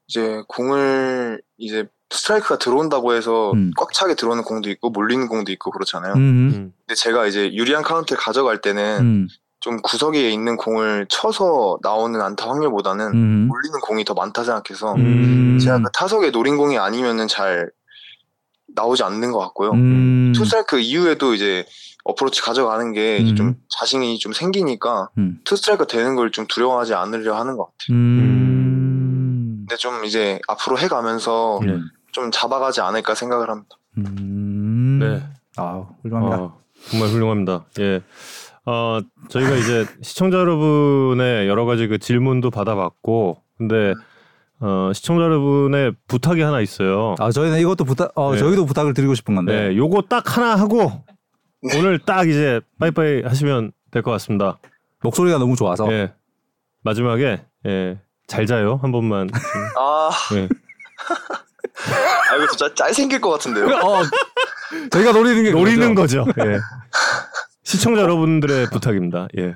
이제 0.07 0.41
공을 0.47 1.41
이제 1.57 1.85
스트라이크가 2.09 2.57
들어온다고 2.57 3.13
해서 3.13 3.51
음. 3.51 3.71
꽉 3.77 3.91
차게 3.93 4.15
들어오는 4.15 4.43
공도 4.43 4.69
있고 4.69 4.89
몰리는 4.89 5.27
공도 5.27 5.51
있고 5.51 5.71
그렇잖아요. 5.71 6.13
음. 6.13 6.19
음, 6.19 6.73
근데 6.85 6.95
제가 6.95 7.25
이제 7.27 7.53
유리한 7.53 7.83
카운트를 7.83 8.17
가져갈 8.19 8.61
때는 8.61 8.99
음. 9.01 9.27
좀 9.59 9.81
구석에 9.81 10.29
있는 10.29 10.55
공을 10.55 11.07
쳐서 11.09 11.79
나오는 11.81 12.19
안타 12.21 12.47
확률보다는 12.49 13.07
음. 13.13 13.47
몰리는 13.47 13.79
공이 13.81 14.05
더 14.05 14.13
많다 14.13 14.43
생각해서 14.43 14.93
음. 14.95 15.59
제가 15.61 15.79
그 15.79 15.89
타석에 15.93 16.31
노린 16.31 16.57
공이 16.57 16.77
아니면은 16.77 17.27
잘 17.27 17.69
나오지 18.75 19.03
않는 19.03 19.31
것 19.31 19.39
같고요. 19.39 19.71
음. 19.71 20.31
투스트라이크 20.35 20.79
이후에도 20.79 21.33
이제 21.33 21.65
어프로치 22.03 22.41
가져가는 22.41 22.93
게 22.93 23.17
이제 23.17 23.31
음. 23.31 23.35
좀 23.35 23.55
자신이 23.69 24.19
좀 24.19 24.31
생기니까 24.31 25.09
음. 25.17 25.39
투스트라이크 25.43 25.87
되는 25.87 26.15
걸 26.15 26.29
좀 26.31 26.45
두려워하지 26.47 26.93
않으려 26.93 27.35
하는 27.37 27.57
것 27.57 27.65
같아요. 27.65 27.97
음. 27.97 29.65
근데 29.67 29.75
좀 29.77 30.05
이제 30.05 30.39
앞으로 30.47 30.77
해가면서 30.77 31.59
예. 31.65 31.79
좀 32.17 32.31
잡아가지 32.31 32.81
않을까 32.81 33.13
생각을 33.13 33.47
합니다. 33.47 33.75
음. 33.99 34.97
네. 34.99 35.23
아, 35.55 35.85
훌륭합니다. 36.01 36.37
어, 36.41 36.59
정말 36.89 37.09
훌륭합니다. 37.09 37.65
예. 37.79 38.01
어, 38.65 38.99
저희가 39.29 39.55
이제 39.55 39.85
시청자 40.01 40.39
여러분의 40.39 41.47
여러 41.47 41.65
가지 41.65 41.87
그 41.87 41.99
질문도 41.99 42.49
받아봤고, 42.49 43.37
근데 43.59 43.93
어, 44.59 44.89
시청자 44.95 45.25
여러분의 45.25 45.93
부탁이 46.07 46.41
하나 46.41 46.59
있어요. 46.59 47.13
아, 47.19 47.29
저희는 47.29 47.59
이것도 47.59 47.83
부탁, 47.85 48.11
어, 48.15 48.31
네. 48.33 48.39
저희도 48.39 48.65
부탁을 48.65 48.95
드리고 48.95 49.13
싶은 49.13 49.35
건데. 49.35 49.69
네, 49.69 49.77
요거 49.77 50.03
딱 50.09 50.35
하나 50.35 50.55
하고 50.55 51.03
오늘 51.75 51.99
딱 51.99 52.27
이제 52.27 52.61
빠이빠이 52.79 53.21
하시면 53.21 53.73
될 53.91 54.01
것 54.01 54.09
같습니다. 54.11 54.57
목소리가 55.03 55.37
너무 55.37 55.55
좋아서. 55.55 55.91
예. 55.93 56.13
마지막에 56.83 57.43
예. 57.67 57.99
잘 58.25 58.47
자요 58.47 58.79
한 58.81 58.91
번만. 58.91 59.29
아, 59.77 60.09
예. 60.35 60.49
아 62.31 62.35
이거 62.35 62.47
진짜 62.47 62.73
짤 62.75 62.93
생길 62.93 63.21
것 63.21 63.29
같은데요. 63.31 63.65
어, 63.67 64.01
저희가 64.91 65.11
노리는 65.11 65.43
게 65.43 65.51
노리는. 65.51 65.95
거죠. 65.95 66.25
예. 66.39 66.59
시청자 67.63 68.01
여러분들의 68.01 68.69
부탁입니다. 68.71 69.27
예. 69.37 69.55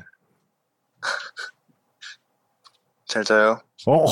잘 3.07 3.23
자요. 3.23 3.59
어, 3.87 4.05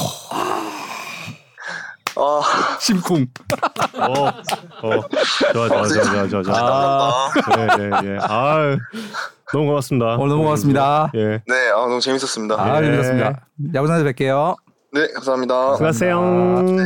아, 2.18 2.78
심쿵. 2.82 3.28
어, 3.96 4.28
어, 4.28 4.34
좋아, 5.54 5.68
좋아, 5.70 5.88
좋아, 5.88 6.04
좋아, 6.04 6.28
좋아, 6.28 6.44
좋아. 6.44 6.56
아, 6.58 7.32
예, 7.80 7.84
예, 7.84 8.14
예. 8.14 8.18
아, 8.22 8.76
너무 9.54 9.68
고맙습니다. 9.68 10.16
오늘 10.16 10.30
너무 10.30 10.44
고맙습니다. 10.44 11.12
예. 11.16 11.42
네, 11.48 11.70
아, 11.70 11.76
너무 11.76 12.02
재밌었습니다. 12.02 12.56
아, 12.62 12.80
예. 12.82 12.86
재밌었습니다. 12.86 13.46
야구장에서 13.74 14.04
뵐게요. 14.06 14.56
네, 14.92 15.08
감사합니다. 15.14 15.74
수고하세요. 15.76 16.22
네. 16.64 16.84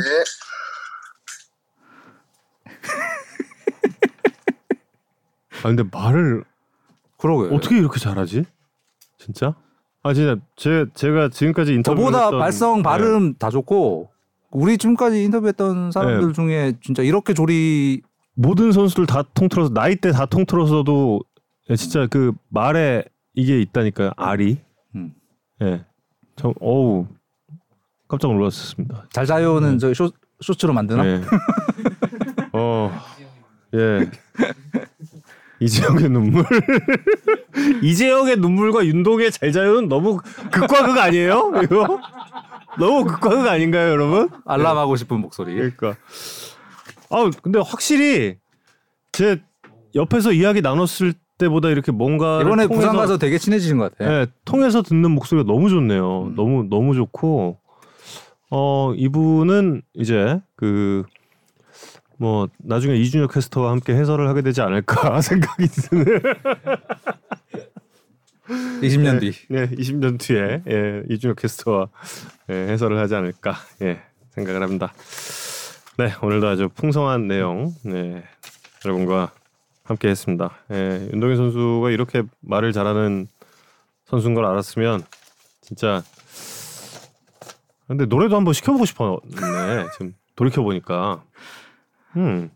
아, 5.64 5.68
근데 5.70 5.84
말을 5.91 6.43
그러게. 7.18 7.53
어떻게 7.55 7.78
이렇게 7.78 7.99
잘하지? 7.99 8.43
진짜? 9.18 9.55
아, 10.03 10.14
진짜 10.14 10.36
제 10.55 10.86
제가 10.93 11.30
지금까지 11.30 11.74
인터뷰 11.74 12.01
저보다 12.01 12.32
발성, 12.32 12.84
발음 12.84 13.36
다 13.36 13.49
좋고 13.49 14.11
우리 14.51 14.78
지금까지 14.78 15.24
인터뷰했던 15.24 15.91
사람들 15.91 16.28
네. 16.28 16.34
중에 16.34 16.74
진짜 16.82 17.01
이렇게 17.01 17.34
조리 17.34 18.01
모든 18.36 18.72
선수들 18.72 19.05
다 19.05 19.24
통틀어서 19.34 19.72
나이대 19.74 20.11
다 20.11 20.26
통틀어서도 20.26 21.22
진짜 21.78 22.07
그 22.07 22.34
말에 22.49 23.05
이게 23.34 23.61
있다니까요. 23.61 24.11
알이. 24.18 24.59
음. 24.95 25.14
예. 25.61 25.86
저 26.36 26.53
어우 26.59 27.07
깜짝 28.07 28.34
놀랐습니다. 28.34 29.05
잘 29.11 29.26
자요는 29.26 29.80
저 29.80 29.93
쇼, 29.93 30.09
쇼츠로 30.41 30.74
만드나? 30.74 31.03
네. 31.03 31.22
어, 32.53 32.91
예. 33.74 34.09
이재영의 35.64 36.09
눈물. 36.09 36.45
이재영의 37.82 38.38
눈물과 38.38 38.86
윤동의 38.86 39.32
잘 39.32 39.51
자요는 39.51 39.88
너무 39.88 40.18
극과 40.51 40.86
극 40.86 40.97
아니에요? 40.97 41.51
이거 41.64 41.99
너무 42.78 43.05
극과 43.05 43.30
극 43.30 43.47
아닌가요, 43.47 43.91
여러분? 43.91 44.30
알람하고 44.45 44.95
싶은 44.95 45.20
목소리. 45.20 45.55
그러니까. 45.55 45.95
아 47.09 47.30
근데 47.41 47.59
확실히 47.59 48.38
제 49.11 49.41
옆에서 49.95 50.32
이야기 50.34 50.61
나눴을 50.61 51.14
때보다 51.38 51.70
이렇게 51.70 51.91
뭔가 51.91 52.41
이번에 52.41 52.68
부산 52.68 52.95
가서 52.95 53.18
되게 53.18 53.38
친해지신 53.38 53.78
것 53.78 53.91
같아요. 53.91 54.26
네, 54.26 54.32
통해서 54.45 54.82
듣는 54.82 55.11
목소리가 55.11 55.45
너무 55.45 55.70
좋네요. 55.70 56.24
음. 56.24 56.36
너무 56.36 56.64
너무 56.70 56.95
좋고 56.95 57.59
어 58.51 58.93
이분은 58.95 59.82
이제 59.93 60.39
그 60.55 61.03
뭐 62.18 62.47
나중에 62.59 62.95
이준혁 62.95 63.34
캐스터와 63.34 63.72
함께 63.72 63.93
해설을 63.93 64.28
하게 64.28 64.41
되지 64.41 64.61
않을까 64.61 65.22
생각이 65.22 65.68
드는 65.68 66.05
20년 68.82 69.20
뒤. 69.22 69.32
네, 69.49 69.68
20년 69.68 70.20
뒤에 70.20 70.64
예, 70.68 71.03
이준혁 71.09 71.38
캐스터와 71.38 71.88
예, 72.49 72.53
해설을 72.53 72.99
하지 72.99 73.16
않을까 73.16 73.55
예, 73.82 74.01
생각을 74.32 74.61
합니다. 74.61 74.93
네, 75.97 76.14
오늘도 76.22 76.47
아주 76.47 76.70
풍성한 76.70 77.28
내용 77.28 77.74
네, 77.84 78.24
여러분과 78.86 79.32
함께 79.84 80.09
했습니다. 80.09 80.51
예, 80.72 81.09
윤동현 81.14 81.38
선수가 81.38 81.91
이렇게 81.91 82.24
말을 82.41 82.74
잘하는 82.74 83.28
선수인 84.05 84.34
걸 84.34 84.45
알았으면 84.45 85.03
진짜 85.61 86.03
근데 87.88 88.05
노래도 88.05 88.36
한번 88.36 88.53
시켜보고 88.53 88.86
싶었네. 88.86 89.86
지금 89.93 90.16
돌이켜 90.36 90.64
보니까, 90.64 91.24
음, 92.18 92.49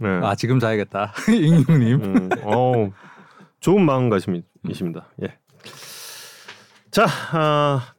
네, 0.00 0.08
아 0.22 0.34
지금 0.34 0.58
자야겠다. 0.58 1.12
잉님님. 1.28 2.02
음, 2.02 2.28
어 2.42 2.90
좋은 3.60 3.84
마음가짐이십니다. 3.84 5.06
예. 5.22 5.36
자, 6.90 7.06
아, 7.32 7.92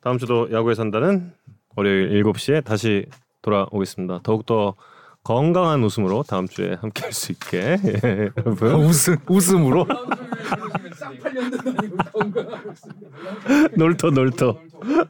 다음 0.00 0.18
주도 0.18 0.50
야구에 0.52 0.74
산다는 0.74 1.32
월요일 1.76 2.22
7시에 2.24 2.64
다시 2.64 3.06
돌아오겠습니다. 3.42 4.20
더욱더 4.22 4.74
건강한 5.22 5.82
웃음으로 5.84 6.22
다음 6.22 6.46
주에 6.48 6.74
함께 6.74 7.02
할 7.02 7.12
수 7.12 7.32
있게 7.32 7.76
예, 7.84 8.30
여러분 8.38 8.74
웃음 8.84 9.16
웃음으로. 9.28 9.86
놀토 13.76 14.10
놀토 14.10 14.58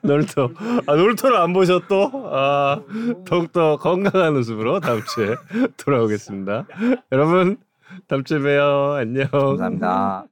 놀토 0.03 0.51
아 0.87 0.95
놀토를 0.95 1.37
안 1.37 1.53
보셨또 1.53 2.11
아 2.33 2.81
더욱더 3.27 3.77
건강한 3.77 4.37
웃음으로 4.37 4.81
다음 4.81 5.03
주에 5.15 5.35
돌아오겠습니다. 5.77 6.67
여러분 7.13 7.59
다음 8.09 8.25
주에 8.25 8.39
봬요. 8.39 8.95
안녕. 8.95 9.29
감사합니다. 9.31 10.27